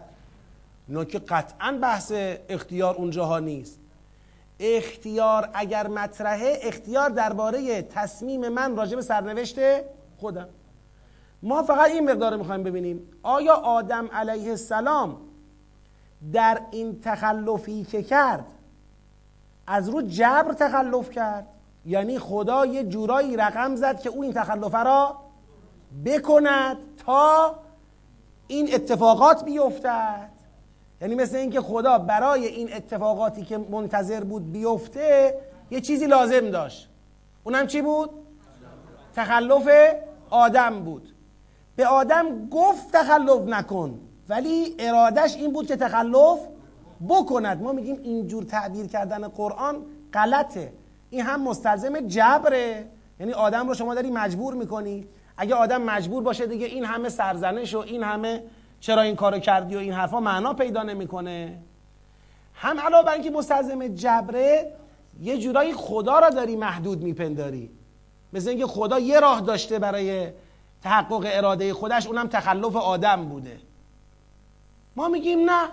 نه 0.89 1.05
که 1.05 1.19
قطعا 1.19 1.79
بحث 1.81 2.11
اختیار 2.49 2.95
اونجاها 2.95 3.39
نیست. 3.39 3.79
اختیار 4.59 5.49
اگر 5.53 5.87
مطرحه 5.87 6.59
اختیار 6.61 7.09
درباره 7.09 7.81
تصمیم 7.81 8.49
من 8.49 8.75
راجع 8.75 8.95
به 8.95 9.01
سرنوشت 9.01 9.59
خودم. 10.17 10.47
ما 11.43 11.63
فقط 11.63 11.91
این 11.91 12.11
مقدار 12.11 12.37
می‌خوایم 12.37 12.63
ببینیم. 12.63 13.07
آیا 13.23 13.53
آدم 13.53 14.07
علیه 14.13 14.49
السلام 14.49 15.17
در 16.33 16.61
این 16.71 16.99
تخلفی 17.01 17.83
که 17.83 18.03
کرد 18.03 18.45
از 19.67 19.89
رو 19.89 20.01
جبر 20.01 20.53
تخلف 20.53 21.09
کرد؟ 21.09 21.47
یعنی 21.85 22.19
خدا 22.19 22.65
یه 22.65 22.83
جورایی 22.83 23.37
رقم 23.37 23.75
زد 23.75 23.99
که 23.99 24.09
او 24.09 24.23
این 24.23 24.33
تخلفه 24.33 24.83
را 24.83 25.15
بکند 26.05 26.77
تا 27.05 27.55
این 28.47 28.73
اتفاقات 28.73 29.45
بیفتد. 29.45 30.29
یعنی 31.01 31.15
مثل 31.15 31.37
اینکه 31.37 31.61
خدا 31.61 31.97
برای 31.97 32.45
این 32.45 32.73
اتفاقاتی 32.73 33.43
که 33.43 33.57
منتظر 33.57 34.23
بود 34.23 34.51
بیفته 34.51 35.39
یه 35.71 35.81
چیزی 35.81 36.05
لازم 36.05 36.49
داشت. 36.49 36.89
اونم 37.43 37.67
چی 37.67 37.81
بود؟ 37.81 38.09
تخلف 39.15 39.69
آدم 40.29 40.83
بود. 40.83 41.14
به 41.75 41.87
آدم 41.87 42.49
گفت 42.49 42.91
تخلف 42.91 43.41
نکن. 43.47 43.99
ولی 44.29 44.75
ارادش 44.79 45.35
این 45.35 45.53
بود 45.53 45.67
که 45.67 45.75
تخلف 45.75 46.39
بکند. 47.09 47.61
ما 47.61 47.71
میگیم 47.71 47.99
اینجور 48.03 48.43
تعبیر 48.43 48.85
کردن 48.85 49.27
قرآن 49.27 49.75
غلطه. 50.13 50.73
این 51.09 51.21
هم 51.21 51.43
مستلزم 51.43 51.99
جبره. 51.99 52.87
یعنی 53.19 53.33
آدم 53.33 53.67
رو 53.67 53.73
شما 53.73 53.95
داری 53.95 54.11
مجبور 54.11 54.53
می‌کنی. 54.53 55.07
اگه 55.37 55.55
آدم 55.55 55.81
مجبور 55.81 56.23
باشه 56.23 56.47
دیگه 56.47 56.65
این 56.65 56.85
همه 56.85 57.09
سرزنش 57.09 57.73
و 57.73 57.79
این 57.79 58.03
همه 58.03 58.43
چرا 58.79 59.01
این 59.01 59.15
کارو 59.15 59.39
کردی 59.39 59.75
و 59.75 59.79
این 59.79 59.93
حرفا 59.93 60.19
معنا 60.19 60.53
پیدا 60.53 60.83
نمی‌کنه. 60.83 61.57
هم 62.53 62.79
علاوه 62.79 63.05
بر 63.05 63.13
اینکه 63.13 63.31
مستلزم 63.31 63.87
جبره 63.87 64.73
یه 65.21 65.37
جورایی 65.37 65.73
خدا 65.73 66.19
را 66.19 66.29
داری 66.29 66.55
محدود 66.55 67.03
میپنداری. 67.03 67.69
مثل 68.33 68.49
اینکه 68.49 68.65
خدا 68.65 68.99
یه 68.99 69.19
راه 69.19 69.41
داشته 69.41 69.79
برای 69.79 70.29
تحقق 70.85 71.27
اراده 71.29 71.73
خودش 71.73 72.07
اونم 72.07 72.27
تخلف 72.27 72.75
آدم 72.75 73.25
بوده. 73.25 73.59
ما 74.95 75.07
میگیم 75.07 75.49
نه. 75.49 75.69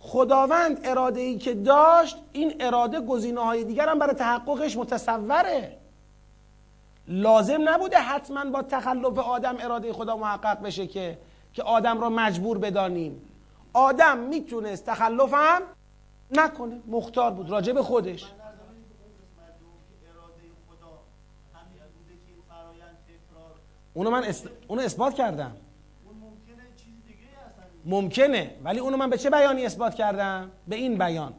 خداوند 0.00 0.80
اراده 0.84 1.20
ای 1.20 1.38
که 1.38 1.54
داشت 1.54 2.16
این 2.32 2.54
اراده 2.60 3.00
گزینه 3.00 3.40
های 3.40 3.64
دیگر 3.64 3.88
هم 3.88 3.98
برای 3.98 4.14
تحققش 4.14 4.76
متصوره. 4.76 5.76
لازم 7.08 7.68
نبوده 7.68 7.98
حتما 7.98 8.44
با 8.44 8.62
تخلف 8.62 9.18
آدم 9.18 9.56
اراده 9.60 9.92
خدا 9.92 10.16
محقق 10.16 10.62
بشه 10.62 10.86
که 10.86 11.18
که 11.52 11.62
آدم 11.62 12.00
را 12.00 12.10
مجبور 12.10 12.58
بدانیم. 12.58 13.22
آدم 13.72 14.18
می‌تونست 14.18 14.86
تخلف 14.86 15.34
هم 15.34 15.62
نکنه. 16.30 16.80
مختار 16.86 17.30
بود. 17.30 17.50
راجع 17.50 17.72
به 17.72 17.82
خودش. 17.82 18.24
اونو 23.96 24.10
من 24.10 24.24
اس... 24.24 24.42
اونو 24.68 24.82
اثبات 24.82 25.14
کردم. 25.14 25.56
ممکنه 27.84 28.50
ولی 28.64 28.78
اونو 28.78 28.96
من 28.96 29.10
به 29.10 29.18
چه 29.18 29.30
بیانی 29.30 29.66
اثبات 29.66 29.94
کردم؟ 29.94 30.50
به 30.68 30.76
این 30.76 30.98
بیان. 30.98 31.32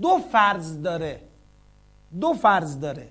دو 0.00 0.18
فرض 0.32 0.82
داره. 0.82 1.20
دو 2.20 2.32
فرض 2.32 2.80
داره. 2.80 3.08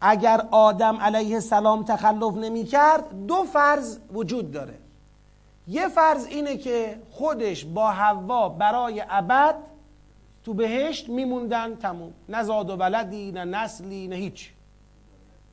اگر 0.00 0.48
آدم 0.50 0.96
علیه 0.96 1.34
السلام 1.34 1.84
تخلف 1.84 2.34
نمی 2.34 2.64
کرد 2.64 3.26
دو 3.26 3.42
فرض 3.42 3.98
وجود 4.12 4.52
داره. 4.52 4.78
یه 5.68 5.88
فرض 5.88 6.26
اینه 6.26 6.56
که 6.56 6.98
خودش 7.10 7.64
با 7.64 7.90
حوا 7.90 8.48
برای 8.48 9.04
ابد 9.08 9.54
تو 10.44 10.54
بهشت 10.54 11.08
میموندن 11.08 11.76
تموم. 11.76 12.12
نه 12.28 12.42
زاد 12.42 12.70
و 12.70 12.76
ولدی 12.76 13.32
نه 13.32 13.44
نسلی 13.44 14.08
نه 14.08 14.16
هیچ. 14.16 14.52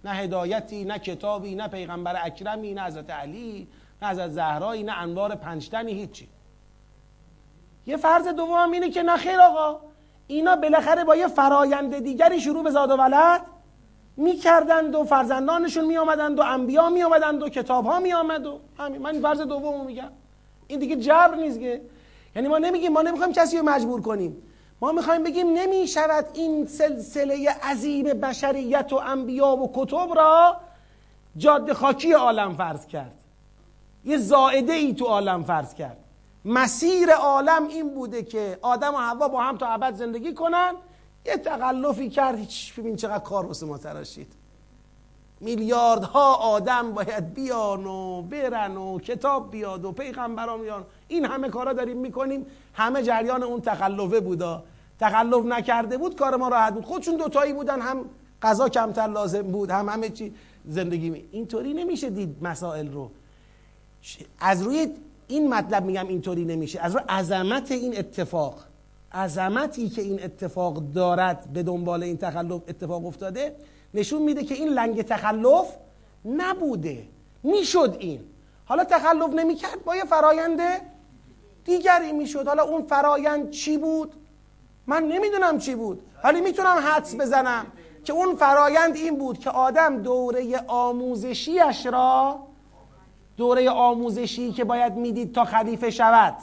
نه 0.04 0.12
هدایتی 0.12 0.84
نه 0.84 1.00
کتابی 1.00 1.56
نه 1.56 1.68
پیغمبر 1.68 2.16
اکرمی 2.26 2.74
نه 2.74 2.84
حضرت 2.84 3.10
علی 3.10 3.68
نه 4.02 4.08
حضرت 4.08 4.30
زهرایی 4.30 4.84
نه 4.84 4.98
انوار 4.98 5.36
پنجتنی 5.36 5.92
هیچی. 5.92 6.28
یه 7.86 7.98
فرض 7.98 8.28
دوم 8.28 8.72
اینه 8.72 8.90
که 8.90 9.04
نه 9.04 9.18
خیر 9.18 9.42
آقا. 9.42 9.80
اینا 10.28 10.56
بالاخره 10.56 11.04
با 11.04 11.16
یه 11.16 11.28
فرایند 11.28 12.00
دیگری 12.00 12.42
شروع 12.42 12.64
به 12.64 12.72
زاد 12.72 12.92
و 12.92 12.96
ولد 12.96 13.42
می‌کردند 14.18 14.96
و 14.96 15.04
فرزندانشون 15.04 15.86
میآمدند 15.86 16.40
و 16.40 16.44
انبیا 16.44 16.90
میآمدند 16.90 17.44
و 17.44 17.50
کتاب 17.50 17.86
ها 17.86 18.00
میآمد 18.00 18.46
و 18.46 18.60
همین. 18.78 19.02
من 19.02 19.22
فرض 19.22 19.42
دومو 19.42 19.84
میگم. 19.84 20.12
این 20.68 20.80
دیگه 20.80 20.96
جبر 20.96 21.36
نیست 21.36 21.60
که. 21.60 21.82
یعنی 22.36 22.48
ما 22.48 22.58
نمیگیم 22.58 22.92
ما 22.94 23.02
نمی‌خوایم 23.02 23.34
کسی 23.34 23.58
رو 23.58 23.64
مجبور 23.66 24.02
کنیم. 24.02 24.44
ما 24.82 24.92
می‌خوایم 24.92 25.24
بگیم 25.24 25.48
نمی‌شود 25.54 26.26
این 26.34 26.66
سلسله 26.66 27.50
عظیم 27.64 28.06
بشریت 28.06 28.94
و 28.94 28.96
انبیا 28.96 29.56
و 29.56 29.72
کتب 29.76 30.14
را 30.16 30.58
جاده 31.38 31.74
خاکی 31.74 32.14
عالم 32.14 32.56
فرض 32.56 32.88
کرد. 32.88 33.14
یه 34.06 34.18
زائده 34.18 34.74
ای 34.74 34.94
تو 34.94 35.06
عالم 35.06 35.44
فرض 35.44 35.74
کرد. 35.74 35.98
مسیر 36.46 37.12
عالم 37.12 37.68
این 37.68 37.96
بوده 37.96 38.24
که 38.24 38.60
آدم 38.62 38.94
و 38.94 38.98
حوا 38.98 39.28
با 39.28 39.42
هم 39.42 39.58
تا 39.58 39.68
ابد 39.68 39.96
زندگی 39.96 40.34
کنن. 40.34 40.74
یه 41.26 41.38
تقلفی 41.38 42.10
کرد 42.10 42.38
هیچ 42.38 42.74
ببین 42.76 42.96
چقدر 42.96 43.24
کار 43.24 43.46
واسه 43.46 43.66
ما 43.66 43.78
تراشید. 43.78 44.34
میلیاردها 45.40 46.34
آدم 46.36 46.92
باید 46.92 47.34
بیان 47.34 47.86
و 47.86 48.22
برن 48.22 48.78
و 48.78 49.00
کتاب 49.00 49.52
بیاد 49.52 49.86
و 49.86 49.92
پیغمبران 49.92 50.62
بیان. 50.62 50.86
این 51.08 51.26
همه 51.26 51.50
کارا 51.50 51.74
داریم 51.74 51.98
می‌کنیم. 51.98 52.46
همه 52.74 53.04
جریان 53.04 53.44
اون 53.44 53.62
تخلفه 53.62 54.20
بودا. 54.20 54.64
تخلف 55.02 55.46
نکرده 55.46 55.98
بود 55.98 56.16
کار 56.16 56.36
ما 56.36 56.48
راحت 56.48 56.74
بود. 56.74 56.86
خودشون 56.86 57.18
دوتایی 57.18 57.54
بودن 57.54 57.82
هم 57.82 58.06
غذا 58.42 58.70
کمتر 58.70 59.08
لازم 59.08 59.42
بود 59.42 59.72
هم 59.72 59.90
همه 59.90 60.10
چی 60.10 60.34
زندگی 60.68 61.10
می 61.10 61.26
اینطوری 61.32 61.74
نمیشه 61.74 62.10
دید 62.10 62.36
مسائل 62.42 62.92
رو. 62.92 63.12
از 64.40 64.62
روی 64.62 64.88
این 65.28 65.54
مطلب 65.54 65.86
میگم 65.86 66.08
اینطوری 66.08 66.46
نمیشه. 66.46 66.80
از 66.80 66.96
روی 66.96 67.04
عظمت 67.10 67.72
این 67.72 67.98
اتفاق 67.98 68.60
عظمتی 69.14 69.90
که 69.90 70.02
این 70.02 70.24
اتفاق 70.24 70.92
دارد 70.92 71.54
به 71.54 71.64
دنبال 71.64 72.04
این 72.04 72.18
تخلف 72.18 72.62
اتفاق 72.68 73.06
افتاده 73.06 73.56
نشون 73.94 74.22
میده 74.22 74.44
که 74.44 74.56
این 74.56 74.68
لنگ 74.68 75.02
تخلف 75.02 75.76
نبوده. 76.26 77.08
می‌شد 77.44 77.96
این. 78.00 78.20
حالا 78.66 78.84
تخلف 78.84 79.34
نمی‌کرد 79.34 79.84
با 79.86 79.96
یه 79.96 80.04
فرایند 80.04 80.60
دیگری 81.66 82.12
می‌شد. 82.12 82.48
حالا 82.48 82.64
اون 82.64 82.82
فرایند 82.82 83.50
چی 83.50 83.78
بود؟ 83.78 84.14
من 84.92 85.04
نمی‌دونم 85.04 85.58
چی 85.58 85.76
بود. 85.76 86.02
ولی 86.24 86.42
می‌تونم 86.42 86.78
حدس 86.78 87.16
بزنم 87.16 87.66
که 88.04 88.14
اون 88.14 88.36
فرایند 88.36 88.96
این 88.96 89.18
بود 89.18 89.40
که 89.40 89.50
آدم 89.50 90.02
دوره 90.02 90.60
آموزشیش 90.68 91.86
را 91.86 92.40
دوره 93.38 93.70
آموزشی 93.70 94.52
که 94.52 94.64
باید 94.64 94.94
می‌دید 94.94 95.36
تا 95.36 95.46
خلیفه 95.46 95.90
شود. 95.90 96.36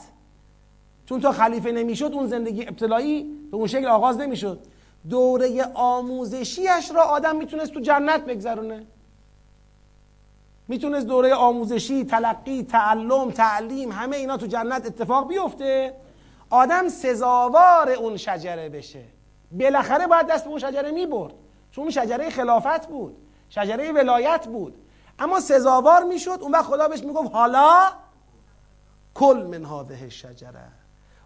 چون 1.05 1.21
تا 1.21 1.31
خلیفه 1.31 1.71
نمی‌شد 1.71 2.11
اون 2.13 2.27
زندگی 2.27 2.67
ابتدایی 2.67 3.23
به 3.51 3.57
اون 3.57 3.67
شکل 3.67 3.85
آغاز 3.85 4.17
نمی‌شد. 4.17 4.59
دوره 5.09 5.63
آموزشیش 5.73 6.91
را 6.95 7.03
آدم 7.03 7.35
می‌تونست 7.35 7.71
تو 7.71 7.79
جنت 7.79 8.25
بگذرونه. 8.25 8.85
می‌تونست 10.67 11.07
دوره 11.07 11.33
آموزشی 11.33 12.03
تلقی 12.03 12.63
تعلم 12.63 13.31
تعلیم 13.31 13.91
همه 13.91 14.17
اینا 14.17 14.37
تو 14.37 14.45
جنت 14.45 14.85
اتفاق 14.85 15.27
بیفته. 15.27 15.93
آدم 16.49 16.89
سزاوار 16.89 17.89
اون 17.89 18.17
شجره 18.17 18.69
بشه. 18.69 19.03
بالاخره 19.51 20.07
باید 20.07 20.27
دست 20.27 20.43
به 20.43 20.49
اون 20.49 20.59
شجره 20.59 20.91
می‌برد. 20.91 21.33
چون 21.71 21.81
اون 21.81 21.91
شجره 21.91 22.29
خلافت 22.29 22.87
بود 22.87 23.17
شجره 23.49 23.91
ولایت 23.91 24.47
بود. 24.47 24.75
اما 25.19 25.39
سزاوار 25.39 26.03
می‌شد 26.03 26.37
اون 26.41 26.51
وقت 26.51 26.65
خدا 26.65 26.87
بهش 26.87 27.03
می‌گفت 27.03 27.31
حالا 27.31 27.89
کل 29.13 29.47
من 29.51 29.65
هذه 29.65 30.09
شجره 30.09 30.67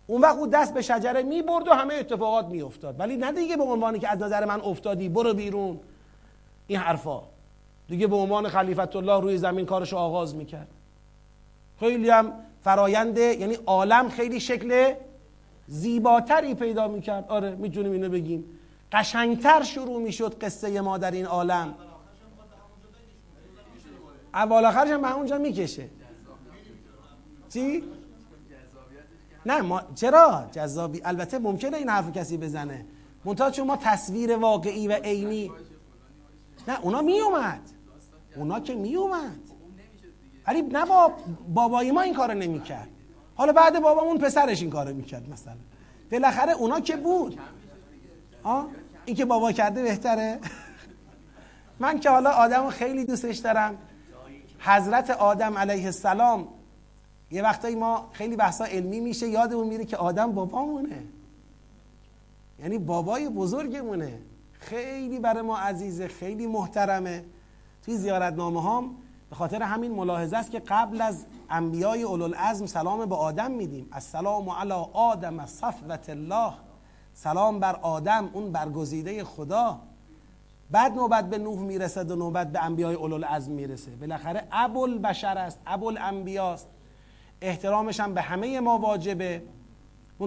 اون 0.08 0.22
وقت 0.22 0.38
او 0.38 0.48
دست 0.48 0.74
به 0.74 0.82
شجره 0.82 1.24
می‌برد 1.24 1.68
و 1.68 1.72
همه 1.74 1.94
اتفاقات 1.94 2.46
میافتاد. 2.46 3.00
ولی 3.00 3.18
نه 3.18 3.32
دیگه 3.32 3.58
به 3.58 3.64
عنوانی 3.64 4.00
که 4.00 4.10
از 4.10 4.22
نظر 4.22 4.46
من 4.46 4.62
افتادی 4.62 5.10
برو 5.10 5.34
بیرون. 5.34 5.80
این 6.68 6.80
حرفا. 6.80 7.22
دیگه 7.88 8.08
به 8.08 8.16
عنوان 8.16 8.50
خلیفت 8.50 8.96
الله 8.96 9.22
روی 9.22 9.38
زمین 9.38 9.66
کارش 9.66 9.94
آغاز 9.94 10.36
می‌کرد. 10.36 10.68
خیلی 11.80 12.10
هم 12.10 12.34
فراینده 12.64 13.22
یعنی 13.22 13.58
عالم 13.66 14.10
خیلی 14.10 14.40
شکل 14.40 14.94
زیباتری 15.68 16.54
پیدا 16.56 16.88
می‌کرد. 16.88 17.26
آره 17.28 17.56
می‌تونیم 17.56 17.92
اینو 17.92 18.10
بگیم. 18.10 18.46
قشنگتر 18.92 19.64
شروع 19.64 20.02
می‌شد 20.02 20.40
قصه 20.40 20.82
ما 20.82 20.98
در 20.98 21.12
این 21.12 21.26
عالم. 21.26 21.76
اول 24.34 24.66
آخرش 24.66 24.90
هم 24.90 25.02
به 25.02 25.16
اونجا 25.16 25.38
می‌کشه. 25.38 25.90
چی؟ 27.50 27.84
نه 29.46 29.62
ما 29.62 29.82
چرا؟ 29.96 30.46
جذابی. 30.52 31.02
البته 31.06 31.40
ممکنه 31.40 31.78
این 31.78 31.90
حرف 31.90 32.12
کسی 32.12 32.38
بزنه. 32.38 32.86
منتها 33.26 33.52
چون 33.52 33.68
ما 33.68 33.78
تصویر 33.78 34.38
واقعی 34.38 34.88
و 34.88 34.92
عینی 34.92 35.52
نه 36.68 36.82
اونا 36.82 37.02
میومد 37.02 37.62
اونا 38.36 38.60
که 38.60 38.76
میومد 38.76 39.40
ولی 40.48 40.62
نه 40.62 40.86
با 40.86 41.12
بابای 41.54 41.92
ما 41.92 42.02
این 42.02 42.14
کارو 42.14 42.34
نمی‌کرد. 42.34 42.90
حالا 43.36 43.54
بعد 43.54 43.82
بابامون 43.82 44.18
پسرش 44.18 44.62
این 44.62 44.70
کارو 44.70 44.96
می‌کرد 44.96 45.30
مثلا. 45.30 45.56
بالاخره 46.12 46.52
اونا 46.52 46.80
که 46.80 46.96
بود. 46.96 47.40
آه؟ 48.44 48.68
این 49.06 49.16
که 49.16 49.26
بابا 49.26 49.52
کرده 49.52 49.84
بهتره. 49.84 50.40
من 51.80 52.00
که 52.00 52.10
حالا 52.10 52.30
آدم 52.30 52.70
خیلی 52.70 53.06
دوستش 53.06 53.38
دارم. 53.38 53.78
حضرت 54.60 55.10
آدم 55.10 55.58
علیه 55.58 55.86
السلام 55.86 56.48
یه 57.32 57.44
وقتایی 57.44 57.76
ما 57.76 58.10
خیلی 58.12 58.36
بحثا 58.36 58.66
علمی 58.66 59.00
میشه 59.00 59.28
یادمون 59.28 59.68
میره 59.68 59.86
که 59.86 59.98
آدم 59.98 60.32
بابامونه. 60.32 61.04
یعنی 62.60 62.78
بابای 62.78 63.30
بزرگمونه. 63.30 64.20
خیلی 64.54 65.20
برای 65.20 65.42
ما 65.42 65.58
عزیزه 65.58 66.08
خیلی 66.08 66.48
محترمه. 66.48 67.26
توی 67.86 67.98
زیارتنامه 67.98 68.62
هام 68.62 68.96
به 69.30 69.36
خاطر 69.36 69.62
همین 69.62 69.92
ملاحظه 69.92 70.38
است 70.38 70.52
که 70.52 70.60
قبل 70.60 71.02
از 71.02 71.26
انبیای 71.54 72.04
اولوالعزم 72.04 72.66
سلام 72.66 73.06
به 73.06 73.16
آدم 73.16 73.52
میدیم. 73.52 73.90
السلام 73.92 74.50
علی 74.50 74.86
آدم 74.94 75.46
صفوت 75.46 76.10
الله. 76.10 76.54
سلام 77.14 77.60
بر 77.60 77.76
آدم 77.76 78.30
اون 78.34 78.52
برگزیده 78.52 79.24
خدا. 79.24 79.80
بعد 80.72 80.94
نوبت 80.94 81.30
به 81.30 81.38
نوح 81.38 81.60
می‌رسد 81.60 82.12
و 82.12 82.16
نوبت 82.16 82.52
به 82.52 82.64
انبیای 82.64 82.96
اولوالعزم 82.96 83.52
می‌رسه. 83.52 83.92
بالاخره 83.92 84.48
ابوال 84.52 84.98
بشر 84.98 85.38
است 85.38 85.60
ابوال 85.68 85.98
انبیاست 85.98 86.68
احترامش 87.42 88.00
هم 88.00 88.14
به 88.14 88.22
همه 88.22 88.60
ما 88.60 88.78
واجبه. 88.78 89.44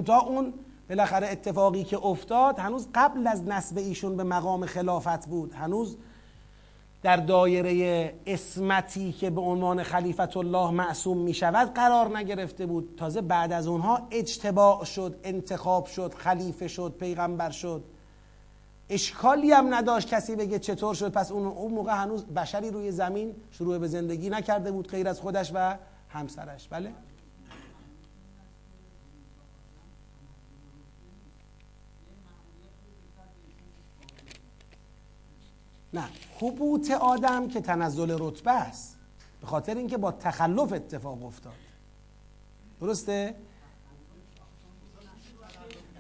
تا 0.07 0.19
اون 0.19 0.55
بالاخره 0.89 1.29
اتفاقی 1.29 1.85
که 1.85 2.07
افتاد 2.07 2.59
هنوز 2.59 2.89
قبل 2.95 3.27
از 3.27 3.45
نسب 3.45 3.79
ایشون 3.79 4.17
به 4.17 4.25
مقام 4.25 4.67
خلافت 4.67 5.29
بود. 5.29 5.53
هنوز 5.53 5.97
در 7.07 7.17
دایره 7.17 8.15
اسمتی 8.27 9.13
که 9.13 9.31
به 9.31 9.41
عنوان 9.41 9.83
خلیفت 9.83 10.37
الله 10.37 10.71
معصوم 10.71 11.19
می 11.19 11.35
شود 11.35 11.75
قرار 11.75 12.19
نگرفته 12.19 12.67
بود. 12.67 12.95
تازه 12.97 13.21
بعد 13.21 13.53
از 13.53 13.67
اونها 13.67 14.09
اجتباع 14.11 14.85
شد 14.85 15.21
انتخاب 15.25 15.87
شد 15.87 16.15
خلیفه 16.15 16.69
شد 16.69 16.95
پیغمبر 17.01 17.51
شد. 17.51 17.85
اشکالی 18.91 19.53
هم 19.53 19.75
نداشت 19.75 20.09
کسی 20.09 20.37
بگه 20.37 20.59
چطور 20.59 20.95
شد. 20.95 21.13
پس 21.13 21.33
اون, 21.33 21.47
اون 21.47 21.73
موقع 21.73 22.03
هنوز 22.03 22.27
بشری 22.27 22.71
روی 22.71 22.93
زمین 22.93 23.35
شروع 23.51 23.79
به 23.79 23.89
زندگی 23.89 24.31
نکرده 24.31 24.73
بود 24.73 24.89
غیر 24.89 25.09
از 25.09 25.21
خودش 25.21 25.53
و 25.55 25.77
همسرش. 26.09 26.69
بله؟ 26.69 26.93
نه. 35.95 36.05
حبوط 36.41 36.91
آدم 36.91 37.49
که 37.49 37.61
تنزل 37.61 38.17
رتبه 38.21 38.51
است. 38.51 38.97
به 39.41 39.47
خاطر 39.47 39.75
اینکه 39.75 39.97
با 39.97 40.13
تخلف 40.13 40.73
اتفاق 40.73 41.25
افتاد. 41.25 41.53
درسته؟ 42.81 43.35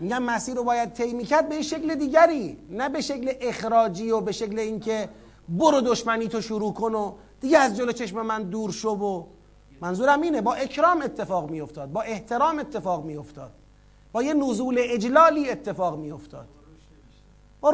میگم 0.00 0.22
مسیر 0.22 0.54
رو 0.54 0.64
باید 0.64 0.92
طی 0.92 1.12
می‌کرد 1.12 1.48
به 1.48 1.62
شکل 1.62 1.94
دیگری. 1.94 2.58
نه 2.70 2.88
به 2.88 3.00
شکل 3.00 3.32
اخراجی 3.40 4.10
و 4.10 4.20
به 4.20 4.32
شکل 4.32 4.58
اینکه 4.58 5.08
برو 5.48 5.80
دشمنی 5.80 6.28
تو 6.28 6.40
شروع 6.40 6.72
کن 6.72 6.94
و 6.94 7.12
دیگه 7.40 7.58
از 7.58 7.76
جلو 7.76 7.92
چشم 7.92 8.22
من 8.22 8.42
دور 8.42 8.72
شو 8.72 8.88
و 8.88 9.24
منظورم 9.80 10.20
اینه. 10.20 10.40
با 10.40 10.54
اکرام 10.54 11.02
اتفاق 11.02 11.50
میافتاد. 11.50 11.92
با 11.92 12.02
احترام 12.02 12.58
اتفاق 12.58 13.04
میافتاد. 13.04 13.52
با 14.12 14.22
یه 14.22 14.34
نزول 14.34 14.76
اجلالی 14.78 15.50
اتفاق 15.50 15.98
میافتاد. 15.98 16.48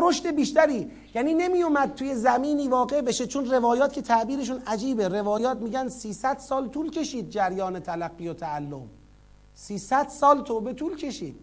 رشد 0.00 0.26
بیشتری. 0.26 0.90
یعنی 1.14 1.34
نمی 1.34 1.62
اومد 1.62 1.94
توی 1.94 2.14
زمینی 2.14 2.68
واقع 2.68 3.00
بشه 3.00 3.26
چون 3.26 3.50
روایات 3.50 3.92
که 3.92 4.02
تعبیرشون 4.02 4.62
عجیبه. 4.66 5.08
روایات 5.08 5.58
میگن 5.58 5.88
300 5.88 6.38
سال 6.38 6.68
طول 6.68 6.90
کشید 6.90 7.30
جریان 7.30 7.80
تلقی 7.80 8.28
و 8.28 8.34
تعلم. 8.34 8.90
300 9.54 10.08
سال 10.08 10.42
توبه 10.42 10.72
طول 10.72 10.96
کشید. 10.96 11.36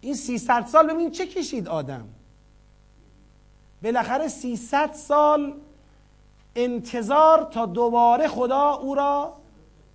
این 0.00 0.14
300 0.14 0.66
سال 0.66 0.92
ببین 0.92 1.10
چه 1.10 1.26
کشید 1.26 1.68
آدم؟ 1.68 2.08
بالاخره 3.82 4.28
300 4.28 4.92
سال 4.92 5.54
انتظار 6.56 7.48
تا 7.52 7.66
دوباره 7.66 8.28
خدا 8.28 8.70
او 8.70 8.94
را 8.94 9.34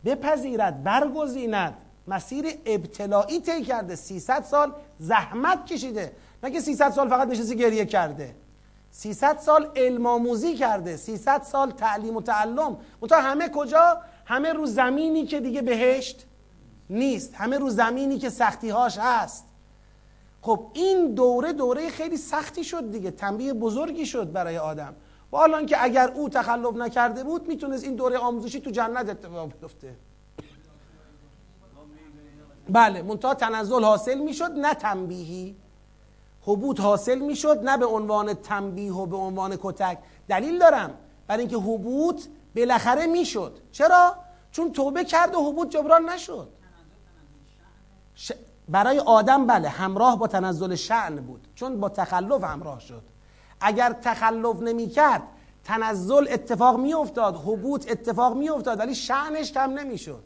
بپذیرد 0.06 0.84
برگزیند. 0.84 1.78
مسیر 2.08 2.46
ابتلایی 2.66 3.40
طی 3.40 3.64
کرده. 3.64 3.96
300 3.96 4.44
سال 4.44 4.74
زحمت 5.00 5.66
کشیده. 5.66 6.16
نه 6.44 6.60
300 6.60 6.92
سال 6.92 7.10
فقط 7.10 7.28
نشسته 7.28 7.56
گریه 7.56 7.86
کرده؟ 7.86 8.36
300 8.92 9.38
سال 9.38 9.72
علم 9.76 10.06
آموزی 10.06 10.56
کرده. 10.56 10.98
300 10.98 11.42
سال 11.44 11.72
تعلیم 11.72 12.16
و 12.16 12.22
تعلم. 12.22 12.78
منتها 13.02 13.22
همه 13.22 13.50
کجا؟ 13.50 14.02
همه 14.26 14.54
رو 14.54 14.66
زمینی 14.66 15.26
که 15.26 15.40
دیگه 15.40 15.62
بهشت 15.62 16.26
نیست. 16.90 17.36
همه 17.36 17.58
رو 17.58 17.70
زمینی 17.70 18.18
که 18.18 18.30
سختیهاش 18.30 18.98
هست. 18.98 19.46
خب 20.42 20.68
این 20.74 21.14
دوره 21.14 21.54
دوره 21.54 21.90
خیلی 21.90 22.18
سختی 22.18 22.64
شد 22.64 22.92
دیگه. 22.92 23.12
تنبیه 23.12 23.54
بزرگی 23.54 24.06
شد 24.06 24.32
برای 24.32 24.58
آدم. 24.58 24.96
و 25.32 25.36
الان 25.36 25.66
که 25.66 25.84
اگر 25.84 26.12
او 26.12 26.30
تخلف 26.30 26.76
نکرده 26.76 27.24
بود 27.24 27.48
می‌تونست 27.48 27.84
این 27.84 27.96
دوره 27.96 28.18
آموزشی 28.18 28.62
تو 28.62 28.72
جنت 28.72 29.10
اتفاق 29.10 29.54
بیفته. 29.62 29.96
بله 32.70 33.02
منتها 33.02 33.34
تنزل 33.34 33.84
حاصل 33.84 34.20
می‌شد 34.20 34.52
نه 34.52 34.74
تنبیهی. 34.74 35.56
حبوط 36.48 36.80
حاصل 36.80 37.20
می‌شد 37.20 37.60
نه 37.64 37.78
به 37.78 37.86
عنوان 37.86 38.34
تنبیه 38.34 38.94
و 38.94 39.06
به 39.06 39.18
عنوان 39.18 39.58
کتک. 39.62 39.98
دلیل 40.28 40.60
دارم. 40.60 40.94
برای 41.28 41.42
اینکه 41.42 41.58
حبوط 41.58 42.24
بالاخره 42.56 43.06
می‌شد. 43.06 43.58
چرا؟ 43.72 44.16
چون 44.52 44.72
توبه 44.72 45.04
کرد 45.04 45.36
و 45.36 45.50
حبوط 45.50 45.70
جبران 45.70 46.10
نشد. 46.10 46.50
برای 48.70 49.00
آدم 49.00 49.48
بله 49.48 49.70
همراه 49.70 50.20
با 50.20 50.28
تنزل 50.28 50.76
شعن 50.76 51.16
بود. 51.16 51.48
چون 51.56 51.80
با 51.80 51.90
تخلف 51.90 52.44
همراه 52.44 52.80
شد. 52.80 53.04
اگر 53.62 53.94
تخلف 54.02 54.62
نمی 54.62 54.88
کرد 54.88 55.24
تنزل 55.64 56.28
اتفاق 56.30 56.80
می 56.80 56.94
افتاد 56.94 57.36
حبوط 57.36 57.92
اتفاق 57.92 58.38
می 58.38 58.50
افتاد 58.50 58.80
ولی 58.80 58.96
شعنش 58.96 59.52
کم 59.52 59.72
نمی 59.72 59.98
شد 59.98 60.24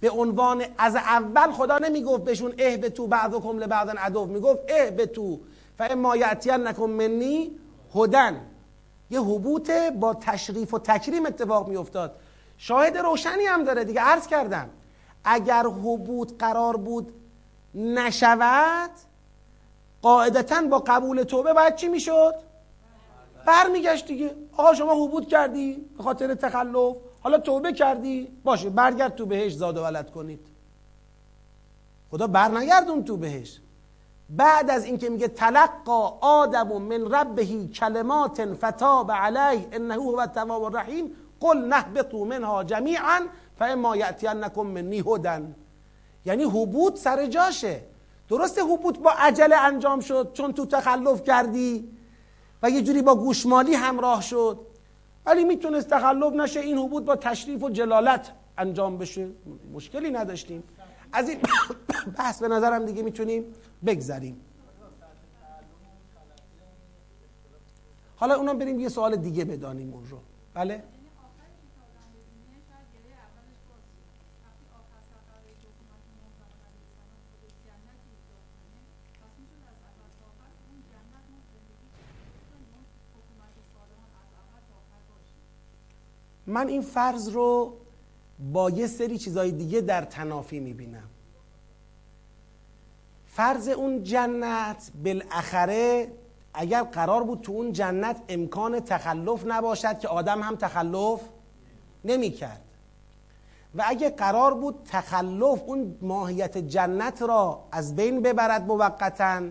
به 0.00 0.10
عنوان 0.10 0.64
از 0.78 0.96
اول 0.96 1.52
خدا 1.52 1.78
نمی 1.78 2.02
گفت 2.02 2.24
بهشون 2.24 2.54
اه 2.58 2.76
به 2.76 2.90
تو 2.90 3.06
بعض 3.06 3.34
و 3.34 3.40
کمل 3.40 3.66
بعضن 3.66 3.96
عدو. 3.96 4.26
می 4.26 4.40
گفت 4.40 4.60
اه 4.68 4.90
به 4.90 5.06
تو. 5.06 5.40
فاما 5.78 6.16
یعتین 6.16 6.54
نکن 6.54 6.90
منی 6.90 7.50
هدن. 7.94 8.40
یه 9.10 9.20
حبوط 9.20 9.70
با 9.70 10.14
تشریف 10.14 10.74
و 10.74 10.78
تکریم 10.78 11.26
اتفاق 11.26 11.68
می 11.68 11.76
افتاد 11.76 12.16
شاهد 12.58 12.96
روشنی 12.96 13.44
هم 13.44 13.64
داره 13.64 13.84
دیگه 13.84 14.00
عرض 14.00 14.26
کردم. 14.26 14.70
اگر 15.24 15.62
حبوط 15.62 16.32
قرار 16.38 16.76
بود 16.76 17.12
نشود 17.74 18.90
قاعدتا 20.02 20.62
با 20.62 20.78
قبول 20.78 21.22
توبه 21.22 21.52
باید 21.52 21.74
چی 21.74 21.88
می‌شد؟ 21.88 22.34
برمیگشت 23.46 24.06
دیگه. 24.06 24.34
آقا 24.56 24.74
شما 24.74 25.04
حبود 25.04 25.28
کردی 25.28 25.74
به 25.96 26.02
خاطر 26.02 26.34
تخلف؟ 26.34 26.96
حالا 27.26 27.38
توبه 27.38 27.72
کردی؟ 27.72 28.28
باشه 28.44 28.70
برگرد 28.70 29.14
تو 29.14 29.26
بهش 29.26 29.54
زاد 29.54 29.76
و 29.76 29.84
ولد 29.84 30.10
کنید. 30.10 30.46
خدا 32.10 32.26
برنگردون 32.26 33.04
تو 33.04 33.16
بهش. 33.16 33.60
بعد 34.30 34.70
از 34.70 34.84
اینکه 34.84 35.08
میگه 35.08 35.28
تلقا 35.28 36.18
آدم 36.20 36.82
من 36.82 37.10
ربه 37.14 37.68
کلمات 37.68 38.54
فتاب 38.54 39.12
علیه 39.12 39.68
انه 39.72 39.94
هو 39.94 40.18
التواب 40.20 40.62
الرحیم 40.62 41.10
قل 41.40 41.58
نهبطوا 41.58 42.24
منها 42.24 42.64
جمیعا 42.64 43.20
فاما 43.58 43.96
یاتینکم 43.96 44.66
منی 44.66 45.02
هدن. 45.06 45.54
یعنی 46.26 46.44
حبود 46.44 46.96
سر 46.96 47.26
جاشه. 47.26 47.80
درسته 48.28 48.62
حبوط 48.62 48.98
با 48.98 49.10
عجله 49.10 49.56
انجام 49.56 50.00
شد 50.00 50.30
چون 50.32 50.52
تو 50.52 50.66
تخلف 50.66 51.22
کردی 51.22 51.90
و 52.62 52.70
یه 52.70 52.82
جوری 52.82 53.02
با 53.02 53.14
گوشمالی 53.14 53.74
همراه 53.74 54.22
شد. 54.22 54.75
ولی 55.26 55.44
می‌تونست 55.44 55.88
تخلف 55.90 56.32
نشه. 56.32 56.60
این 56.60 56.78
حبوط 56.78 57.04
با 57.04 57.16
تشریف 57.16 57.62
و 57.62 57.70
جلالت 57.70 58.32
انجام 58.58 58.98
بشه. 58.98 59.28
مشکلی 59.72 60.10
نداشتیم. 60.10 60.62
از 61.12 61.28
این 61.28 61.38
بحث 62.18 62.42
به 62.42 62.48
نظرم 62.48 62.84
دیگه 62.84 63.02
می‌تونیم 63.02 63.44
بگذریم. 63.86 64.40
حالا 68.16 68.34
اونم 68.34 68.58
بریم 68.58 68.80
یه 68.80 68.88
سوال 68.88 69.16
دیگه 69.16 69.44
بدانیم 69.44 69.92
اون 69.92 70.06
رو. 70.10 70.18
بله؟ 70.54 70.82
من 86.46 86.68
این 86.68 86.82
فرض 86.82 87.28
رو 87.28 87.76
با 88.52 88.70
یه 88.70 88.86
سری 88.86 89.18
چیزای 89.18 89.52
دیگه 89.52 89.80
در 89.80 90.04
تنافی 90.04 90.60
می‌بینم. 90.60 91.08
فرض 93.26 93.68
اون 93.68 94.02
جنت 94.02 94.90
بالاخره 95.04 96.12
اگر 96.54 96.82
قرار 96.82 97.24
بود 97.24 97.40
تو 97.40 97.52
اون 97.52 97.72
جنت 97.72 98.22
امکان 98.28 98.80
تخلف 98.80 99.46
نباشد 99.46 99.98
که 99.98 100.08
آدم 100.08 100.42
هم 100.42 100.56
تخلف 100.56 101.20
نمی‌کرد. 102.04 102.62
و 103.74 103.84
اگه 103.86 104.10
قرار 104.10 104.54
بود 104.54 104.74
تخلف 104.84 105.62
اون 105.66 105.96
ماهیت 106.02 106.58
جنت 106.58 107.22
را 107.22 107.64
از 107.72 107.96
بین 107.96 108.22
ببرد 108.22 108.66
موقتا 108.66 109.42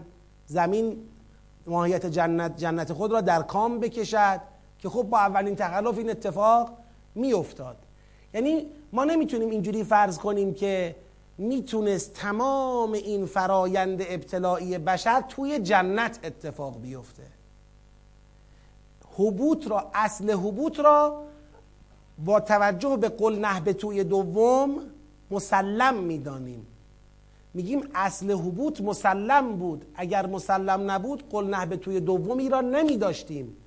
زمین 0.45 0.97
ماهیت 1.67 2.05
جنت 2.05 2.57
جنت 2.57 2.93
خود 2.93 3.11
را 3.11 3.21
در 3.21 3.41
کام 3.41 3.79
بکشد 3.79 4.41
که 4.79 4.89
خب 4.89 5.03
با 5.03 5.17
اولین 5.17 5.55
تخلف 5.55 5.97
این 5.97 6.09
اتفاق 6.09 6.77
میافتاد. 7.15 7.77
یعنی 8.33 8.65
ما 8.93 9.03
نمی‌تونیم 9.03 9.49
اینجوری 9.49 9.83
فرض 9.83 10.17
کنیم 10.17 10.53
که 10.53 10.95
می‌تونست 11.37 12.13
تمام 12.13 12.93
این 12.93 13.25
فرایند 13.25 14.01
ابتلاعی 14.09 14.77
بشر 14.77 15.21
توی 15.21 15.59
جنت 15.59 16.19
اتفاق 16.23 16.81
بیفته. 16.81 17.23
حبوط 19.17 19.67
را 19.67 19.91
اصل 19.93 20.31
حبوط 20.31 20.79
را 20.79 21.23
با 22.25 22.39
توجه 22.39 22.97
به 22.97 23.09
قل 23.09 23.71
توی 23.73 24.03
دوم 24.03 24.79
مسلم 25.31 26.03
می‌دانیم. 26.03 26.67
میگیم 27.53 27.89
اصل 27.95 28.31
حبوط 28.31 28.81
مسلم 28.81 29.55
بود. 29.55 29.85
اگر 29.95 30.25
مسلم 30.25 30.91
نبود 30.91 31.29
قل 31.29 31.75
توی 31.75 31.99
دومی 31.99 32.49
را 32.49 32.61
نمیداشتیم. 32.61 33.57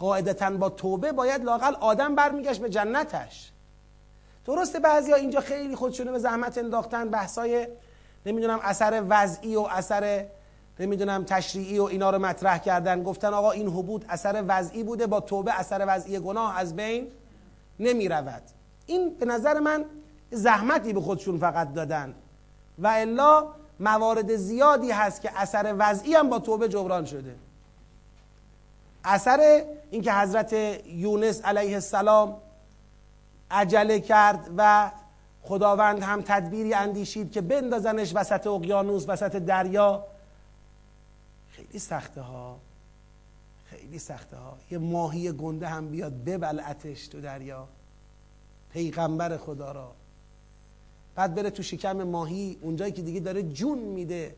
قاعدتا 0.00 0.50
با 0.50 0.68
توبه 0.68 1.12
باید 1.12 1.44
لاقل 1.44 1.74
آدم 1.74 2.14
برمیگشت 2.14 2.60
به 2.60 2.68
جنتش. 2.68 3.50
درسته 4.46 4.78
بعضیا 4.78 5.16
اینجا 5.16 5.40
خیلی 5.40 5.76
خودشونه 5.76 6.12
به 6.12 6.18
زحمت 6.18 6.58
انداختن 6.58 7.08
بحثای 7.08 7.66
نمی‌دونم 8.26 8.60
اثر 8.62 9.04
وضعی 9.08 9.56
و 9.56 9.60
اثر 9.60 10.26
نمی‌دونم 10.80 11.24
تشریعی 11.24 11.78
و 11.78 11.82
اینا 11.82 12.10
رو 12.10 12.18
مطرح 12.18 12.58
کردن. 12.58 13.02
گفتن 13.02 13.34
آقا 13.34 13.50
این 13.50 13.68
حبوط 13.68 14.04
اثر 14.08 14.44
وضعی 14.48 14.82
بوده 14.82 15.06
با 15.06 15.20
توبه 15.20 15.60
اثر 15.60 15.84
وضعی 15.88 16.18
گناه 16.18 16.58
از 16.58 16.76
بین 16.76 17.08
نمی 17.80 18.08
رود 18.08 18.42
این 18.86 19.14
به 19.14 19.26
نظر 19.26 19.60
من 19.60 19.84
زحمتی 20.30 20.92
به 20.92 21.00
خودشون 21.00 21.38
فقط 21.38 21.74
دادن. 21.74 22.14
و 22.78 22.86
الا 22.86 23.46
موارد 23.80 24.36
زیادی 24.36 24.90
هست 24.90 25.20
که 25.20 25.30
اثر 25.40 25.74
وضعی 25.78 26.14
هم 26.14 26.28
با 26.28 26.38
توبه 26.38 26.68
جبران 26.68 27.04
شده. 27.04 27.34
اثر 29.04 29.64
اینکه 29.90 30.12
حضرت 30.12 30.52
یونس 30.86 31.44
علیه 31.44 31.74
السلام 31.74 32.36
عجله 33.50 34.00
کرد 34.00 34.50
و 34.56 34.90
خداوند 35.42 36.02
هم 36.02 36.22
تدبیری 36.22 36.74
اندیشید 36.74 37.32
که 37.32 37.40
بندازنش 37.40 38.12
وسط 38.14 38.46
اقیانوس 38.46 39.04
وسط 39.08 39.36
دریا. 39.36 40.04
خیلی 41.50 41.78
سخته 41.78 42.20
ها 42.20 42.58
خیلی 43.70 43.98
سخته 43.98 44.36
ها 44.36 44.56
یه 44.70 44.78
ماهی 44.78 45.32
گنده 45.32 45.68
هم 45.68 45.88
بیاد 45.88 46.24
ببلعتش 46.24 47.08
تو 47.08 47.20
دریا. 47.20 47.68
پیغمبر 48.72 49.36
خدا 49.36 49.72
را. 49.72 49.92
بعد 51.14 51.34
بره 51.34 51.50
تو 51.50 51.62
شکم 51.62 52.02
ماهی 52.02 52.58
اونجایی 52.62 52.92
که 52.92 53.02
دیگه 53.02 53.20
داره 53.20 53.42
جون 53.42 53.78
میده. 53.78 54.34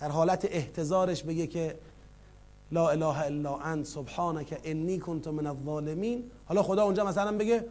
در 0.00 0.08
حالت 0.08 0.44
احتضارش 0.44 1.22
بگه 1.22 1.46
که 1.46 1.78
لا 2.74 2.90
اله 2.90 3.18
الا 3.26 3.56
انت 3.56 3.86
سبحانك 3.86 4.60
انی 4.64 4.98
کنت 4.98 5.28
من 5.28 5.46
الظالمین. 5.46 6.30
حالا 6.46 6.62
خدا 6.62 6.84
اونجا 6.84 7.04
مثلا 7.04 7.38
بگه 7.38 7.64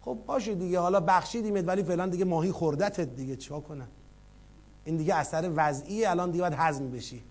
خب 0.00 0.18
باشه 0.26 0.54
دیگه 0.54 0.78
حالا 0.80 1.00
بخشیدیمت 1.00 1.68
ولی 1.68 1.82
فعلا 1.82 2.06
دیگه 2.06 2.24
ماهی 2.24 2.52
خوردتت 2.52 3.16
دیگه 3.16 3.36
چیکار 3.36 3.60
کنم؟ 3.60 3.88
این 4.84 4.96
دیگه 4.96 5.14
اثر 5.14 5.50
وضعیه 5.56 6.10
الان 6.10 6.30
دیگه 6.30 6.42
باید 6.42 6.54
هضم 6.56 6.90
بشی. 6.90 7.22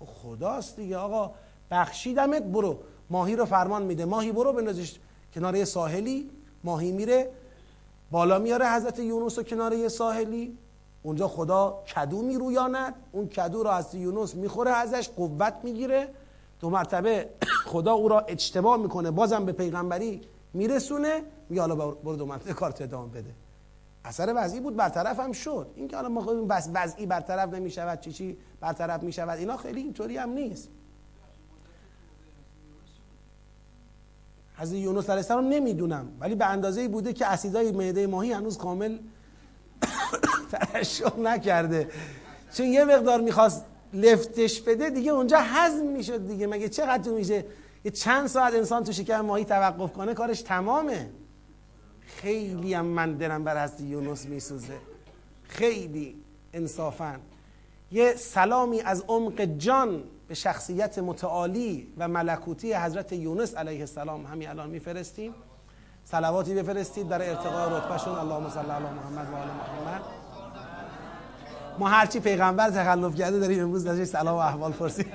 خب 0.00 0.06
خداست 0.06 0.76
دیگه 0.76 0.96
آقا 0.96 1.34
بخشیدمت 1.70 2.42
برو. 2.42 2.78
ماهی 3.10 3.36
رو 3.36 3.44
فرمان 3.44 3.82
میده. 3.82 4.04
ماهی 4.04 4.32
برو 4.32 4.52
بندازش 4.52 4.98
کنار 5.34 5.64
ساحلی. 5.64 6.30
ماهی 6.64 6.92
میره 6.92 7.30
بالا 8.10 8.38
میاره 8.38 8.68
حضرت 8.68 8.98
یونس 8.98 9.38
و 9.38 9.42
کنار 9.42 9.88
ساحلی. 9.88 10.58
اونجا 11.02 11.28
خدا 11.28 11.82
کدو 11.96 12.22
میرویاند. 12.22 12.94
اون 13.12 13.28
کدو 13.28 13.62
را 13.62 13.72
از 13.72 13.94
یونس 13.94 14.34
می‌خوره 14.34 14.70
ازش 14.70 15.08
قوت 15.08 15.54
می‌گیره. 15.62 16.08
دو 16.60 16.70
مرتبه 16.70 17.28
خدا 17.64 17.92
او 17.92 18.08
را 18.08 18.20
اجتماع 18.20 18.76
می‌کنه 18.76 19.10
بازم 19.10 19.44
به 19.44 19.52
پیغمبری 19.52 20.20
میرسونه. 20.54 21.22
میگه 21.48 21.60
حالا 21.60 21.74
برو 21.90 22.16
دو 22.16 22.26
مرتبه 22.26 22.52
کارت 22.52 22.82
ادامه 22.82 23.08
بده. 23.08 23.30
اثر 24.04 24.32
وضعی 24.36 24.60
بود 24.60 24.76
برطرف 24.76 25.20
هم 25.20 25.32
شد. 25.32 25.66
این 25.76 25.88
که 25.88 25.96
حالا 25.96 26.08
ما 26.08 26.20
خودمون 26.20 26.48
بس 26.48 26.68
وضعی 26.74 27.06
برطرف 27.06 27.54
نمی‌شود 27.54 28.00
چی 28.00 28.12
چی 28.12 28.36
برطرف 28.60 29.02
می‌شود 29.02 29.38
اینا 29.38 29.56
خیلی 29.56 29.80
اینطوری 29.80 30.16
هم 30.16 30.30
نیست. 30.30 30.68
حضرت 34.56 34.78
یونس 34.78 35.04
علیه 35.04 35.16
السلام 35.16 35.48
نمی‌دونم 35.48 36.08
ولی 36.20 36.34
به 36.34 36.46
اندازه 36.46 36.88
بوده 36.88 37.12
که 37.12 37.26
اسیدای 37.26 37.72
معده 37.72 38.06
ماهی 38.06 38.32
هنوز 38.32 38.58
کامل 38.58 38.98
ترشح 40.52 41.18
نکرده. 41.18 41.88
چون 42.54 42.66
یه 42.66 42.84
مقدار 42.84 43.20
می‌خواست 43.20 43.64
لفتش 43.92 44.60
بده 44.60 44.90
دیگه 44.90 45.10
اونجا 45.10 45.38
هضم 45.40 45.86
می‌شد 45.86 46.28
دیگه. 46.28 46.46
مگه 46.46 46.68
چقدر 46.68 47.10
میشه 47.10 47.44
یه 47.84 47.90
چند 47.90 48.26
ساعت 48.26 48.54
انسان 48.54 48.84
تو 48.84 48.92
شکم 48.92 49.20
ماهی 49.20 49.44
توقف 49.44 49.92
کنه 49.92 50.14
کارش 50.14 50.42
تمامه. 50.42 51.10
خیلی 52.00 52.74
هم 52.74 52.86
من 52.86 53.12
دلم 53.12 53.44
بر 53.44 53.56
هستی 53.56 53.84
یونس 53.84 54.26
میسوزه. 54.26 54.78
خیلی 55.42 56.16
انصافا. 56.52 57.16
یه 57.92 58.14
سلامی 58.16 58.80
از 58.80 59.04
عمق 59.08 59.44
جان 59.44 60.04
به 60.28 60.34
شخصیت 60.34 60.98
متعالی 60.98 61.92
و 61.98 62.08
ملکوتی 62.08 62.74
حضرت 62.74 63.12
یونس 63.12 63.54
علیه 63.54 63.80
السلام 63.80 64.26
همین 64.26 64.48
الان 64.48 64.70
میفرستیم. 64.70 65.34
صلواتی 66.04 66.54
بفرستید 66.54 67.08
برای 67.08 67.28
ارتقاء 67.28 67.78
رتبهشون. 67.78 68.18
اللهم 68.18 68.50
صل 68.50 68.70
علی 68.70 68.84
محمد 68.84 69.32
و 69.32 69.36
آل 69.36 69.48
محمد. 69.48 70.02
ما 71.78 71.88
هرچی 71.88 72.20
پیغمبر 72.20 72.70
تخلف 72.70 73.14
کرده 73.14 73.38
داریم 73.38 73.62
امروز 73.62 73.86
ازش 73.86 74.04
سلام 74.04 74.34
و 74.34 74.38
احوال 74.38 74.72
پرسید 74.72 75.06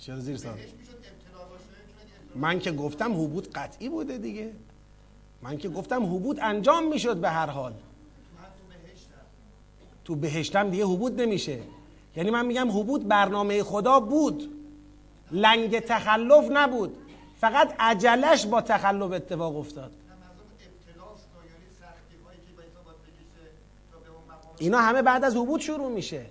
چرا 0.00 0.18
زیر 0.18 0.36
سال؟ 0.36 0.58
من 2.34 2.58
که 2.58 2.72
گفتم 2.72 3.12
حبوط 3.12 3.48
قطعی 3.54 3.88
بوده 3.88 4.18
دیگه. 4.18 4.52
من 5.42 5.58
که 5.58 5.68
گفتم 5.68 6.06
حبوط 6.06 6.38
انجام 6.42 6.88
می‌شد 6.88 7.16
به 7.16 7.30
هر 7.30 7.46
حال. 7.46 7.74
تو 10.04 10.14
بهشتم 10.14 10.70
دیگه 10.70 10.84
حبوط 10.84 11.12
نمیشه. 11.12 11.58
یعنی 12.16 12.30
من 12.30 12.46
میگم 12.46 12.70
حبوط 12.70 13.02
برنامه 13.02 13.62
خدا 13.62 14.00
بود. 14.00 14.50
لنگ 15.30 15.80
تخلف 15.80 16.44
نبود. 16.50 16.96
فقط 17.40 17.74
عجلش 17.78 18.46
با 18.46 18.60
تخلف 18.60 19.12
اتفاق 19.12 19.56
افتاد. 19.56 19.92
اینا 24.58 24.78
همه 24.78 25.02
بعد 25.02 25.24
از 25.24 25.36
حبوط 25.36 25.60
شروع 25.60 25.90
میشه. 25.90 26.26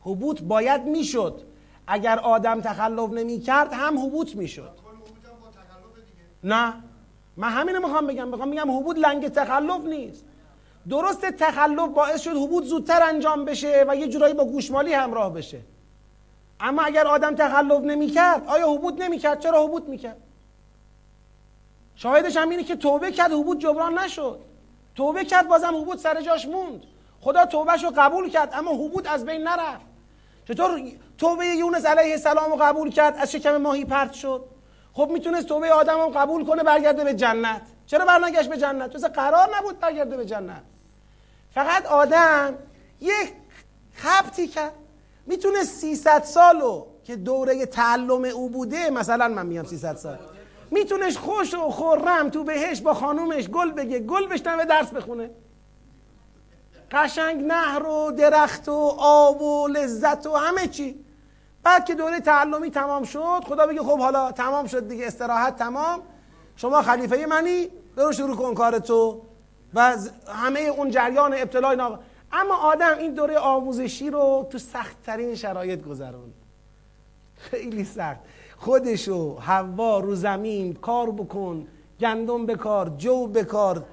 حبوط 0.00 0.42
باید 0.42 0.82
می‌شد. 0.82 1.42
اگر 1.86 2.18
آدم 2.18 2.60
تخلف 2.60 3.10
نمی 3.10 3.40
کرد 3.40 3.72
هم 3.72 3.98
حبوط 3.98 4.36
می‌شد. 4.36 4.70
نه. 6.44 6.74
من 7.36 7.48
همینو 7.48 7.80
می‌خوام 7.80 8.06
بگم. 8.06 8.28
می‌خوام 8.28 8.48
میگم 8.48 8.70
حبوط 8.70 8.98
لنگ 8.98 9.28
تخلف 9.28 9.84
نیست. 9.84 10.24
درست 10.88 11.26
تخلف 11.26 11.88
باعث 11.88 12.20
شد 12.20 12.36
حبوط 12.36 12.64
زودتر 12.64 13.02
انجام 13.02 13.44
بشه 13.44 13.84
و 13.88 13.96
یه 13.96 14.08
جورایی 14.08 14.34
با 14.34 14.44
گوشمالی 14.44 14.92
همراه 14.92 15.32
بشه. 15.34 15.60
اما 16.60 16.82
اگر 16.82 17.06
آدم 17.06 17.34
تخلف 17.34 17.80
نمی‌کرد 17.80 18.44
آیا 18.46 18.68
حبوط 18.68 19.00
نمی‌کرد؟ 19.00 19.40
چرا 19.40 19.64
حبوط 19.64 19.82
می‌کرد؟ 19.82 20.16
شاهدش 21.96 22.36
هم 22.36 22.50
اینه 22.50 22.62
که 22.64 22.76
توبه 22.76 23.12
کرد 23.12 23.32
حبوط 23.32 23.58
جبران 23.58 23.98
نشد. 23.98 24.40
توبه 24.94 25.24
کرد 25.24 25.48
بازم 25.48 25.76
حبوط 25.76 25.98
سر 25.98 26.20
جاش 26.20 26.46
موند. 26.46 26.82
خدا 27.20 27.46
توبهش 27.46 27.84
رو 27.84 27.92
قبول 27.96 28.30
کرد 28.30 28.50
اما 28.52 28.70
حبوط 28.70 29.10
از 29.10 29.24
بین 29.24 29.42
نرفت. 29.42 29.86
چطور 30.48 30.82
توبه 31.18 31.46
یونس 31.46 31.86
علیه 31.86 32.12
السلام 32.12 32.50
رو 32.50 32.56
قبول 32.56 32.90
کرد؟ 32.90 33.16
از 33.18 33.32
شکم 33.32 33.56
ماهی 33.56 33.84
پرت 33.84 34.12
شد؟ 34.12 34.44
خب 34.92 35.10
می‌تونست 35.12 35.46
توبه 35.46 35.72
آدم 35.72 36.00
هم 36.00 36.08
قبول 36.08 36.44
کنه 36.46 36.62
برگرده 36.62 37.04
به 37.04 37.14
جنت. 37.14 37.62
چرا 37.90 38.04
برنگشت 38.04 38.48
به 38.48 38.56
جنت؟ 38.56 38.92
چون 38.92 39.08
قرار 39.08 39.56
نبود 39.56 39.80
برگرده 39.80 40.16
به 40.16 40.24
جنت. 40.24 40.62
فقط 41.54 41.86
آدم 41.86 42.54
یک 43.00 43.32
خبتی 43.94 44.48
کرد 44.48 44.72
می‌تونه 45.26 45.64
300 45.64 46.24
سالو 46.24 46.86
که 47.04 47.16
دوره 47.16 47.66
تعلم 47.66 48.24
او 48.24 48.48
بوده 48.48 48.90
مثلا 48.90 49.28
من 49.28 49.46
میام 49.46 49.66
300 49.66 49.96
سال 49.96 50.18
میتونش 50.70 51.18
خوش 51.18 51.54
و 51.54 51.70
خورم 51.70 52.30
تو 52.30 52.44
بهش 52.44 52.80
با 52.80 52.94
خانومش 52.94 53.48
گل 53.48 53.72
بگه 53.72 53.98
گل 53.98 54.26
بشنوه 54.26 54.64
درس 54.64 54.88
بخونه. 54.88 55.30
قشنگ 56.90 57.44
نهر 57.44 57.86
و 57.86 58.10
درخت 58.10 58.68
و 58.68 58.96
آب 58.98 59.42
و 59.42 59.68
لذت 59.68 60.26
و 60.26 60.36
همه 60.36 60.66
چی. 60.66 61.04
بعد 61.62 61.84
که 61.84 61.94
دوره 61.94 62.20
تعلمی 62.20 62.70
تمام 62.70 63.04
شد 63.04 63.44
خدا 63.48 63.66
بگه 63.66 63.80
خب 63.80 63.98
حالا 63.98 64.32
تمام 64.32 64.66
شد 64.66 64.88
دیگه 64.88 65.06
استراحت 65.06 65.56
تمام. 65.56 66.02
شما 66.56 66.82
خلیفه 66.82 67.26
منی 67.26 67.79
برو 67.96 68.12
شروع 68.12 68.36
کن 68.36 68.54
کار 68.54 68.78
تو. 68.78 69.22
و 69.74 69.96
همه 70.28 70.60
اون 70.60 70.90
جریان 70.90 71.34
ابتلای 71.34 71.76
ناق... 71.76 72.00
اما 72.32 72.54
آدم 72.54 72.98
این 72.98 73.14
دوره 73.14 73.38
آموزشی 73.38 74.10
رو 74.10 74.48
تو 74.50 74.58
سخت 74.58 75.02
ترین 75.02 75.34
شرایط 75.34 75.84
گذرون 75.84 76.32
خیلی 77.36 77.84
سخت. 77.84 78.20
خودشو 78.56 79.38
هوا 79.38 80.00
رو 80.00 80.14
زمین 80.14 80.74
کار 80.74 81.10
بکن 81.10 81.66
گندم 82.00 82.46
بکار 82.46 82.88
جو 82.88 83.26
بکار 83.26 83.84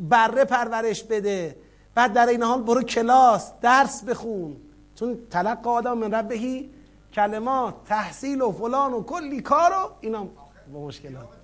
بره 0.00 0.44
پرورش 0.44 1.04
بده. 1.04 1.56
بعد 1.94 2.12
در 2.12 2.26
این 2.26 2.42
حال 2.42 2.62
برو 2.62 2.82
کلاس 2.82 3.52
درس 3.60 4.04
بخون. 4.04 4.56
چون 4.94 5.18
تلق 5.30 5.68
آدم 5.68 5.98
من 5.98 6.14
ربهی 6.14 6.70
کلمات 7.12 7.74
تحصیل 7.86 8.42
و 8.42 8.52
فلان 8.52 8.92
و 8.92 9.02
کلی 9.02 9.40
کار 9.40 9.72
و 9.72 9.90
اینا. 10.00 10.26
با 10.72 10.80
مشکلات. 10.86 11.43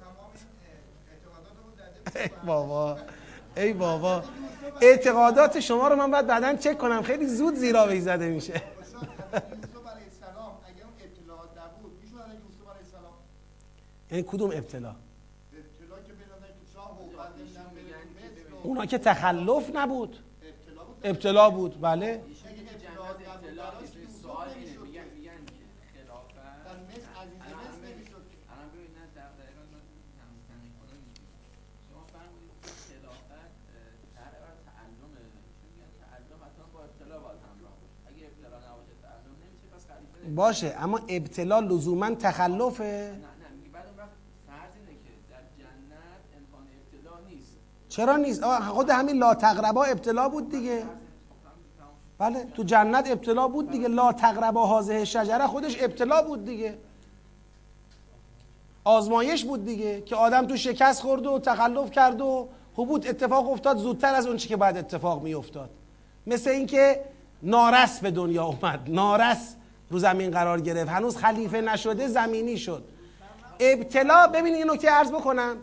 ای 2.17 2.31
بابا. 2.47 2.99
ای 3.57 3.73
بابا. 3.73 4.25
اعتقادات 4.81 5.61
شما 5.61 5.89
رو 5.89 5.97
من 5.97 6.11
باید 6.11 6.27
بعدا 6.27 6.57
چک 6.57 6.79
کنم. 6.79 7.03
خیلی 7.03 7.27
زود 7.27 7.55
زیرا 7.55 8.01
زده 8.01 8.29
میشه. 8.29 8.63
یعنی 14.11 14.23
کدوم 14.23 14.51
ابتلا؟ 14.51 14.95
اونا 18.63 18.87
که 18.87 18.99
تخلف 18.99 19.71
نبود. 19.75 20.17
ابتلا 21.05 21.51
بود. 21.51 21.81
بله. 21.81 22.23
باشه 40.35 40.75
اما 40.79 41.01
ابتلا 41.09 41.61
لزوما 41.61 42.15
تخلفه. 42.15 43.13
چرا 47.89 48.17
نیست؟ 48.17 48.61
خود 48.61 48.91
همین 48.91 49.17
لا 49.17 49.35
تقربا 49.35 49.85
ابتلا 49.85 50.29
بود 50.29 50.51
دیگه. 50.51 50.83
بله 52.19 52.45
تو 52.45 52.63
جنت 52.63 53.11
ابتلا 53.11 53.49
بود 53.49 53.71
دیگه. 53.71 53.89
لا 53.89 54.13
تقربا 54.13 54.67
حاضه 54.67 55.05
شجره 55.05 55.47
خودش 55.47 55.83
ابتلا 55.83 56.23
بود 56.23 56.45
دیگه. 56.45 56.79
آزمایش 58.85 59.45
بود 59.45 59.65
دیگه 59.65 60.01
که 60.01 60.17
آدم 60.17 60.47
تو 60.47 60.57
شکست 60.57 61.03
خورد 61.03 61.27
و 61.27 61.39
تخلف 61.39 61.91
کرد 61.91 62.21
و 62.21 62.49
حبوط 62.75 63.09
اتفاق 63.09 63.51
افتاد. 63.51 63.77
زودتر 63.77 64.15
از 64.15 64.27
اون 64.27 64.37
چی 64.37 64.49
که 64.49 64.57
بعد 64.57 64.77
اتفاق 64.77 65.23
می 65.23 65.35
افتاد 65.35 65.71
مثل 66.27 66.51
اینکه 66.51 67.05
نارس 67.43 68.01
به 68.01 68.11
دنیا 68.11 68.45
اومد. 68.45 68.81
نارس. 68.89 69.57
رو 69.91 69.99
زمین 69.99 70.31
قرار 70.31 70.61
گرفت. 70.61 70.91
هنوز 70.91 71.17
خلیفه 71.17 71.61
نشده 71.61 72.09
زمینی 72.09 72.59
شد. 72.59 72.85
ابتلا 73.61 74.27
ببینید 74.27 74.55
این 74.55 74.71
نکته 74.71 74.91
عرض 74.91 75.13
بکنم. 75.13 75.57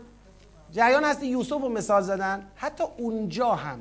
جریان 0.72 1.04
هست 1.04 1.22
یوسف 1.22 1.60
رو 1.60 1.68
مثال 1.68 2.02
زدن. 2.02 2.46
حتی 2.54 2.84
اونجا 2.98 3.50
هم. 3.50 3.78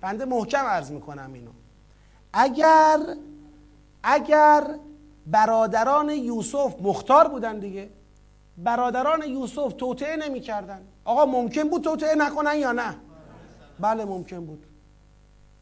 بنده 0.00 0.24
محکم 0.24 0.64
عرض 0.64 0.90
می‌کنم 0.90 1.32
اینو. 1.32 1.50
اگر 2.32 2.98
اگر 4.02 4.66
برادران 5.26 6.08
یوسف 6.10 6.74
مختار 6.80 7.28
بودن 7.28 7.58
دیگه 7.58 7.90
برادران 8.58 9.22
یوسف 9.22 9.72
توطعه 9.72 10.16
نمی‌کردن. 10.16 10.80
آقا 11.04 11.26
ممکن 11.26 11.68
بود 11.68 11.82
توطعه 11.82 12.14
نکنن 12.14 12.56
یا 12.56 12.72
نه؟ 12.72 12.96
بله 13.80 14.04
ممکن 14.04 14.46
بود. 14.46 14.66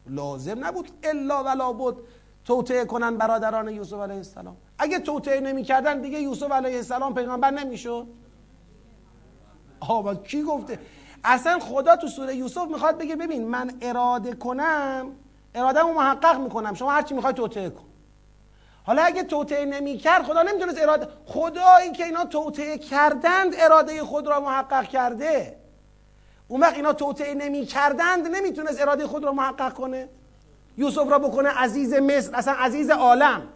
لازم 0.07 0.65
نبود. 0.65 0.89
الا 1.03 1.43
ولا 1.43 1.73
بود. 1.73 1.97
توطعه 2.45 2.85
کنن 2.85 3.17
برادران 3.17 3.69
یوسف 3.69 3.99
علیه 3.99 4.17
السلام. 4.17 4.57
اگه 4.79 4.99
توطعه 4.99 5.39
نمی‌کردن 5.39 6.01
دیگه 6.01 6.19
یوسف 6.19 6.51
علیه 6.51 6.75
السلام 6.75 7.13
پیغمبر 7.15 7.51
نمی‌شد. 7.51 8.07
آقا 9.79 10.15
کی 10.15 10.43
گفته؟ 10.43 10.79
اصلا 11.23 11.59
خدا 11.59 11.95
تو 11.95 12.07
سوره 12.07 12.35
یوسف 12.35 12.67
می‌خواد 12.67 12.97
بگه 12.97 13.15
ببین 13.15 13.47
من 13.47 13.71
اراده 13.81 14.33
کنم 14.33 15.11
اراده 15.55 15.79
رو 15.79 15.93
محقق 15.93 16.39
می‌کنم. 16.39 16.73
شما 16.73 16.91
هرچی 16.91 17.15
می‌خوای 17.15 17.33
توطعه 17.33 17.69
کن. 17.69 17.85
حالا 18.83 19.01
اگه 19.01 19.23
توطعه 19.23 19.65
نمی‌کرد 19.65 20.23
خدا 20.23 20.41
نمی‌تونست 20.43 20.81
اراده 20.81 21.07
خدایی 21.25 21.91
که 21.91 22.05
اینا 22.05 22.25
توطعه 22.25 22.77
کردند 22.77 23.55
اراده 23.57 24.03
خود 24.03 24.27
را 24.27 24.39
محقق 24.39 24.83
کرده. 24.83 25.59
اون 26.47 26.61
وقت 26.61 26.75
اینا 26.75 26.93
توطعه 26.93 27.33
نمی‌کردند 27.33 28.27
نمی‌تونست 28.27 28.81
اراده 28.81 29.07
خود 29.07 29.23
را 29.23 29.31
محقق 29.31 29.73
کنه. 29.73 30.09
یوسف 30.77 31.11
را 31.11 31.19
بکنه 31.19 31.49
عزیز 31.49 31.93
مصر 31.93 32.35
اصلا 32.35 32.53
عزیز 32.53 32.89
عالم. 32.89 33.47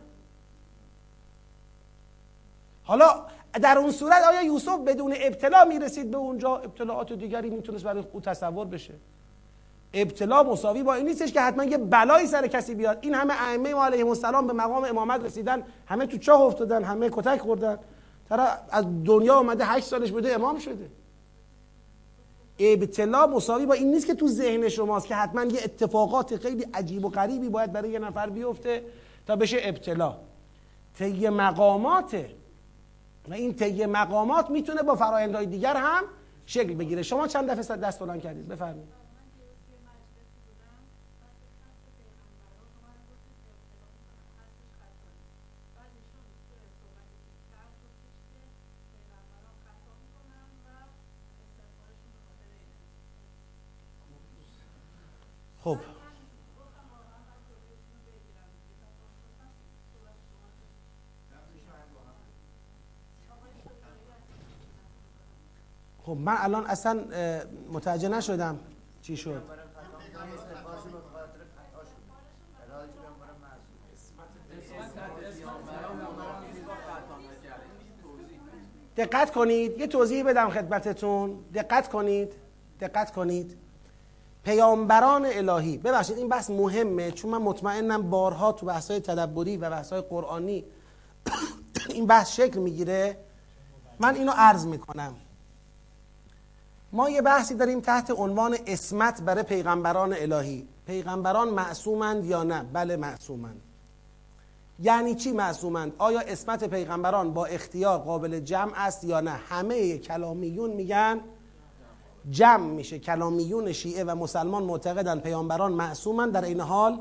حالا 2.84 3.26
در 3.62 3.78
اون 3.78 3.92
صورت 3.92 4.24
آیا 4.24 4.44
یوسف 4.44 4.80
بدون 4.80 5.14
ابتلا 5.22 5.66
می‌رسید 5.66 6.12
به 6.12 6.18
اونجا؟ 6.18 6.58
ابتلاعات 6.58 7.14
دیگری 7.14 7.50
می‌تونست 7.50 7.84
برای 7.84 8.04
او 8.14 8.22
تصور 8.22 8.66
بشه. 8.66 8.94
ابتلا 9.94 10.44
مساوی 10.44 10.84
با 10.84 10.94
این 10.94 11.06
نیستش 11.06 11.34
که 11.34 11.42
حتما 11.42 11.64
یه 11.64 11.78
بلایی 11.78 12.28
سر 12.28 12.48
کسی 12.48 12.76
بیاد. 12.76 12.98
این 13.02 13.14
همه 13.14 13.34
ائمه 13.44 13.74
ما 13.74 13.86
علیهم 13.86 14.08
السلام 14.08 14.48
به 14.48 14.54
مقام 14.54 14.84
امامت 14.84 15.24
رسیدن 15.24 15.64
همه 15.86 16.06
تو 16.06 16.18
چاه 16.18 16.42
افتادن 16.42 16.84
همه 16.84 17.10
کتک 17.10 17.42
خوردن. 17.42 17.80
ترا 18.30 18.48
از 18.70 18.86
دنیا 19.06 19.38
اومده 19.38 19.66
هشت 19.66 19.86
سالش 19.86 20.12
بوده 20.12 20.36
امام 20.36 20.60
شده. 20.60 20.90
ابتلا 22.60 23.28
مساوی 23.28 23.66
با 23.66 23.74
این 23.74 23.92
نیست 23.92 24.08
که 24.08 24.14
تو 24.14 24.28
ذهن 24.28 24.70
شماست 24.70 25.08
که 25.08 25.16
حتما 25.16 25.44
یه 25.44 25.60
اتفاقات 25.64 26.38
خیلی 26.38 26.66
عجیب 26.74 27.06
و 27.06 27.10
غریبی 27.10 27.50
باید 27.50 27.72
برای 27.72 27.90
یه 27.90 28.00
نفر 28.00 28.30
بیفته 28.30 28.84
تا 29.28 29.36
بشه 29.36 29.58
ابتلا. 29.62 30.18
طی 30.98 31.30
مقاماته 31.30 32.30
و 33.30 33.34
این 33.34 33.54
طی 33.54 33.86
مقامات 33.86 34.50
می‌تونه 34.50 34.84
با 34.84 34.96
فرایندهای 34.96 35.46
دیگر 35.46 35.76
هم 35.76 36.04
شکل 36.46 36.74
بگیره. 36.74 37.04
شما 37.04 37.28
چند 37.28 37.50
دفعه 37.50 37.78
دست 37.78 38.00
بلند 38.00 38.22
کردید؟ 38.22 38.48
بفرمایید. 38.48 38.99
خب. 55.70 55.78
خب 66.04 66.18
من 66.18 66.36
الان 66.40 66.66
اصلا 66.66 67.04
متوجه 67.72 68.08
نشدم 68.10 68.60
چی 69.02 69.18
شد. 69.18 69.44
دقت 78.98 79.32
کنید 79.32 79.78
یه 79.78 79.88
توضیح 79.88 80.24
بدم 80.24 80.50
خدمتتون. 80.50 81.44
دقت 81.54 81.90
کنید. 81.90 82.34
دقت 82.80 83.12
کنید. 83.12 83.69
پیامبران 84.44 85.26
الهی. 85.26 85.78
ببخشید 85.78 86.18
این 86.18 86.30
بحث 86.30 86.50
مهمه 86.50 87.12
چون 87.12 87.32
من 87.32 87.38
مطمئنم 87.38 88.10
بارها 88.10 88.52
تو 88.52 88.66
بحث 88.66 88.92
های 88.92 89.00
تدبری 89.00 89.58
و 89.58 89.70
بحث 89.70 89.94
های 89.94 90.02
قرآنی 90.02 90.66
این 91.96 92.08
بحث 92.08 92.32
شکل 92.32 92.60
می‌گیره. 92.60 93.18
من 94.00 94.16
اینو 94.16 94.32
عرض 94.36 94.66
می‌کنم. 94.66 95.16
ما 96.92 97.10
یه 97.10 97.22
بحثی 97.22 97.56
داریم 97.56 97.80
تحت 97.80 98.12
عنوان 98.12 98.58
اسمت 98.68 99.22
برای 99.22 99.44
پیغمبران 99.44 100.14
الهی. 100.14 100.68
پیغمبران 100.88 101.50
معصومند 101.50 102.26
یا 102.26 102.44
نه؟ 102.44 102.64
بله 102.74 102.96
معصومند. 102.96 103.62
یعنی 104.80 105.16
چی 105.16 105.32
معصومند؟ 105.32 105.94
آیا 105.98 106.20
اسمت 106.20 106.64
پیغمبران 106.64 107.34
با 107.34 107.46
اختیار 107.46 108.00
قابل 108.00 108.40
جمع 108.40 108.72
است 108.76 109.04
یا 109.04 109.22
نه؟ 109.22 109.32
همه 109.32 109.98
کلامیون 109.98 110.70
میگن 110.70 111.22
جمع 112.30 112.66
میشه. 112.66 113.00
کلامیون 113.00 113.72
شیعه 113.72 114.04
و 114.04 114.16
مسلمان 114.16 114.64
معتقدن 114.64 115.20
پیامبران 115.20 115.72
معصومن 115.72 116.30
در 116.30 116.46
این 116.46 116.60
حال 116.60 117.00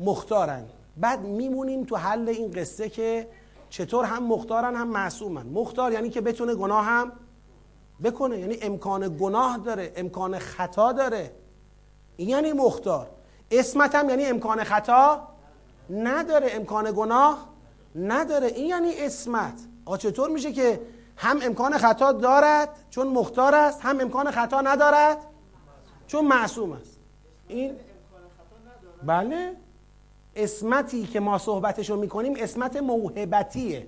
مختارن. 0.00 0.64
بعد 0.96 1.20
میمونیم 1.20 1.84
تو 1.84 1.96
حل 1.96 2.28
این 2.28 2.50
قصه 2.50 2.88
که 2.88 3.28
چطور 3.70 4.04
هم 4.04 4.26
مختارن 4.26 4.74
هم 4.74 4.88
معصومن. 4.88 5.46
مختار 5.46 5.92
یعنی 5.92 6.10
که 6.10 6.20
بتونه 6.20 6.54
گناه 6.54 6.84
هم 6.84 7.12
بکنه. 8.04 8.38
یعنی 8.38 8.58
امکان 8.62 9.16
گناه 9.20 9.58
داره 9.58 9.92
امکان 9.96 10.38
خطا 10.38 10.92
داره. 10.92 11.30
یعنی 12.18 12.52
مختار. 12.52 13.10
اسمت 13.50 13.94
هم 13.94 14.10
یعنی 14.10 14.24
امکان 14.24 14.64
خطا 14.64 15.28
نداره 15.90 16.48
امکان 16.52 16.92
گناه 16.92 17.48
نداره. 17.94 18.46
این 18.46 18.66
یعنی 18.66 18.90
اسمت 18.98 19.60
آ 19.84 19.96
چطور 19.96 20.30
میشه 20.30 20.52
که 20.52 20.80
هم 21.16 21.38
امکان 21.42 21.78
خطا 21.78 22.12
دارد 22.12 22.68
چون 22.90 23.06
مختار 23.06 23.54
است 23.54 23.80
هم 23.80 24.00
امکان 24.00 24.30
خطا 24.30 24.60
ندارد 24.60 25.18
چون 26.06 26.24
معصوم 26.24 26.72
است. 26.72 26.98
این 27.48 27.76
بله؟ 29.02 29.56
اسمتی 30.36 31.06
که 31.06 31.20
ما 31.20 31.38
صحبتشو 31.38 31.96
می‌کنیم 31.96 32.34
اسمت 32.38 32.76
موهبتیه. 32.76 33.86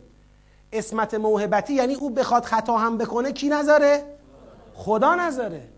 اسمت 0.72 1.14
موهبتی 1.14 1.75
یعنی 1.75 1.95
او 1.95 2.11
بخواد 2.11 2.45
خطا 2.45 2.79
هم 2.79 2.99
بکنه 2.99 3.33
کی 3.33 3.49
نذاره؟ 3.49 4.16
خدا 4.75 5.14
نذاره. 5.14 5.68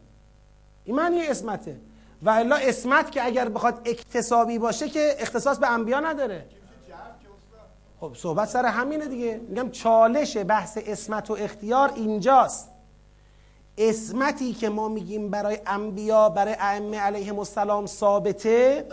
این 0.85 0.97
معنی 0.97 1.27
اسمته. 1.27 1.81
و 2.23 2.31
الا 2.31 2.57
اسمت 2.57 3.11
که 3.11 3.27
اگر 3.27 3.49
بخواد 3.49 3.81
اکتسابی 3.85 4.59
باشه 4.59 4.89
که 4.89 5.17
اختصاص 5.19 5.59
به 5.59 5.71
انبیا 5.71 6.01
نداره. 6.01 6.47
خب 8.01 8.13
صحبت 8.15 8.49
سر 8.49 8.67
همینه 8.67 9.07
دیگه. 9.07 9.41
میگم 9.49 9.71
چالش 9.71 10.37
بحث 10.37 10.79
اسمت 10.87 11.31
و 11.31 11.37
اختیار 11.39 11.93
اینجاست. 11.95 12.71
اسمتی 13.79 14.53
که 14.53 14.69
ما 14.69 14.89
میگیم 14.89 15.31
برای 15.31 15.59
انبیا 15.67 16.29
برای 16.29 16.57
ائمه 16.59 16.99
علیهم 16.99 17.39
السلام 17.39 17.87
ثابته 17.87 18.87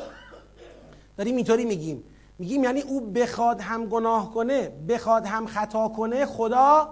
داریم 1.18 1.36
اینطوری 1.36 1.66
میگیم. 1.66 2.04
میگیم 2.40 2.64
یعنی 2.64 2.82
او 2.82 3.02
بخواد 3.02 3.62
هم 3.62 3.86
گناه 3.86 4.34
کنه 4.34 4.70
بخواد 4.90 5.26
هم 5.26 5.46
خطا 5.46 5.88
کنه 5.88 6.26
خدا 6.26 6.90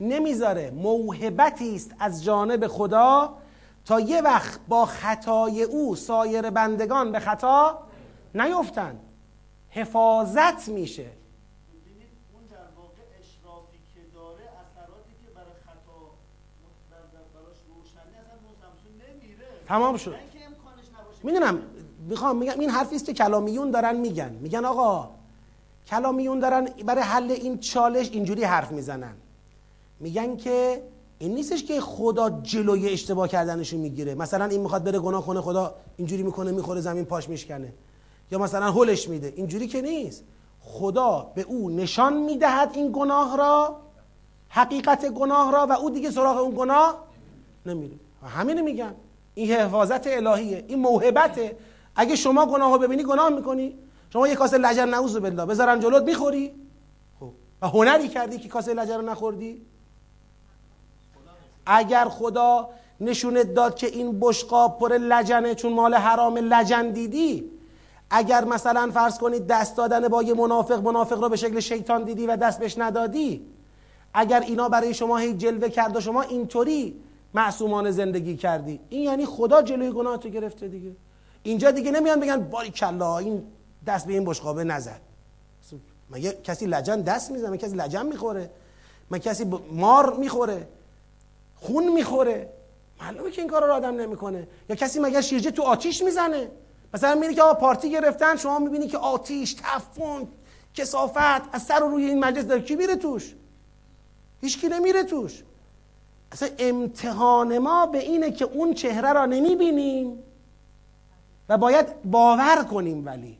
نمی‌ذاره. 0.00 0.70
موهبتی 0.70 1.74
است 1.74 1.90
از 1.98 2.24
جانب 2.24 2.66
خدا 2.66 3.34
تا 3.84 4.00
یه 4.00 4.20
وقت 4.20 4.60
با 4.68 4.86
خطای 4.86 5.62
او 5.62 5.96
سایر 5.96 6.50
بندگان 6.50 7.12
به 7.12 7.18
خطا 7.18 7.78
نیفتند 8.34 9.00
حفاظت 9.70 10.68
میشه. 10.68 11.23
تمام 19.68 19.96
شد. 19.96 20.14
می‌دونم 21.22 21.58
می‌خوام 22.08 22.36
میگم 22.36 22.60
این 22.60 22.70
حرفی 22.70 22.96
است 22.96 23.04
که 23.04 23.12
کلامیون 23.12 23.70
دارن 23.70 23.96
میگن. 23.96 24.32
میگن 24.40 24.64
آقا 24.64 25.08
کلامیون 25.86 26.38
دارن 26.38 26.68
برای 26.86 27.02
حل 27.02 27.30
این 27.30 27.58
چالش 27.58 28.10
اینجوری 28.10 28.44
حرف 28.44 28.72
می‌زنن. 28.72 29.14
میگن 30.00 30.36
که 30.36 30.82
این 31.18 31.34
نیستش 31.34 31.64
که 31.64 31.80
خدا 31.80 32.30
جلوی 32.30 32.88
اشتباه 32.88 33.28
کردنشو 33.28 33.76
می‌گیره. 33.76 34.14
مثلا 34.14 34.44
این 34.44 34.60
می‌خواد 34.60 34.84
بره 34.84 34.98
گناه 34.98 35.26
کنه 35.26 35.40
خدا 35.40 35.74
اینجوری 35.96 36.22
می‌کنه 36.22 36.50
می‌خوره 36.50 36.80
زمین 36.80 37.04
پاش 37.04 37.28
میشکنه. 37.28 37.72
یا 38.30 38.38
مثلا 38.38 38.72
هلش 38.72 39.08
میده. 39.08 39.32
اینجوری 39.36 39.66
که 39.66 39.82
نیست. 39.82 40.24
خدا 40.60 41.32
به 41.34 41.42
او 41.42 41.70
نشان 41.70 42.16
می‌دهد 42.16 42.70
این 42.74 42.92
گناه 42.92 43.36
را 43.36 43.80
حقیقت 44.48 45.08
گناه 45.08 45.52
را 45.52 45.66
و 45.66 45.72
او 45.72 45.90
دیگه 45.90 46.10
سراغ 46.10 46.36
اون 46.36 46.54
گناه 46.56 47.04
نمیره. 47.66 47.94
همینه 48.26 48.62
میگن. 48.62 48.94
این 49.34 49.50
حفاظت 49.50 50.06
الهیه 50.06 50.64
این 50.68 50.78
موهبته. 50.78 51.56
اگه 51.96 52.16
شما 52.16 52.46
گناه 52.46 52.72
رو 52.72 52.78
ببینی 52.78 53.04
گناه 53.04 53.28
می‌کنی. 53.28 53.78
شما 54.12 54.28
یه 54.28 54.34
کاسه 54.34 54.58
لجن 54.58 54.88
نعوذ 54.88 55.16
بالله. 55.16 55.46
بذارن 55.46 55.80
جلوت 55.80 56.02
می‌خوری. 56.02 56.54
خب. 57.20 57.30
و 57.62 57.68
هنری 57.68 58.08
کردی 58.08 58.38
که 58.38 58.48
کاسه 58.48 58.74
لجن 58.74 58.96
رو 58.96 59.02
نخوردی؟ 59.02 59.62
اگر 61.66 62.04
خدا 62.04 62.68
نشونت 63.00 63.54
داد 63.54 63.76
که 63.76 63.86
این 63.86 64.20
بشقاب 64.20 64.78
پر 64.78 64.92
لجنه 64.92 65.54
چون 65.54 65.72
مال 65.72 65.94
حرام 65.94 66.36
لجن 66.36 66.90
دیدی 66.90 67.50
اگر 68.10 68.44
مثلا 68.44 68.90
فرض 68.94 69.18
کنید 69.18 69.46
دست 69.46 69.76
دادن 69.76 70.08
با 70.08 70.22
یه 70.22 70.34
منافق 70.34 70.82
منافق 70.82 71.22
رو 71.22 71.28
به 71.28 71.36
شکل 71.36 71.60
شیطان 71.60 72.04
دیدی 72.04 72.26
و 72.26 72.36
دست 72.36 72.60
بهش 72.60 72.78
ندادی 72.78 73.46
اگر 74.14 74.40
اینا 74.40 74.68
برای 74.68 74.94
شما 74.94 75.18
هی 75.18 75.34
جلوه 75.34 75.68
کرد 75.68 75.96
و 75.96 76.00
شما 76.00 76.22
اینطوری 76.22 77.00
معصومانه 77.34 77.90
زندگی 77.90 78.36
کردی. 78.36 78.80
این 78.88 79.02
یعنی 79.02 79.26
خدا 79.26 79.62
جلوی 79.62 79.90
گناه 79.90 80.16
تو 80.16 80.28
گرفته 80.28 80.68
دیگه. 80.68 80.92
اینجا 81.42 81.70
دیگه 81.70 81.90
نمیان 81.90 82.20
بگن 82.20 82.36
باری 82.36 82.70
کلا 82.70 83.18
این 83.18 83.42
دست 83.86 84.06
به 84.06 84.12
این 84.12 84.24
بشقابه 84.24 84.64
نزد. 84.64 85.00
مگه 86.10 86.32
کسی 86.32 86.66
لجن 86.66 87.00
دست 87.00 87.30
می‌زنه؟ 87.30 87.56
کسی 87.56 87.76
لجن 87.76 88.06
می‌خوره؟ 88.06 88.50
مگه 89.10 89.22
کسی 89.22 89.44
مار 89.72 90.16
می‌خوره؟ 90.16 90.68
خون 91.56 91.88
می‌خوره؟ 91.88 92.48
معلومه 93.00 93.30
که 93.30 93.40
این 93.40 93.50
کار 93.50 93.66
رو 93.66 93.72
آدم 93.72 94.00
نمی‌کنه. 94.00 94.48
یا 94.68 94.76
کسی 94.76 95.00
مگه 95.00 95.20
شیرجه 95.20 95.50
تو 95.50 95.62
آتیش 95.62 96.02
می‌زنه؟ 96.02 96.50
مثلا 96.94 97.14
میری 97.14 97.34
که 97.34 97.42
آقا 97.42 97.54
پارتی 97.54 97.90
گرفتن 97.90 98.36
شما 98.36 98.58
می‌بینی 98.58 98.88
که 98.88 98.98
آتیش 98.98 99.54
تفون 99.54 100.28
کسافت 100.74 101.54
از 101.54 101.62
سر 101.62 101.82
و 101.82 101.88
روی 101.88 102.04
این 102.04 102.24
مجلس 102.24 102.44
داره 102.44 102.62
کی 102.62 102.76
میره 102.76 102.96
توش؟ 102.96 103.34
هیچکی 104.40 104.68
نمیره 104.68 105.02
توش. 105.02 105.42
اصلا 106.34 106.48
امتحان 106.58 107.58
ما 107.58 107.86
به 107.86 107.98
اینه 107.98 108.30
که 108.30 108.44
اون 108.44 108.74
چهره 108.74 109.12
را 109.12 109.26
نمی‌بینیم 109.26 110.22
و 111.48 111.58
باید 111.58 112.02
باور 112.02 112.64
کنیم 112.70 113.06
ولی. 113.06 113.38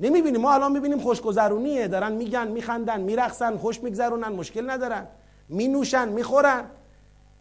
نمی‌بینیم. 0.00 0.40
ما 0.40 0.54
الان 0.54 0.72
می‌بینیم 0.72 0.98
خوشگذرونیه. 0.98 1.88
دارن 1.88 2.12
میگن 2.12 2.48
میخندن 2.48 3.00
میرقصن 3.00 3.56
خوش 3.56 3.82
میگذرونن 3.82 4.28
مشکل 4.28 4.70
ندارن. 4.70 5.06
مینوشن 5.48 6.08
می‌خورن. 6.08 6.64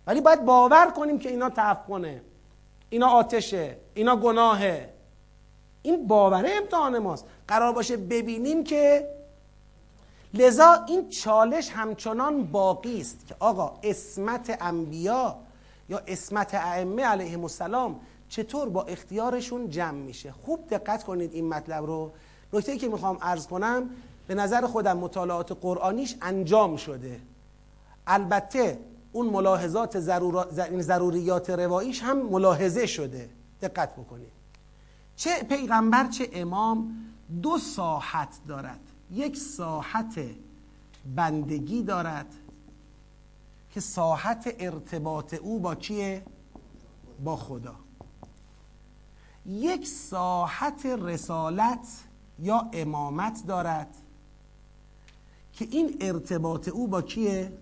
ولی 0.07 0.21
باید 0.21 0.45
باور 0.45 0.85
کنیم 0.85 1.19
که 1.19 1.29
اینا 1.29 1.49
تعفنه. 1.49 2.21
اینا 2.89 3.07
آتشه. 3.07 3.77
اینا 3.93 4.15
گناهه. 4.15 4.89
این 5.81 6.07
باوره 6.07 6.49
امتحان 6.61 6.99
ماست. 6.99 7.25
قرار 7.47 7.73
باشه 7.73 7.97
ببینیم 7.97 8.63
که 8.63 9.07
لذا 10.33 10.85
این 10.87 11.09
چالش 11.09 11.69
همچنان 11.69 12.43
باقی 12.43 13.01
است 13.01 13.27
که 13.27 13.35
آقا 13.39 13.79
اسمت 13.83 14.57
انبیا 14.61 15.35
یا 15.89 16.01
اسمت 16.07 16.53
ائمه 16.53 17.03
علیهم 17.03 17.41
السلام 17.43 17.99
چطور 18.29 18.69
با 18.69 18.83
اختیارشون 18.83 19.69
جمع 19.69 19.97
میشه. 19.97 20.31
خوب 20.31 20.67
دقت 20.67 21.03
کنید 21.03 21.33
این 21.33 21.49
مطلب 21.49 21.85
رو. 21.85 22.11
نکته 22.53 22.77
که 22.77 22.87
می‌خوام 22.87 23.17
عرض 23.21 23.47
کنم 23.47 23.89
به 24.27 24.35
نظر 24.35 24.67
خودم 24.67 24.97
مطالعات 24.97 25.51
قرآنیش 25.61 26.15
انجام 26.21 26.77
شده. 26.77 27.19
البته 28.07 28.79
اون 29.11 29.29
ملاحظات 29.29 29.99
ضروریات 30.79 31.49
رواییش 31.49 32.03
هم 32.03 32.17
ملاحظه 32.17 32.85
شده. 32.85 33.29
دقت 33.61 33.93
بکنید. 33.93 34.31
چه 35.15 35.43
پیغمبر 35.43 36.07
چه 36.07 36.29
امام 36.33 36.95
دو 37.41 37.57
ساحت 37.57 38.29
دارد. 38.47 38.79
یک 39.13 39.37
ساحت 39.37 40.19
بندگی 41.15 41.83
دارد 41.83 42.35
که 43.69 43.79
ساحت 43.79 44.55
ارتباط 44.59 45.33
او 45.33 45.59
با 45.59 45.75
کیه؟ 45.75 46.23
با 47.23 47.35
خدا 47.35 47.75
یک 49.45 49.87
ساحت 49.87 50.85
رسالت 50.85 51.87
یا 52.39 52.69
امامت 52.73 53.43
دارد 53.47 53.97
که 55.53 55.67
این 55.71 55.97
ارتباط 56.01 56.67
او 56.67 56.87
با 56.87 57.01
کیه؟ 57.01 57.53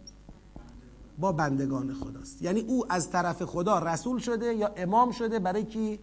با 1.19 1.32
بندگان 1.32 1.94
خداست 1.94 2.41
یعنی 2.41 2.60
او 2.60 2.94
از 2.94 3.10
طرف 3.10 3.44
خدا 3.44 3.80
رسول 3.80 4.19
شده 4.19 4.53
یا 4.53 4.73
امام 4.78 5.11
شده 5.11 5.40
برای 5.40 5.65
کی؟ 5.65 5.99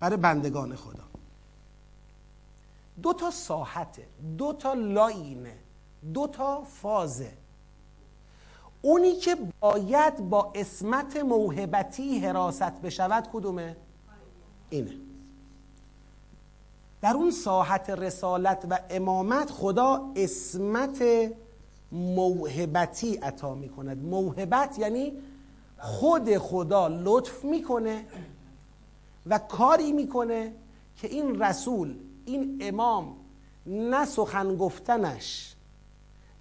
برای 0.00 0.16
بندگان 0.16 0.76
خدا 0.76 1.09
دو 3.02 3.12
تا 3.12 3.30
ساحته 3.30 4.06
دو 4.38 4.52
تا 4.52 4.74
لاینه 4.74 5.56
دو 6.14 6.26
تا 6.26 6.62
فازه. 6.62 7.32
اونی 8.82 9.16
که 9.16 9.36
باید 9.60 10.30
با 10.30 10.52
اسمت 10.54 11.16
موهبتی 11.16 12.18
حراست 12.18 12.62
بشود 12.80 13.28
کدومه؟ 13.32 13.76
اینه. 14.70 14.92
در 17.02 17.14
اون 17.14 17.30
ساحت 17.30 17.90
رسالت 17.90 18.66
و 18.70 18.78
امامت 18.90 19.50
خدا 19.50 20.12
اسمت 20.16 21.02
موهبتی 21.92 23.16
عطا 23.16 23.54
می 23.54 23.68
کند 23.68 24.04
موهبت 24.04 24.78
یعنی 24.78 25.12
خود 25.78 26.38
خدا 26.38 26.88
لطف 26.88 27.44
می‌کنه 27.44 28.04
و 29.26 29.38
کاری 29.38 29.92
می‌کنه 29.92 30.52
که 30.96 31.08
این 31.08 31.42
رسول 31.42 31.94
این 32.30 32.58
امام 32.60 33.16
نه 33.66 34.04
سخن 34.04 34.56
گفتنش 34.56 35.54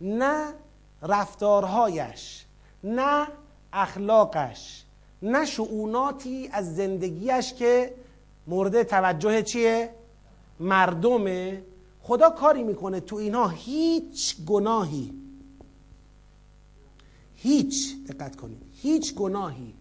نه 0.01 0.53
رفتارهایش 1.01 2.45
نه 2.83 3.27
اخلاقش 3.73 4.83
نه 5.21 5.45
شعوناتی 5.45 6.49
از 6.51 6.75
زندگیش 6.75 7.53
که 7.53 7.93
مورد 8.47 8.83
توجه 8.83 9.41
چیه؟ 9.41 9.89
مردمه 10.59 11.63
خدا 12.01 12.29
کاری 12.29 12.63
می‌کنه 12.63 12.99
تو 12.99 13.15
اینها 13.15 13.47
هیچ 13.47 14.45
گناهی. 14.45 15.13
هیچ 17.35 17.95
دقت 18.07 18.35
کنید 18.35 18.61
هیچ 18.73 19.15
گناهی 19.15 19.73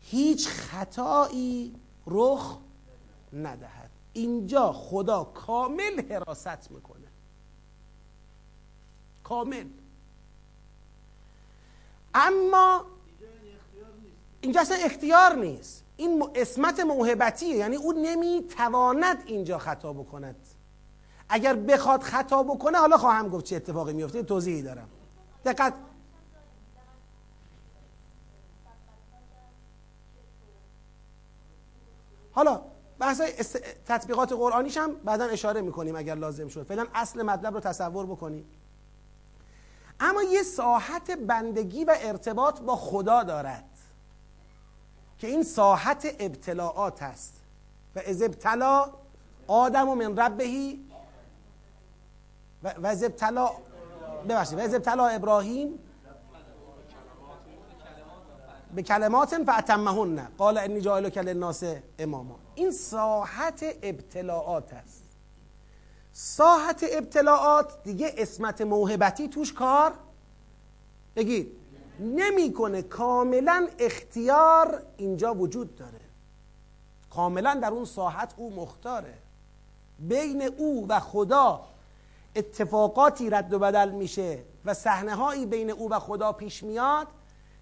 هیچ 0.00 0.48
خطایی 0.48 1.74
رخ 2.06 2.58
ندهد. 3.32 3.81
اینجا 4.12 4.72
خدا 4.72 5.24
کامل 5.24 6.12
حراست 6.12 6.70
می‌کنه. 6.70 7.08
کامل. 9.24 9.66
اما 12.14 12.84
اینجا 14.40 14.60
اصلا 14.60 14.76
اختیار 14.76 15.34
نیست. 15.34 15.84
این 15.96 16.24
اسمت 16.34 16.80
موهبتیه. 16.80 17.56
یعنی 17.56 17.76
او 17.76 17.92
نمی‌تواند 17.92 19.22
اینجا 19.26 19.58
خطا 19.58 19.92
بکند. 19.92 20.36
اگر 21.28 21.54
بخواد 21.54 22.02
خطا 22.02 22.42
بکنه 22.42 22.78
حالا 22.78 22.98
خواهم 22.98 23.28
گفت 23.28 23.44
چه 23.44 23.56
اتفاقی 23.56 23.92
میفته 23.92 24.22
توضیحی 24.22 24.62
دارم. 24.62 24.88
دقت. 25.44 25.74
حالا 32.32 32.71
بحث 33.02 33.20
تطبیقات 33.86 34.32
قرآنیش 34.32 34.76
هم 34.76 34.94
بعدا 34.94 35.24
اشاره 35.24 35.60
می‌کنیم 35.60 35.96
اگر 35.96 36.14
لازم 36.14 36.48
شد. 36.48 36.62
فعلا 36.62 36.86
اصل 36.94 37.22
مطلب 37.22 37.54
رو 37.54 37.60
تصور 37.60 38.06
بکنیم. 38.06 38.44
اما 40.00 40.22
یه 40.22 40.42
ساحت 40.42 41.10
بندگی 41.10 41.84
و 41.84 41.94
ارتباط 42.00 42.60
با 42.60 42.76
خدا 42.76 43.22
دارد 43.22 43.64
که 45.18 45.26
این 45.26 45.42
ساحت 45.42 46.16
ابتلاعات 46.18 47.02
است. 47.02 47.34
و 47.96 48.00
از 48.06 48.22
ابتلا 48.22 48.90
آدم 49.46 49.88
و 49.88 49.94
من 49.94 50.16
ربهی 50.16 50.84
و 52.62 52.86
از 52.86 53.04
ابتلا 53.04 53.50
ببخشید 54.28 54.58
و 54.58 54.60
از 54.60 54.74
ابتلا 54.74 55.06
ابراهیم 55.06 55.78
به 58.74 58.82
کلمات 58.82 59.44
فاتمهن 59.44 60.28
قال 60.38 60.58
انی 60.58 60.80
جاعلک 60.80 61.18
للناس 61.18 61.64
اماما. 61.98 62.41
این 62.54 62.70
ساحت 62.70 63.64
ابتلاعات 63.82 64.72
است. 64.72 65.02
ساحت 66.12 66.84
ابتلاعات 66.90 67.82
دیگه 67.82 68.14
اسمت 68.18 68.60
موهبتی 68.60 69.28
توش 69.28 69.52
کار 69.52 69.92
بگید 71.16 71.52
نمی‌کنه. 72.00 72.82
کاملا 72.82 73.68
اختیار 73.78 74.82
اینجا 74.96 75.34
وجود 75.34 75.76
داره. 75.76 76.00
کاملا 77.10 77.54
در 77.54 77.70
اون 77.70 77.84
ساحت 77.84 78.34
او 78.36 78.54
مختاره. 78.54 79.14
بین 79.98 80.42
او 80.42 80.88
و 80.88 81.00
خدا 81.00 81.60
اتفاقاتی 82.36 83.30
رد 83.30 83.52
و 83.52 83.58
بدل 83.58 83.90
میشه 83.90 84.42
و 84.64 84.74
صحنه 84.74 85.14
هایی 85.14 85.46
بین 85.46 85.70
او 85.70 85.90
و 85.90 85.98
خدا 85.98 86.32
پیش 86.32 86.62
میاد 86.62 87.06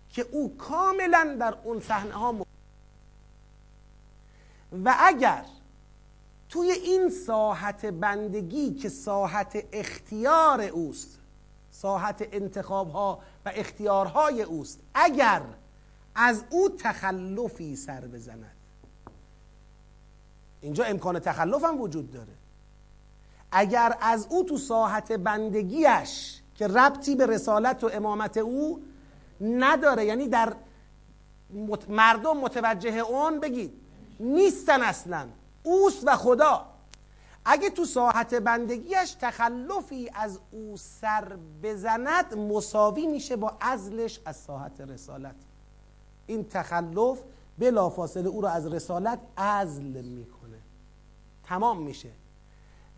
که 0.08 0.26
او 0.32 0.56
کاملا 0.56 1.36
در 1.40 1.54
اون 1.64 1.80
صحنه 1.80 2.12
ها 2.12 2.32
و 4.72 4.96
اگر 4.98 5.44
توی 6.48 6.70
این 6.70 7.10
ساحت 7.10 7.86
بندگی 7.86 8.74
که 8.74 8.88
ساحت 8.88 9.64
اختیار 9.72 10.60
اوست 10.60 11.18
ساحت 11.70 12.28
انتخاب 12.32 12.90
ها 12.90 13.18
و 13.44 13.52
اختیارهای 13.54 14.42
اوست 14.42 14.80
اگر 14.94 15.42
از 16.14 16.44
او 16.50 16.68
تخلفی 16.68 17.76
سر 17.76 18.00
بزند. 18.00 18.50
اینجا 20.60 20.84
امکان 20.84 21.18
تخلف 21.18 21.64
هم 21.64 21.80
وجود 21.80 22.10
داره. 22.10 22.32
اگر 23.52 23.96
از 24.00 24.26
او 24.30 24.44
تو 24.44 24.58
ساحت 24.58 25.12
بندگیش 25.12 26.40
که 26.54 26.66
ربطی 26.66 27.16
به 27.16 27.26
رسالت 27.26 27.84
و 27.84 27.90
امامت 27.92 28.36
او 28.36 28.82
نداره 29.40 30.04
یعنی 30.04 30.28
در 30.28 30.52
مردم 31.88 32.36
متوجه 32.36 32.98
اون 32.98 33.40
بگید 33.40 33.72
نیستن 34.20 34.82
اصلا. 34.82 35.26
اوست 35.62 36.02
و 36.06 36.16
خدا. 36.16 36.66
اگه 37.44 37.70
تو 37.70 37.84
ساحت 37.84 38.34
بندگیش 38.34 39.16
تخلفی 39.20 40.10
از 40.14 40.38
او 40.50 40.76
سر 40.76 41.36
بزند 41.62 42.34
مساوی 42.34 43.06
میشه 43.06 43.36
با 43.36 43.52
ازلش 43.60 44.20
از 44.24 44.36
ساحت 44.36 44.80
رسالت. 44.80 45.34
این 46.26 46.48
تخلف 46.48 47.18
بلافاصله 47.58 48.28
او 48.28 48.40
رو 48.40 48.48
از 48.48 48.66
رسالت 48.66 49.18
ازل 49.36 50.02
می‌کنه. 50.02 50.58
تمام 51.44 51.82
میشه. 51.82 52.08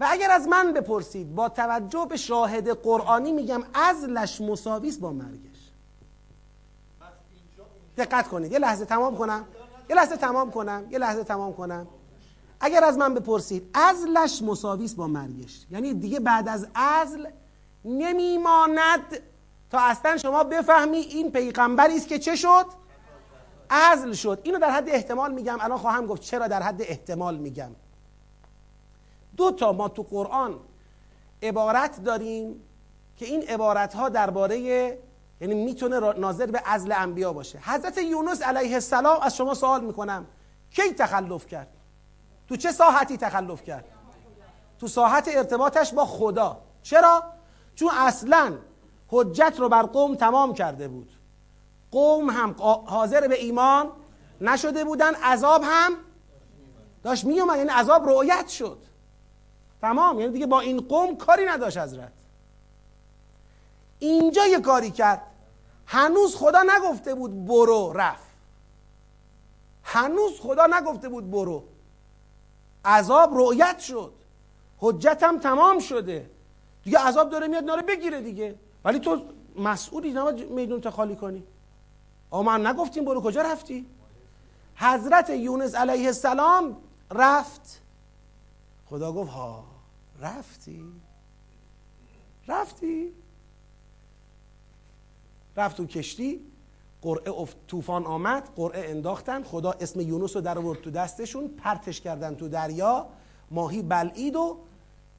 و 0.00 0.06
اگر 0.10 0.30
از 0.30 0.48
من 0.48 0.72
بپرسید 0.72 1.34
با 1.34 1.48
توجه 1.48 2.06
به 2.08 2.16
شاهد 2.16 2.68
قرآنی 2.68 3.32
میگم 3.32 3.62
ازلش 3.74 4.40
مساویس 4.40 4.98
با 4.98 5.12
مرگش. 5.12 5.70
دقت 7.96 8.28
کنید. 8.28 8.52
یه 8.52 8.58
لحظه 8.58 8.84
تمام 8.84 9.16
کنم. 9.16 9.44
یه 9.90 9.96
لحظه 9.96 10.16
تمام 10.16 10.50
کنم 10.50 10.86
یه 10.90 10.98
لحظه 10.98 11.24
تمام 11.24 11.52
کنم. 11.52 11.86
اگر 12.60 12.84
از 12.84 12.98
من 12.98 13.14
بپرسید 13.14 13.70
ازلش 13.74 14.42
مساویس 14.42 14.94
با 14.94 15.06
مرگش. 15.06 15.66
یعنی 15.70 15.94
دیگه 15.94 16.20
بعد 16.20 16.48
از 16.48 16.66
ازل 16.74 17.26
نمیماند 17.84 19.22
تا 19.70 19.78
اصلا 19.80 20.16
شما 20.16 20.44
بفهمی 20.44 20.96
این 20.96 21.32
پیغمبری 21.32 21.96
است 21.96 22.08
که 22.08 22.18
چه 22.18 22.36
شد؟ 22.36 22.66
ازل 23.70 24.12
شد. 24.12 24.40
اینو 24.42 24.58
در 24.58 24.70
حد 24.70 24.88
احتمال 24.88 25.34
میگم. 25.34 25.58
الان 25.60 25.78
خواهم 25.78 26.06
گفت 26.06 26.22
چرا 26.22 26.48
در 26.48 26.62
حد 26.62 26.82
احتمال 26.82 27.36
میگم. 27.36 27.70
دو 29.36 29.50
تا 29.50 29.72
ما 29.72 29.88
تو 29.88 30.02
قرآن 30.02 30.54
عبارت 31.42 32.04
داریم 32.04 32.62
که 33.16 33.26
این 33.26 33.42
عبارت 33.42 33.94
ها 33.94 34.08
درباره 34.08 34.98
یعنی 35.42 35.54
می‌تونه 35.54 36.12
ناظر 36.12 36.46
به 36.46 36.62
ازل 36.64 36.92
انبیا 36.92 37.32
باشه. 37.32 37.58
حضرت 37.58 37.98
یونس 37.98 38.42
علیه 38.42 38.74
السلام 38.74 39.20
از 39.22 39.36
شما 39.36 39.54
سوال 39.54 39.84
می‌کنم. 39.84 40.26
کی 40.70 40.92
تخلف 40.92 41.46
کرد؟ 41.46 41.68
تو 42.48 42.56
چه 42.56 42.72
ساحتی 42.72 43.16
تخلف 43.16 43.62
کرد؟ 43.62 43.84
تو 44.78 44.88
ساحت 44.88 45.28
ارتباطش 45.28 45.94
با 45.94 46.04
خدا. 46.04 46.60
چرا؟ 46.82 47.24
چون 47.74 47.90
اصلا 47.94 48.52
حجت 49.08 49.54
رو 49.58 49.68
بر 49.68 49.82
قوم 49.82 50.14
تمام 50.14 50.54
کرده 50.54 50.88
بود. 50.88 51.12
قوم 51.90 52.30
هم 52.30 52.54
حاضر 52.86 53.28
به 53.28 53.40
ایمان 53.40 53.90
نشده 54.40 54.84
بودن 54.84 55.14
عذاب 55.14 55.62
هم 55.64 55.92
داشت 57.02 57.24
میومد 57.24 57.56
یعنی 57.56 57.70
عذاب 57.70 58.08
رؤیت 58.08 58.48
شد. 58.48 58.78
تمام. 59.80 60.20
یعنی 60.20 60.32
دیگه 60.32 60.46
با 60.46 60.60
این 60.60 60.80
قوم 60.80 61.16
کاری 61.16 61.44
نداشت 61.44 61.78
حضرت. 61.78 62.12
اینجا 63.98 64.46
یه 64.46 64.60
کاری 64.60 64.90
کرد. 64.90 65.22
هنوز 65.86 66.36
خدا 66.36 66.62
نگفته 66.62 67.14
بود 67.14 67.46
برو 67.46 67.92
رفت. 67.92 68.32
هنوز 69.82 70.40
خدا 70.40 70.66
نگفته 70.66 71.08
بود 71.08 71.30
برو. 71.30 71.64
عذاب 72.84 73.30
رؤیت 73.32 73.78
شد. 73.78 74.12
حجتم 74.78 75.38
تمام 75.38 75.78
شده. 75.78 76.30
دیگه 76.84 76.98
عذاب 76.98 77.30
داره 77.30 77.46
میاد 77.48 77.64
ناره 77.64 77.82
بگیره 77.82 78.20
دیگه. 78.20 78.58
ولی 78.84 78.98
تو 78.98 79.22
مسئولی 79.56 80.12
نباید 80.12 80.50
میدون 80.50 80.80
تا 80.80 80.90
خالی 80.90 81.16
کنی. 81.16 81.44
آما 82.30 82.58
من 82.58 82.66
نگفتیم 82.66 83.04
برو 83.04 83.20
کجا 83.20 83.42
رفتی؟ 83.42 83.86
حضرت 84.76 85.30
یونس 85.30 85.74
علیه 85.74 86.06
السلام 86.06 86.76
رفت. 87.10 87.82
خدا 88.86 89.12
گفت 89.12 89.30
ها 89.30 89.64
رفتی. 90.20 90.92
رفتی. 92.48 93.12
رفت 95.56 95.76
تو 95.76 95.86
کشتی 95.86 96.40
قرعه 97.02 97.46
طوفان 97.66 98.06
آمد 98.06 98.48
قرعه 98.56 98.90
انداختن 98.90 99.42
خدا 99.42 99.70
اسم 99.70 100.00
یونس 100.00 100.36
رو 100.36 100.42
در 100.42 100.58
آورد 100.58 100.80
تو 100.80 100.90
دستشون 100.90 101.48
پرتش 101.48 102.00
کردن 102.00 102.34
تو 102.34 102.48
دریا 102.48 103.06
ماهی 103.50 103.82
بلعید 103.82 104.36
و 104.36 104.58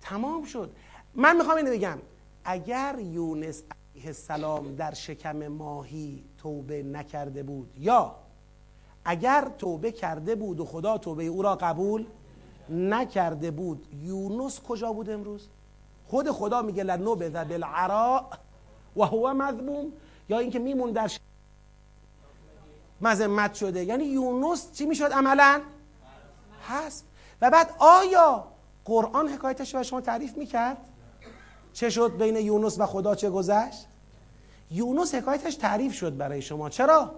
تمام 0.01 0.43
شد. 0.43 0.71
من 1.15 1.37
می‌خوام 1.37 1.57
اینو 1.57 1.71
بگم 1.71 1.97
اگر 2.45 2.95
یونس 2.99 3.63
علیه 3.93 4.07
السلام 4.07 4.75
در 4.75 4.93
شکم 4.93 5.47
ماهی 5.47 6.23
توبه 6.37 6.83
نکرده 6.83 7.43
بود 7.43 7.73
یا 7.77 8.15
اگر 9.05 9.51
توبه 9.57 9.91
کرده 9.91 10.35
بود 10.35 10.59
و 10.59 10.65
خدا 10.65 10.97
توبه 10.97 11.23
او 11.23 11.41
را 11.41 11.55
قبول 11.55 12.05
نکرده 12.69 13.51
بود 13.51 13.87
یونس 14.01 14.59
کجا 14.59 14.93
بود 14.93 15.09
امروز؟ 15.09 15.47
خود 16.07 16.31
خدا 16.31 16.61
میگه 16.61 16.83
لنوبه 16.83 17.29
بالعراء 17.29 18.25
و 18.95 19.03
هو 19.03 19.33
مذموم. 19.33 19.91
یا 20.29 20.39
اینکه 20.39 20.59
میمون 20.59 20.91
در 20.91 21.11
مذمت 23.01 23.53
شده. 23.53 23.83
یعنی 23.83 24.03
یونس 24.03 24.71
چی 24.71 24.85
می‌شد 24.85 25.11
عملا؟ 25.11 25.61
هست 26.67 27.05
و 27.41 27.49
بعد 27.49 27.75
آیا 27.79 28.47
قرآن 28.85 29.27
حکایتش 29.27 29.75
رو 29.75 29.83
شما 29.83 30.01
تعریف 30.01 30.37
می‌کرد؟ 30.37 30.77
چه 31.73 31.89
شد 31.89 32.17
بین 32.17 32.35
یونس 32.35 32.79
و 32.79 32.85
خدا 32.85 33.15
چه 33.15 33.29
گذشت؟ 33.29 33.87
یونس 34.71 35.15
حکایتش 35.15 35.55
تعریف 35.55 35.93
شد 35.93 36.17
برای 36.17 36.41
شما. 36.41 36.69
چرا؟ 36.69 37.11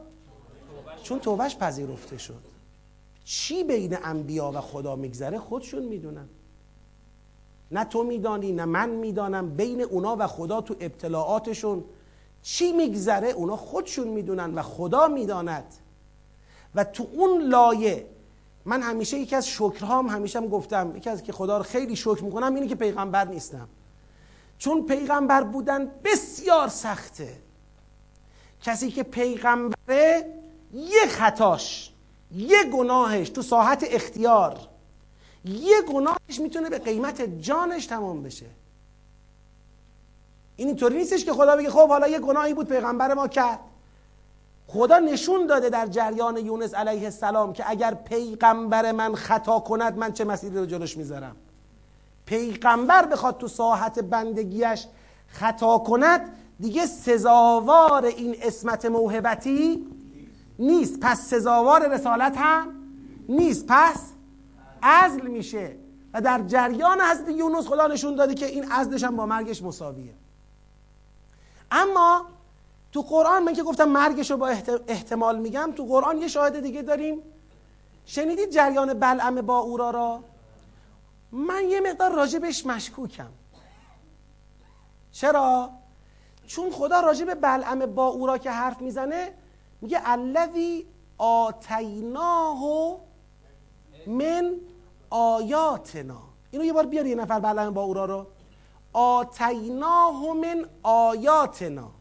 چون 1.04 1.20
توبهش 1.20 1.56
پذیرفته 1.56 2.18
شد. 2.18 2.42
چی 3.26 3.64
بین 3.64 3.98
انبیا 4.04 4.52
و 4.52 4.62
خدا 4.62 4.96
میگذره 4.96 5.40
خودشون 5.40 5.84
می‌دونن. 5.84 6.30
نه 7.72 7.84
تو 7.84 8.04
میدانی 8.04 8.52
نه 8.52 8.66
من 8.66 8.90
می‌دانم. 8.90 9.56
بین 9.56 9.82
اونا 9.82 10.16
و 10.20 10.28
خدا 10.28 10.62
تو 10.62 10.76
ابتلاعاتشون 10.80 11.84
چی 12.46 12.72
میگذره 12.72 13.30
اونا 13.30 13.56
خودشون 13.58 14.08
می‌دونن 14.08 14.54
و 14.54 14.62
خدا 14.62 15.08
می‌داند. 15.08 15.74
و 16.76 16.84
تو 16.84 17.08
اون 17.14 17.42
لایه 17.42 18.08
من 18.66 18.82
همیشه 18.82 19.18
یکی 19.18 19.36
از 19.36 19.48
شکرهام 19.48 20.08
همیشه 20.08 20.40
هم 20.40 20.48
گفتم 20.48 20.94
یکی 20.96 21.10
از 21.10 21.24
که 21.24 21.34
خدا 21.34 21.58
رو 21.58 21.64
خیلی 21.64 21.96
شکر 21.96 22.24
می‌کنم 22.24 22.56
اینه 22.56 22.68
که 22.68 22.76
پیغمبر 22.76 23.26
نیستم. 23.26 23.68
چون 24.58 24.86
پیغمبر 24.86 25.44
بودن 25.44 25.92
بسیار 26.04 26.68
سخته. 26.68 27.34
کسی 28.62 28.92
که 28.92 29.04
پیغمبره 29.04 30.34
یه 30.74 31.06
خطاش 31.10 31.92
یه 32.32 32.64
گناهش 32.64 33.30
تو 33.30 33.42
ساحت 33.42 33.86
اختیار 33.90 34.60
یه 35.46 35.82
گناهش 35.82 36.40
می‌تونه 36.40 36.70
به 36.70 36.80
قیمت 36.80 37.22
جانش 37.22 37.86
تمام 37.86 38.24
بشه. 38.24 38.46
این 40.56 40.68
اینطوری 40.68 40.98
نیستش 40.98 41.26
که 41.26 41.34
خدا 41.34 41.56
بگه 41.56 41.70
خب 41.70 41.90
حالا 41.90 42.08
یه 42.08 42.20
گناهی 42.20 42.54
بود 42.54 42.68
پیغمبر 42.68 43.14
ما 43.14 43.28
کرد. 43.28 43.60
خدا 44.68 45.00
نشون 45.00 45.48
داده 45.48 45.70
در 45.70 45.88
جریان 45.88 46.38
یونس 46.38 46.74
علیه 46.74 47.04
السلام 47.04 47.54
که 47.54 47.70
اگر 47.70 47.94
پیغمبر 47.94 48.92
من 48.92 49.16
خطا 49.16 49.60
کند 49.60 49.98
من 49.98 50.14
چه 50.14 50.24
مسیری 50.26 50.58
رو 50.58 50.66
جلوش 50.66 50.98
می‌ذارم؟ 50.98 51.36
پیغمبر 52.26 53.06
بخواد 53.06 53.38
تو 53.38 53.48
ساحت 53.48 54.00
بندگیش 54.00 54.88
خطا 55.28 55.78
کند 55.78 56.22
دیگه 56.60 56.86
سزاوار 56.86 58.06
این 58.06 58.36
اسمت 58.42 58.86
موهبتی 58.86 59.88
نیست. 60.60 61.00
پس 61.00 61.30
سزاوار 61.30 61.94
رسالت 61.94 62.38
هم 62.38 62.68
نیست. 63.30 63.66
پس 63.68 64.00
ازل 64.82 65.28
میشه. 65.28 65.76
و 66.14 66.22
در 66.22 66.44
جریان 66.48 67.02
حضرت 67.02 67.30
یونس 67.30 67.68
خدا 67.68 67.88
نشون 67.88 68.16
داده 68.16 68.34
که 68.34 68.46
این 68.46 68.72
ازلش 68.72 69.04
هم 69.04 69.16
با 69.16 69.26
مرگش 69.26 69.64
مساویه. 69.64 70.14
اما 71.72 72.26
تو 72.92 73.02
قرآن 73.02 73.44
من 73.44 73.54
که 73.54 73.64
گفتم 73.64 73.90
مرگش 73.90 74.32
رو 74.32 74.38
با 74.38 74.48
احتمال 74.88 75.40
میگم 75.40 75.74
تو 75.76 75.86
قرآن 75.86 76.18
یه 76.18 76.28
شاهد 76.28 76.60
دیگه 76.60 76.82
داریم. 76.82 77.22
شنیدید 78.06 78.50
جریان 78.50 78.94
بلعم 78.94 79.42
با 79.42 79.58
اورا 79.60 79.90
را 79.90 80.24
من 81.32 81.64
یه 81.70 81.82
مقدار 81.82 82.12
راجبش 82.12 82.66
مشکوکم. 82.66 83.30
چرا؟ 85.12 85.70
چون 86.48 86.72
خدا 86.72 87.00
راجب 87.00 87.34
بلعم 87.42 87.86
با 87.86 88.08
اورا 88.08 88.38
که 88.38 88.52
حرف 88.52 88.82
می‌زنه 88.82 89.34
میگه 89.82 90.02
الذی 90.06 90.86
آتیناه 91.18 92.62
من 94.08 94.56
آیاتنا. 95.10 96.22
اینو 96.52 96.66
یه 96.66 96.74
بار 96.74 96.86
بیاری 96.86 97.10
یه 97.10 97.16
نفر 97.16 97.40
بلعم 97.40 97.74
با 97.74 97.84
اورا 97.84 98.06
رو 98.06 98.28
آتیناه 98.96 100.34
من 100.34 100.66
آیاتنا. 100.84 101.92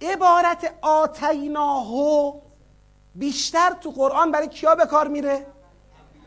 عبارت 0.00 0.74
آتیناه 0.82 2.34
بیشتر 3.14 3.70
تو 3.80 3.90
قرآن 3.90 4.32
برای 4.32 4.48
کیا 4.48 4.74
به 4.74 4.86
کار 4.86 5.08
میره؟ 5.08 5.46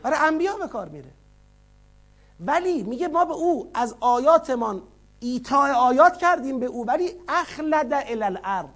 برای 0.02 0.18
انبیا 0.20 0.56
به 0.56 0.68
کار 0.68 0.88
میره. 0.88 1.10
ولی 2.40 2.82
میگه 2.82 3.08
ما 3.08 3.24
به 3.24 3.32
او 3.32 3.70
از 3.74 3.94
آیاتمان 4.00 4.82
ایتاء 5.20 5.72
آیات 5.72 6.16
کردیم 6.16 6.58
به 6.58 6.66
او 6.66 6.86
ولی 6.86 7.10
اخلد 7.28 7.92
الى 7.92 8.24
الارض. 8.24 8.68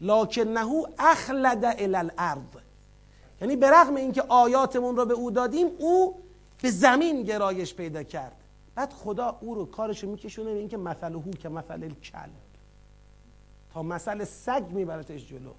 لکنه 0.00 0.84
اخلد 0.98 1.64
الى 1.64 1.96
الارض. 1.96 2.40
یعنی 3.40 3.56
به 3.56 3.70
رغم 3.70 3.94
اینکه 3.94 4.22
آیاتمون 4.22 4.96
رو 4.96 5.04
به 5.04 5.14
او 5.14 5.30
دادیم 5.30 5.66
او 5.78 6.22
به 6.62 6.70
زمین 6.70 7.22
گرایش 7.22 7.74
پیدا 7.74 8.02
کرد. 8.02 8.45
بعد 8.76 8.92
خدا 8.92 9.38
او 9.40 9.54
رو 9.54 9.66
کارشو 9.66 10.10
میکشونه 10.10 10.52
به 10.52 10.58
اینکه 10.58 10.76
مثل 10.76 11.12
هو 11.12 11.30
که 11.30 11.48
مثل 11.48 11.82
الکلب 11.82 12.30
تا 13.74 13.82
مثل 13.82 14.24
سگ 14.24 14.64
میبرتش 14.70 15.28
جلو. 15.28 15.52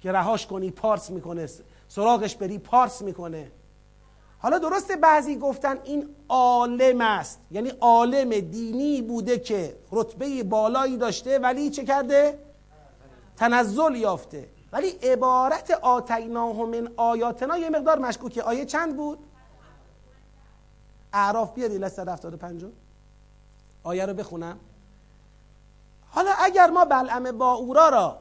که 0.00 0.12
رهاش 0.12 0.46
کنی 0.46 0.70
پارس 0.70 1.10
می‌کنه 1.10 1.48
سراغش 1.88 2.36
بری 2.36 2.58
پارس 2.58 3.02
می‌کنه. 3.02 3.50
حالا 4.38 4.58
درسته 4.58 4.96
بعضی 4.96 5.36
گفتن 5.36 5.78
این 5.84 6.08
عالم 6.28 7.00
است. 7.00 7.40
یعنی 7.50 7.68
عالم 7.80 8.40
دینی 8.40 9.02
بوده 9.02 9.38
که 9.38 9.76
رتبه 9.92 10.42
بالایی 10.42 10.96
داشته 10.96 11.38
ولی 11.38 11.70
چه 11.70 11.84
کرده؟ 11.84 12.38
تنزل 13.36 13.94
یافته. 13.94 14.48
ولی 14.72 14.88
عبارت 14.88 15.70
آتیناه 15.70 16.64
من 16.64 16.88
آیاتنا 16.96 17.58
یه 17.58 17.70
مقدار 17.70 17.98
مشکوکه. 17.98 18.42
آیه 18.42 18.64
چند 18.64 18.96
بود؟ 18.96 19.18
اعراف 21.14 21.52
بیاد 21.52 21.70
ایل 21.70 21.88
175 21.88 22.64
آیه 23.82 24.06
رو 24.06 24.14
بخونم. 24.14 24.58
حالا 26.08 26.30
اگر 26.38 26.70
ما 26.70 26.84
بلعم 26.84 27.38
با 27.38 27.52
اورا 27.52 27.88
را 27.88 28.18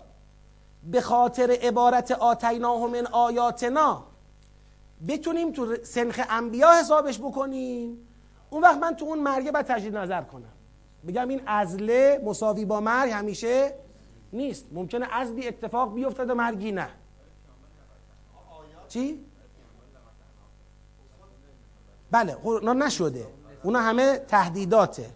به 0.92 1.02
خاطر 1.02 1.58
عبارت 1.62 2.12
آتیناه 2.12 2.88
من 2.88 3.08
آیاتنا 3.08 4.04
بتونیم 5.08 5.52
تو 5.52 5.76
سنخ 5.84 6.22
انبیا 6.30 6.72
حسابش 6.80 7.20
بکنیم 7.20 8.08
اون 8.50 8.62
وقت 8.62 8.78
من 8.78 8.96
تو 8.96 9.06
اون 9.06 9.20
مرگه 9.20 9.52
باید 9.52 9.66
تجدید 9.66 9.98
نظر 9.98 10.22
کنم. 10.22 10.54
بگم 11.08 11.28
این 11.28 11.42
ازله 11.46 12.22
مساوی 12.26 12.66
با 12.66 12.80
مرگ 12.80 13.12
همیشه 13.12 13.74
نیست. 14.34 14.66
ممکنه 14.72 15.08
ازلی 15.12 15.48
اتفاق 15.48 15.94
بیفتد 15.94 16.30
و 16.30 16.36
مرگی 16.36 16.72
نه. 16.72 16.90
چی؟ 18.88 19.26
بله 22.14 22.36
خب 22.36 22.48
اونا 22.48 22.74
نشده. 22.74 23.28
اونا 23.64 23.80
همه 23.80 24.18
تهدیداته. 24.18 25.10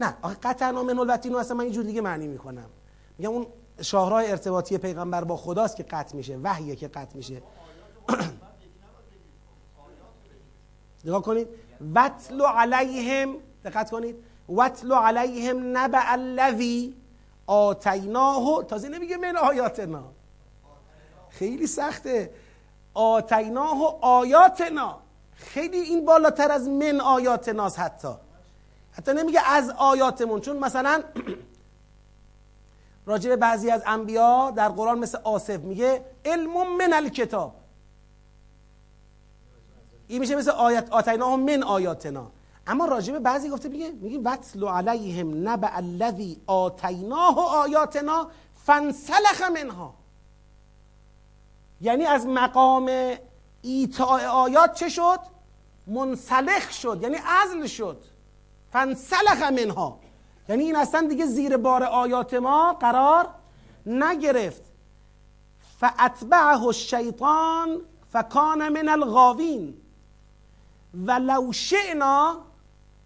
نه 0.00 0.16
آخه 0.22 0.36
قطعا 0.42 0.82
من 0.82 0.98
الوتین 0.98 1.34
اصلا 1.34 1.56
من 1.56 1.64
اینجور 1.64 1.84
دیگه 1.84 2.00
معنی 2.00 2.26
می‌کنم. 2.26 2.70
میگم 3.18 3.30
اون 3.30 3.46
شاهراه 3.80 4.24
ارتباطی 4.24 4.78
پیغمبر 4.78 5.24
با 5.24 5.36
خداست 5.36 5.76
که 5.76 5.82
قطع 5.82 6.16
میشه 6.16 6.36
وحیه 6.36 6.76
که 6.76 6.88
قطع 6.88 7.16
میشه. 7.16 7.42
نگاه 11.04 11.22
کنید. 11.22 11.48
وطلو 11.94 12.44
علیهم 12.44 13.36
دقت 13.64 13.90
کنید. 13.90 14.16
وطلو 14.48 14.94
علیهم 14.94 15.76
نبع 15.76 16.12
الذی 16.12 16.94
آتیناه 17.46 18.64
تازه 18.68 18.88
نمیگه 18.88 19.16
من 19.16 19.36
آیاتنا. 19.36 20.12
خیلی 21.28 21.66
سخته. 21.66 22.30
آتیناه 22.94 23.98
آیاتنا. 24.00 24.98
خیلی 25.34 25.80
این 25.80 26.04
بالاتر 26.04 26.52
از 26.52 26.68
من 26.68 27.00
آیاتناست 27.00 27.78
حتی. 27.78 28.14
حتی 28.92 29.12
نمیگه 29.12 29.40
از 29.50 29.70
آیاتمون 29.70 30.40
چون 30.40 30.56
مثلا 30.56 31.02
راجع 33.06 33.36
بعضی 33.36 33.70
از 33.70 33.82
انبیا 33.86 34.50
در 34.50 34.68
قرآن 34.68 34.98
مثل 34.98 35.18
آصف 35.24 35.58
میگه 35.58 36.04
علم 36.24 36.76
من 36.76 36.92
الکتاب. 36.92 37.54
این 40.08 40.20
میشه 40.20 40.36
مثل 40.36 40.50
آیت 40.50 40.90
آتینا 40.90 41.36
من 41.36 41.62
آیاتنا. 41.62 42.30
اما 42.66 42.86
راجع 42.86 43.18
بعضی 43.18 43.48
گفته 43.48 43.68
میگه 43.68 43.90
میگه 43.90 44.18
وتلو 44.18 44.68
علیهم 44.68 45.48
نبع 45.48 45.76
الذی 45.76 46.42
آتیناه 46.46 47.38
آیاتنا 47.38 48.28
فانسلخ 48.66 49.42
منها. 49.54 49.94
یعنی 51.82 52.04
از 52.04 52.26
مقام 52.26 53.14
ایتاء 53.62 54.20
آیات 54.20 54.74
چه 54.74 54.88
شد؟ 54.88 55.18
منسلخ 55.86 56.70
شد 56.70 56.98
یعنی 57.02 57.16
ازل 57.42 57.66
شد. 57.66 58.04
فانسلخ 58.72 59.42
منها. 59.42 59.98
یعنی 60.48 60.64
این 60.64 60.76
اصلا 60.76 61.06
دیگه 61.08 61.26
زیر 61.26 61.56
بار 61.56 61.84
آیات 61.84 62.34
ما 62.34 62.72
قرار 62.72 63.28
نگرفت. 63.86 64.62
فاتبعه 65.80 66.62
الشیطان 66.62 67.80
فکان 68.12 68.68
من 68.68 68.88
الغاوین. 68.88 69.74
و 71.06 71.12
لو 71.12 71.52
شئنا 71.52 72.36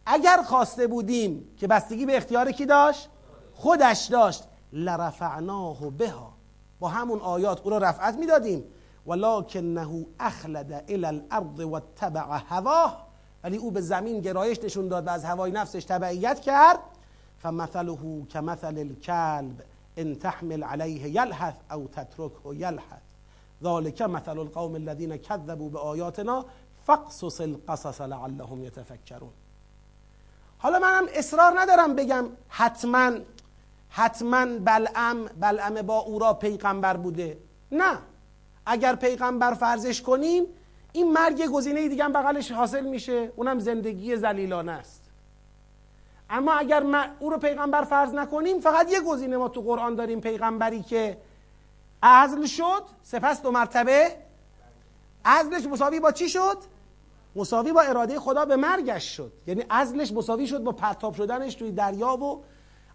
اگر 0.06 0.42
خواسته 0.42 0.86
بودیم 0.86 1.54
که 1.56 1.66
بستگی 1.66 2.06
به 2.06 2.16
اختیار 2.16 2.52
کی 2.52 2.66
داشت؟ 2.66 3.08
خودش 3.54 4.06
داشت. 4.06 4.44
لرفعناه 4.72 5.90
بها. 5.90 6.35
با 6.80 6.88
همون 6.88 7.20
آیات 7.20 7.60
او 7.60 7.70
را 7.70 7.78
رفعت 7.78 8.14
می‌دادیم. 8.14 8.64
ولکنه 9.06 10.06
اخلد 10.20 10.84
الى 10.88 11.06
الارض 11.06 11.60
واتبع 11.60 12.26
هواه. 12.48 13.06
ولی 13.44 13.56
او 13.56 13.70
به 13.70 13.80
زمین 13.80 14.20
گرایش 14.20 14.58
نشون 14.64 14.88
داد 14.88 15.06
و 15.06 15.10
از 15.10 15.24
هوای 15.24 15.50
نفسش 15.50 15.84
تبعیت 15.84 16.40
کرد. 16.40 16.78
فمثله 17.38 18.26
كمثل 18.32 18.78
الكلب 18.78 19.62
ان 19.98 20.18
تحمل 20.18 20.64
عليه 20.64 21.20
يلحث 21.20 21.54
او 21.72 21.86
تتركه 21.86 22.54
يلحث 22.54 23.02
ذلك 23.62 24.02
مثل 24.02 24.38
القوم 24.38 24.76
الذين 24.76 25.16
كذبوا 25.16 25.70
بآياتنا 25.70 26.44
فقصص 26.86 27.40
القصص 27.40 28.00
لعلهم 28.00 28.64
یتفکرون. 28.64 29.32
حالا 30.58 30.78
منم 30.78 31.06
اصرار 31.14 31.60
ندارم 31.60 31.96
بگم 31.96 32.28
حتما 32.48 33.12
حتما 33.88 34.46
بلعم 34.46 35.24
بلعم 35.24 35.82
با 35.82 35.98
او 35.98 36.18
را 36.18 36.32
پیغمبر 36.32 36.96
بوده. 36.96 37.38
نه. 37.72 37.98
اگر 38.66 38.94
پیغمبر 38.94 39.54
فرضش 39.54 40.02
کنیم 40.02 40.44
این 40.92 41.12
مرگ 41.12 41.46
گزینه 41.46 41.88
دیگه 41.88 42.04
هم 42.04 42.12
بغلش 42.12 42.52
حاصل 42.52 42.84
میشه. 42.84 43.32
اونم 43.36 43.58
زندگی 43.58 44.16
زلیلانه 44.16 44.72
است. 44.72 45.02
اما 46.30 46.52
اگر 46.52 47.10
او 47.18 47.30
رو 47.30 47.38
پیغمبر 47.38 47.84
فرض 47.84 48.14
نکنیم 48.14 48.60
فقط 48.60 48.92
یه 48.92 49.00
گزینه 49.00 49.36
ما 49.36 49.48
تو 49.48 49.60
قرآن 49.60 49.94
داریم. 49.94 50.20
پیغمبری 50.20 50.82
که 50.82 51.18
عزل 52.02 52.46
شد 52.46 52.82
سپس 53.02 53.42
دو 53.42 53.50
مرتبه 53.50 54.16
عزلش 55.24 55.66
مساوی 55.66 56.00
با 56.00 56.12
چی 56.12 56.28
شد؟ 56.28 56.58
مساوی 57.36 57.72
با 57.72 57.80
اراده 57.80 58.20
خدا 58.20 58.44
به 58.44 58.56
مرگش 58.56 59.16
شد. 59.16 59.32
یعنی 59.46 59.64
عزلش 59.70 60.12
مساوی 60.12 60.46
شد 60.46 60.62
با 60.62 60.72
پرتاب 60.72 61.14
شدنش 61.14 61.54
توی 61.54 61.72
دریا 61.72 62.16
و 62.16 62.42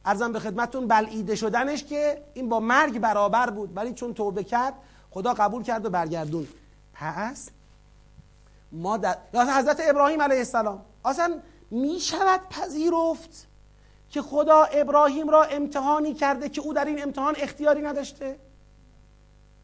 ارزم 0.05 0.31
به 0.31 0.39
خدمتون 0.39 0.87
بلعیده 0.87 1.35
شدنش 1.35 1.83
که 1.83 2.23
این 2.33 2.49
با 2.49 2.59
مرگ 2.59 2.99
برابر 2.99 3.49
بود 3.49 3.77
ولی 3.77 3.93
چون 3.93 4.13
توبه 4.13 4.43
کرد 4.43 4.73
خدا 5.11 5.33
قبول 5.33 5.63
کرد 5.63 5.85
و 5.85 5.89
برگردون. 5.89 6.47
پس 6.93 7.49
ما 8.71 8.97
در 8.97 9.17
حضرت 9.33 9.81
ابراهیم 9.83 10.21
علیه 10.21 10.37
السلام. 10.37 10.81
اصلا 11.05 11.39
می 11.71 11.99
شود 11.99 12.41
پذیرفت 12.49 13.47
که 14.09 14.21
خدا 14.21 14.63
ابراهیم 14.63 15.29
را 15.29 15.43
امتحانی 15.43 16.13
کرده 16.13 16.49
که 16.49 16.61
او 16.61 16.73
در 16.73 16.85
این 16.85 17.03
امتحان 17.03 17.35
اختیاری 17.37 17.81
نداشته؟ 17.81 18.39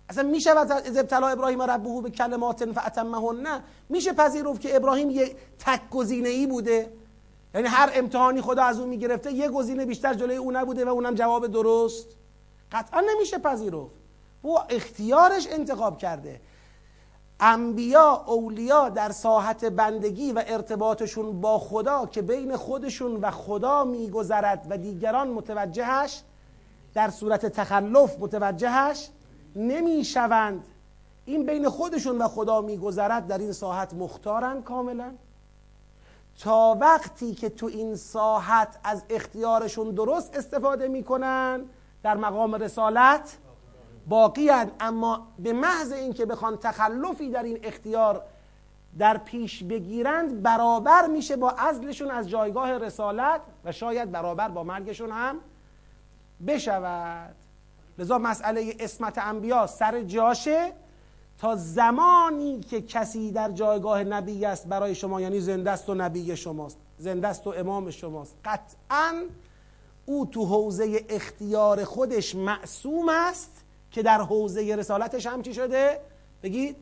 اصلا 0.10 0.24
می 0.24 0.42
شود 0.42 0.72
از 0.72 0.98
ابتلا 0.98 1.28
ابراهیم 1.28 1.62
ربه 1.62 2.02
به 2.02 2.10
کلمات 2.10 2.72
فاتمهن 2.72 3.36
نه 3.36 3.64
میشه 3.90 4.14
پذیرفت 4.14 4.62
که 4.62 4.76
ابراهیم 4.76 5.10
یه 5.10 5.36
تک 5.60 5.90
گزینه 5.90 6.30
ای 6.30 6.48
بوده؟ 6.48 6.92
یعنی 7.58 7.70
هر 7.70 7.92
امتحانی 7.94 8.42
خدا 8.42 8.64
از 8.64 8.80
اون 8.80 8.90
می‌گرفته 8.90 9.32
یه 9.32 9.50
گزینه 9.50 9.86
بیشتر 9.86 10.14
جلوی 10.14 10.36
او 10.36 10.52
نبوده 10.52 10.86
و 10.86 10.90
اونم 10.90 11.16
جواب 11.16 11.48
درست. 11.48 12.08
قطعا 12.72 13.04
نمیشه 13.10 13.38
پذیرفت. 13.38 13.92
او 14.42 14.60
اختیارش 14.70 15.48
انتخاب 15.52 15.98
کرده. 15.98 16.42
انبیا 17.40 18.24
اولیا 18.28 18.90
در 18.90 19.12
ساحت 19.12 19.66
بندگی 19.66 20.32
و 20.32 20.44
ارتباطشون 20.48 21.42
با 21.42 21.60
خدا 21.60 22.06
که 22.06 22.22
بین 22.22 22.56
خودشون 22.56 23.16
و 23.16 23.32
خدا 23.32 23.84
میگذرد 23.84 24.68
و 24.70 24.78
دیگران 24.78 25.28
متوجهش 25.28 26.22
در 26.94 27.10
صورت 27.10 27.46
تخلف 27.46 28.20
متوجهش 28.20 29.10
نمی‌شوند. 29.56 30.64
این 31.26 31.46
بین 31.46 31.70
خودشون 31.70 32.18
و 32.18 32.28
خدا 32.28 32.62
میگذرد 32.62 33.28
در 33.28 33.38
این 33.38 33.52
ساحت 33.52 33.94
مختارن 33.94 34.62
کاملا. 34.62 35.12
تا 36.44 36.78
وقتی 36.82 37.34
که 37.34 37.50
تو 37.50 37.66
این 37.66 37.96
ساحت 37.96 38.80
از 38.84 39.04
اختیارشون 39.10 39.92
درست 39.92 40.38
استفاده 40.38 40.88
می‌کنن 40.88 41.66
در 42.04 42.18
مقام 42.18 42.56
رسالت 42.56 43.38
باقی 44.08 44.50
اما 44.80 45.28
به 45.40 45.54
محض 45.54 45.92
اینکه 45.92 46.26
بخوان 46.26 46.58
تخلفی 46.58 47.30
در 47.30 47.44
این 47.44 47.60
اختیار 47.64 48.24
در 49.00 49.18
پیش 49.18 49.64
بگیرند 49.64 50.42
برابر 50.44 51.08
میشه 51.08 51.36
با 51.36 51.50
عزلشون 51.50 52.12
از 52.12 52.30
جایگاه 52.30 52.78
رسالت 52.78 53.42
و 53.66 53.72
شاید 53.72 54.12
برابر 54.12 54.50
با 54.50 54.64
مرگشون 54.64 55.12
هم 55.12 55.40
بشود. 56.48 57.36
لذا 58.00 58.18
مسئله 58.18 58.76
اسمت 58.80 59.18
انبیا 59.18 59.68
سر 59.68 60.02
جاشه. 60.02 60.74
تا 61.38 61.56
زمانی 61.56 62.60
که 62.60 62.82
کسی 62.82 63.32
در 63.32 63.52
جایگاه 63.52 64.04
نبی 64.04 64.46
است 64.46 64.68
برای 64.68 64.96
شما 64.96 65.22
یعنی 65.22 65.40
زندست 65.40 65.90
و 65.90 65.96
نبی 65.96 66.38
شماست 66.38 66.78
زندست 66.98 67.48
و 67.48 67.50
امام 67.50 67.92
شماست. 67.92 68.36
قطعا 68.46 69.24
او 70.06 70.26
تو 70.26 70.46
حوزه 70.46 71.06
اختیار 71.10 71.84
خودش 71.84 72.36
معصوم 72.36 73.10
است 73.10 73.52
که 73.92 74.04
در 74.04 74.22
حوزه 74.22 74.76
رسالتش 74.76 75.26
هم 75.26 75.42
چی 75.42 75.54
شده؟ 75.54 76.00
بگید. 76.44 76.76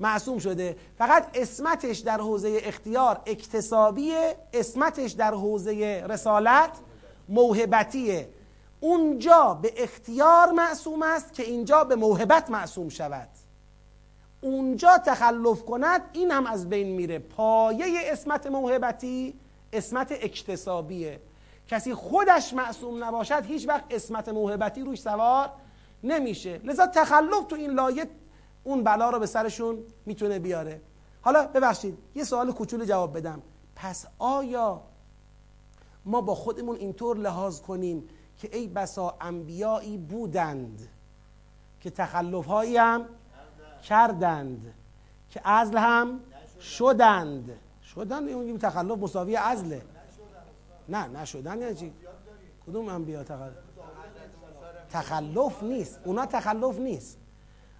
معصوم 0.00 0.38
شده. 0.38 0.76
فقط 0.98 1.26
اسمتش 1.34 1.98
در 1.98 2.20
حوزه 2.20 2.58
اختیار 2.62 3.20
اکتسابیه 3.26 4.36
اسمتش 4.52 5.12
در 5.12 5.34
حوزه 5.34 6.04
رسالت 6.08 6.70
موهبتیه. 7.28 8.28
اونجا 8.80 9.58
به 9.62 9.72
اختیار 9.76 10.52
معصوم 10.52 11.02
است 11.02 11.32
که 11.32 11.42
اینجا 11.42 11.84
به 11.84 11.96
موهبت 11.96 12.50
معصوم 12.50 12.88
شود. 12.88 13.28
اونجا 14.40 14.98
تخلف 14.98 15.64
کند 15.64 16.00
این 16.12 16.30
هم 16.30 16.46
از 16.46 16.68
بین 16.68 16.96
میره. 16.96 17.18
پایه 17.18 18.12
اسمت 18.12 18.46
موهبتی 18.46 19.34
اسمت 19.72 20.12
اکتسابیه. 20.12 21.20
کسی 21.68 21.94
خودش 21.94 22.54
معصوم 22.54 23.04
نباشد 23.04 23.44
هیچ 23.44 23.68
وقت 23.68 23.84
اسمت 23.90 24.28
موهبتی 24.28 24.80
روش 24.80 25.00
سوار 25.00 25.50
نمیشه. 26.04 26.60
لذا 26.64 26.86
تخلف 26.86 27.44
تو 27.48 27.56
این 27.56 27.70
لایه 27.70 28.10
اون 28.64 28.84
بلا 28.84 29.10
رو 29.10 29.18
به 29.18 29.26
سرشون 29.26 29.78
می‌تونه 30.06 30.38
بیاره. 30.38 30.80
حالا 31.22 31.46
ببخشید 31.46 31.98
یه 32.14 32.24
سوال 32.24 32.52
کوچولو 32.52 32.84
جواب 32.84 33.16
بدم. 33.16 33.42
پس 33.76 34.06
آیا 34.18 34.82
ما 36.04 36.20
با 36.20 36.34
خودمون 36.34 36.76
اینطور 36.76 37.16
لحاظ 37.16 37.60
کنیم 37.60 38.08
که 38.38 38.56
ای 38.56 38.68
بسا 38.68 39.16
انبیایی 39.20 39.98
بودند 39.98 40.88
که 41.80 41.90
تخلف 41.90 42.46
هایی 42.46 42.76
هم 42.76 43.06
کردند 43.82 44.74
که 45.30 45.40
ازل 45.44 45.78
هم 45.78 46.20
شدند. 46.60 47.50
شدند 47.94 48.28
اون 48.28 48.58
تخلف 48.58 48.98
مساوی 48.98 49.36
ازله 49.36 49.82
نه 50.88 51.06
نشدن 51.06 51.60
یعنی 51.60 51.74
چی؟ 51.74 51.92
کدوم 52.66 52.88
انبیا 52.88 53.24
تخلف؟ 53.24 53.52
تخلف 54.90 55.62
نیست. 55.62 56.00
اونا 56.04 56.26
تخلف 56.26 56.78
نیست. 56.78 57.18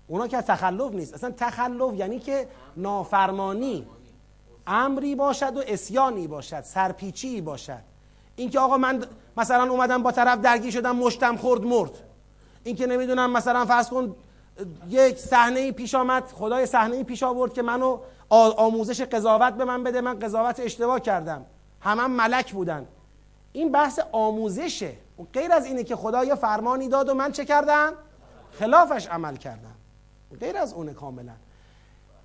اونا 0.07 0.27
که 0.27 0.41
تخلف 0.41 0.93
نیست. 0.93 1.15
اصلا 1.15 1.31
تخلف 1.31 1.95
یعنی 1.95 2.19
که 2.19 2.49
نافرمانی. 2.77 3.87
امری 4.67 5.15
باشد 5.15 5.57
و 5.57 5.63
اسیانی 5.67 6.27
باشد 6.27 6.61
سرپیچی 6.61 7.41
باشد. 7.41 7.83
اینکه 8.37 8.61
آقا 8.61 8.77
من 8.77 9.05
مثلا 9.37 9.71
اومدم 9.71 10.03
با 10.03 10.13
طرف 10.13 10.39
درگیر 10.39 10.71
شدم 10.71 10.97
مشتم 10.97 11.37
خورد 11.37 11.63
مرد. 11.63 11.91
اینکه 12.65 12.87
نمی‌دونم 12.87 13.33
مثلا 13.33 13.65
فرض 13.65 13.89
کن 13.89 14.17
یک 14.89 15.19
صحنه 15.19 15.73
پیش 15.73 15.95
آمد 15.95 16.25
خدای 16.25 16.67
صحنه 16.67 17.05
پیش 17.05 17.23
آورد 17.23 17.53
که 17.53 17.63
منو 17.63 17.99
آموزش 18.31 19.01
قضاوت 19.01 19.55
به 19.55 19.65
من 19.65 19.85
بده. 19.85 20.01
من 20.01 20.19
قضاوت 20.19 20.61
اشتباه 20.61 21.01
کردم. 21.01 21.47
همه 21.81 22.03
هم 22.03 22.11
ملک 22.11 22.53
بودن. 22.53 22.87
این 23.53 23.73
بحث 23.73 24.01
آموزشه. 24.13 24.93
غیر 25.33 25.53
از 25.53 25.67
اینه 25.67 25.85
که 25.85 25.97
خدا 25.97 26.25
یه 26.25 26.35
فرمانی 26.35 26.89
داد 26.89 27.09
و 27.09 27.15
من 27.15 27.33
چه 27.33 27.45
کردم؟ 27.45 27.93
خلافش 28.53 29.07
عمل 29.07 29.37
کردم. 29.37 29.75
غیر 30.41 30.57
از 30.57 30.73
اونه 30.73 30.95
کاملا. 30.95 31.33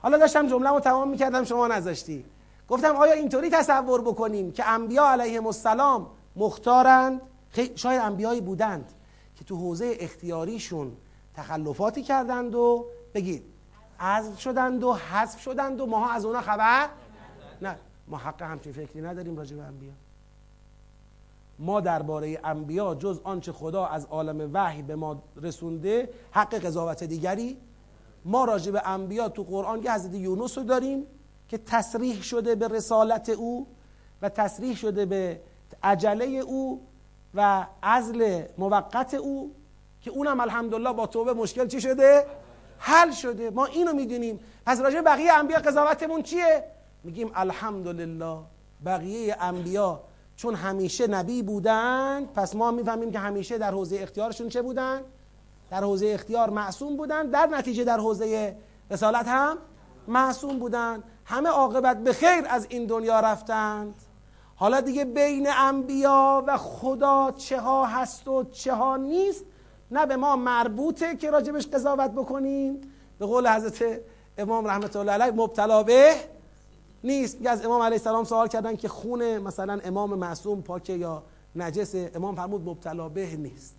حالا 0.02 0.18
داشتم 0.18 0.48
جمله 0.48 0.70
رو 0.70 0.80
تمام 0.80 1.10
می‌کردم 1.10 1.44
شما 1.44 1.68
نذاشتی. 1.68 2.26
گفتم 2.70 2.96
آیا 2.96 3.14
اینطوری 3.14 3.50
تصور 3.50 4.02
بکنیم 4.02 4.52
که 4.52 4.70
انبیا 4.70 5.10
علیهم 5.10 5.46
السلام 5.46 6.08
مختارند؟ 6.36 7.22
شاید 7.76 8.02
انبیایی 8.02 8.42
بودند 8.42 8.94
که 9.36 9.44
تو 9.46 9.56
حوزه 9.56 9.98
اختیاریشون 10.00 10.92
تخلفاتی 11.38 12.04
کردند 12.04 12.56
و 12.56 12.86
بگید 13.14 13.44
از 14.00 14.42
شدند 14.42 14.84
و 14.84 14.94
حذف 14.94 15.40
شدند 15.40 15.82
و 15.82 15.86
ماها 15.86 16.12
از 16.12 16.26
اونا 16.26 16.42
خبر 16.42 16.90
نه. 17.62 17.78
ما 18.08 18.18
حق 18.18 18.42
همچین 18.42 18.74
فکری 18.74 19.02
نداریم 19.02 19.38
راجع 19.38 19.56
به 19.56 19.64
انبیا. 19.64 19.92
ما 21.60 21.82
درباره 21.82 22.40
انبیا 22.44 22.96
جز 22.96 23.20
آنچه 23.24 23.52
خدا 23.52 23.86
از 23.86 24.06
عالم 24.06 24.50
وحی 24.54 24.82
به 24.82 24.96
ما 24.96 25.24
رسونده 25.42 26.10
حق 26.32 26.56
قضاوت 26.56 27.04
دیگری 27.04 27.58
ما 28.26 28.46
راجع 28.46 28.72
به 28.72 28.88
انبیا 28.88 29.30
تو 29.30 29.44
قرآن 29.44 29.84
یه 29.84 29.94
حضرت 29.94 30.14
یونس 30.14 30.58
رو 30.58 30.64
داریم 30.64 31.06
که 31.48 31.58
تصریح 31.58 32.22
شده 32.22 32.56
به 32.56 32.68
رسالت 32.68 33.30
او 33.30 33.68
و 34.22 34.30
تصریح 34.30 34.76
شده 34.76 35.06
به 35.06 35.42
عجله 35.84 36.26
او 36.26 36.82
و 37.34 37.68
عزل 37.84 38.44
موقت 38.58 39.14
او 39.14 39.56
که 40.06 40.12
اونم 40.12 40.40
الحمدلله 40.40 40.94
با 40.94 41.08
توبه 41.08 41.34
مشکل 41.34 41.68
چی 41.68 41.82
شده؟ 41.82 42.26
حل 42.78 43.12
شده 43.12 43.50
ما 43.50 43.66
اینو 43.66 43.94
می‌دونیم 43.94 44.40
پس 44.66 44.80
راجع 44.82 45.02
بقیه 45.02 45.34
انبیا 45.34 45.60
قضاوتمون 45.60 46.22
چیه؟ 46.22 46.64
میگیم 47.04 47.32
الحمدلله 47.36 48.38
بقیه 48.86 49.38
انبیا 49.40 50.02
چون 50.36 50.56
همیشه 50.56 51.08
نبی 51.08 51.44
بودند 51.44 52.34
پس 52.34 52.56
ما 52.56 52.72
می‌فهمیم 52.72 53.12
که 53.12 53.20
همیشه 53.20 53.58
در 53.58 53.72
حوزه 53.72 54.00
اختیارشون 54.02 54.50
چه 54.50 54.62
بودن؟ 54.62 55.02
در 55.70 55.84
حوزه 55.84 56.08
اختیار 56.08 56.50
معصوم 56.50 56.98
بودن 56.98 57.30
در 57.30 57.46
نتیجه 57.46 57.84
در 57.84 57.98
حوزه 57.98 58.58
رسالت 58.92 59.28
هم 59.28 59.58
معصوم 60.08 60.60
بودن 60.60 61.04
همه 61.26 61.50
عاقبت 61.50 62.04
به 62.04 62.14
خیر 62.14 62.44
از 62.50 62.68
این 62.70 62.86
دنیا 62.86 63.20
رفتند 63.20 63.96
حالا 64.56 64.82
دیگه 64.82 65.06
بین 65.06 65.48
انبیا 65.50 66.44
و 66.48 66.58
خدا 66.58 67.32
چه 67.38 67.60
ها 67.60 67.86
هست 67.86 68.28
و 68.28 68.44
چه 68.44 68.74
ها 68.74 68.98
نیست 68.98 69.46
نه 69.96 70.06
به 70.06 70.16
ما 70.16 70.36
مربوطه 70.36 71.16
که 71.16 71.32
راجبش 71.32 71.68
قضاوت 71.68 72.12
بکنیم. 72.12 72.82
به 73.20 73.26
قول 73.26 73.48
حضرت 73.48 74.00
امام 74.38 74.68
رحمت 74.68 74.96
الله 74.96 75.12
علیه 75.12 75.32
مبتلا 75.32 75.84
به 75.84 76.16
نیست. 77.04 77.46
از 77.46 77.66
امام 77.66 77.82
علیه 77.82 77.98
السلام 77.98 78.24
سوال 78.24 78.48
کردن 78.48 78.76
که 78.76 78.88
خون 78.88 79.38
مثلا 79.38 79.80
امام 79.84 80.14
معصوم 80.14 80.62
پاکه 80.62 80.94
یا 80.94 81.24
نجسه 81.56 82.12
امام 82.16 82.36
فرمود 82.36 82.70
مبتلا 82.70 83.10
به 83.10 83.36
نیست. 83.36 83.76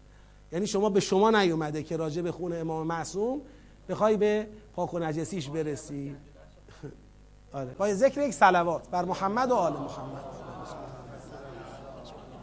یعنی 0.53 0.67
شما 0.67 0.91
به 0.91 1.01
شما 1.01 1.31
نیومده 1.31 1.83
که 1.83 1.97
راجع 1.97 2.23
به 2.23 2.33
خون 2.33 2.61
امام 2.61 2.87
معصوم 2.87 3.41
بخوای 3.89 4.17
به 4.17 4.47
پاک 4.77 4.95
و 4.95 4.99
نجسیش 4.99 5.49
برسی. 5.49 6.17
آره. 7.53 7.71
با 7.79 7.95
ذکر 7.95 8.21
یک 8.21 8.35
صلوات 8.35 8.89
بر 8.89 9.05
محمد 9.05 9.51
و 9.51 9.55
آل 9.55 9.73
محمد. 9.73 10.46